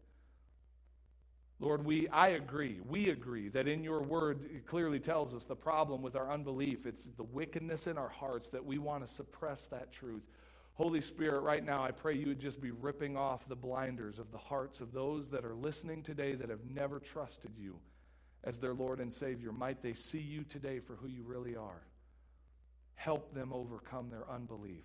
Lord, 1.59 1.85
we, 1.85 2.07
I 2.07 2.29
agree, 2.29 2.79
we 2.89 3.09
agree 3.09 3.49
that 3.49 3.67
in 3.67 3.83
your 3.83 4.01
word 4.01 4.45
it 4.45 4.65
clearly 4.65 5.01
tells 5.01 5.35
us 5.35 5.45
the 5.45 5.57
problem 5.57 6.03
with 6.03 6.15
our 6.15 6.31
unbelief. 6.31 6.87
It's 6.87 7.09
the 7.17 7.25
wickedness 7.25 7.89
in 7.89 7.99
our 7.99 8.11
hearts 8.11 8.49
that 8.51 8.65
we 8.65 8.79
want 8.79 9.05
to 9.05 9.13
suppress 9.13 9.67
that 9.67 9.93
truth. 9.93 10.23
Holy 10.75 11.01
Spirit, 11.01 11.41
right 11.41 11.65
now, 11.65 11.85
I 11.85 11.93
pray 11.93 12.17
you 12.17 12.27
would 12.27 12.41
just 12.41 12.61
be 12.61 12.73
ripping 12.73 13.17
off 13.17 13.49
the 13.49 13.55
blinders 13.55 14.19
of 14.19 14.33
the 14.33 14.39
hearts 14.39 14.81
of 14.81 14.93
those 14.93 15.29
that 15.29 15.45
are 15.45 15.55
listening 15.55 16.03
today 16.03 16.35
that 16.35 16.51
have 16.51 16.65
never 16.69 16.99
trusted 16.99 17.53
you 17.57 17.79
as 18.43 18.59
their 18.59 18.75
Lord 18.75 18.99
and 18.99 19.13
Savior. 19.13 19.53
Might 19.53 19.83
they 19.83 19.95
see 19.95 20.19
you 20.19 20.43
today 20.43 20.81
for 20.81 20.97
who 20.97 21.07
you 21.07 21.23
really 21.23 21.55
are. 21.55 21.83
Help 22.97 23.33
them 23.35 23.53
overcome 23.53 24.11
their 24.11 24.29
unbelief. 24.29 24.85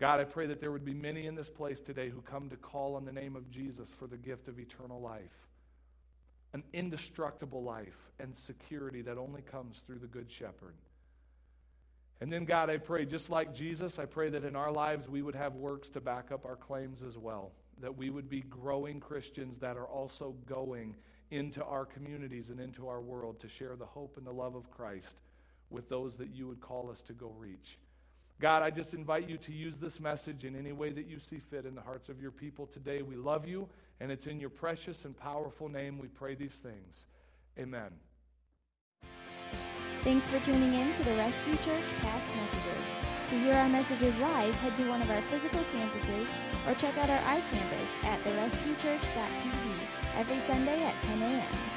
God, 0.00 0.20
I 0.20 0.24
pray 0.24 0.46
that 0.46 0.60
there 0.60 0.72
would 0.72 0.86
be 0.86 0.94
many 0.94 1.26
in 1.26 1.34
this 1.34 1.50
place 1.50 1.80
today 1.80 2.08
who 2.08 2.22
come 2.22 2.48
to 2.48 2.56
call 2.56 2.96
on 2.96 3.04
the 3.04 3.12
name 3.12 3.36
of 3.36 3.50
Jesus 3.50 3.90
for 3.98 4.06
the 4.06 4.16
gift 4.16 4.48
of 4.48 4.58
eternal 4.58 5.02
life, 5.02 5.48
an 6.54 6.62
indestructible 6.72 7.62
life 7.62 8.10
and 8.18 8.34
security 8.34 9.02
that 9.02 9.18
only 9.18 9.42
comes 9.42 9.82
through 9.86 9.98
the 9.98 10.06
Good 10.06 10.30
Shepherd. 10.30 10.74
And 12.22 12.32
then, 12.32 12.44
God, 12.44 12.70
I 12.70 12.76
pray, 12.76 13.04
just 13.04 13.30
like 13.30 13.52
Jesus, 13.52 13.98
I 13.98 14.04
pray 14.04 14.30
that 14.30 14.44
in 14.44 14.54
our 14.54 14.70
lives 14.70 15.08
we 15.08 15.22
would 15.22 15.34
have 15.34 15.56
works 15.56 15.88
to 15.88 16.00
back 16.00 16.30
up 16.30 16.46
our 16.46 16.54
claims 16.54 17.02
as 17.02 17.18
well, 17.18 17.50
that 17.80 17.96
we 17.96 18.10
would 18.10 18.30
be 18.30 18.42
growing 18.42 19.00
Christians 19.00 19.58
that 19.58 19.76
are 19.76 19.88
also 19.88 20.36
going 20.46 20.94
into 21.32 21.64
our 21.64 21.84
communities 21.84 22.50
and 22.50 22.60
into 22.60 22.86
our 22.86 23.00
world 23.00 23.40
to 23.40 23.48
share 23.48 23.74
the 23.74 23.84
hope 23.84 24.18
and 24.18 24.24
the 24.24 24.32
love 24.32 24.54
of 24.54 24.70
Christ 24.70 25.16
with 25.68 25.88
those 25.88 26.14
that 26.18 26.28
you 26.32 26.46
would 26.46 26.60
call 26.60 26.92
us 26.92 27.00
to 27.08 27.12
go 27.12 27.34
reach. 27.36 27.76
God, 28.40 28.62
I 28.62 28.70
just 28.70 28.94
invite 28.94 29.28
you 29.28 29.36
to 29.38 29.52
use 29.52 29.78
this 29.78 29.98
message 29.98 30.44
in 30.44 30.54
any 30.54 30.70
way 30.70 30.92
that 30.92 31.08
you 31.08 31.18
see 31.18 31.40
fit 31.40 31.66
in 31.66 31.74
the 31.74 31.80
hearts 31.80 32.08
of 32.08 32.22
your 32.22 32.30
people 32.30 32.66
today. 32.68 33.02
We 33.02 33.16
love 33.16 33.48
you, 33.48 33.68
and 33.98 34.12
it's 34.12 34.28
in 34.28 34.38
your 34.38 34.50
precious 34.50 35.04
and 35.04 35.16
powerful 35.16 35.68
name 35.68 35.98
we 35.98 36.06
pray 36.06 36.36
these 36.36 36.54
things. 36.54 37.04
Amen. 37.58 37.90
Thanks 40.04 40.28
for 40.28 40.40
tuning 40.40 40.74
in 40.74 40.92
to 40.94 41.04
the 41.04 41.14
Rescue 41.14 41.54
Church 41.58 41.84
Past 42.00 42.26
Messages. 42.34 42.88
To 43.28 43.38
hear 43.38 43.54
our 43.54 43.68
messages 43.68 44.16
live, 44.18 44.52
head 44.56 44.74
to 44.74 44.88
one 44.88 45.00
of 45.00 45.08
our 45.08 45.22
physical 45.22 45.60
campuses 45.72 46.26
or 46.66 46.74
check 46.74 46.98
out 46.98 47.08
our 47.08 47.20
iCampus 47.20 48.04
at 48.04 48.20
therescuechurch.tv 48.24 49.78
every 50.16 50.40
Sunday 50.40 50.82
at 50.82 51.00
10 51.04 51.22
a.m. 51.22 51.71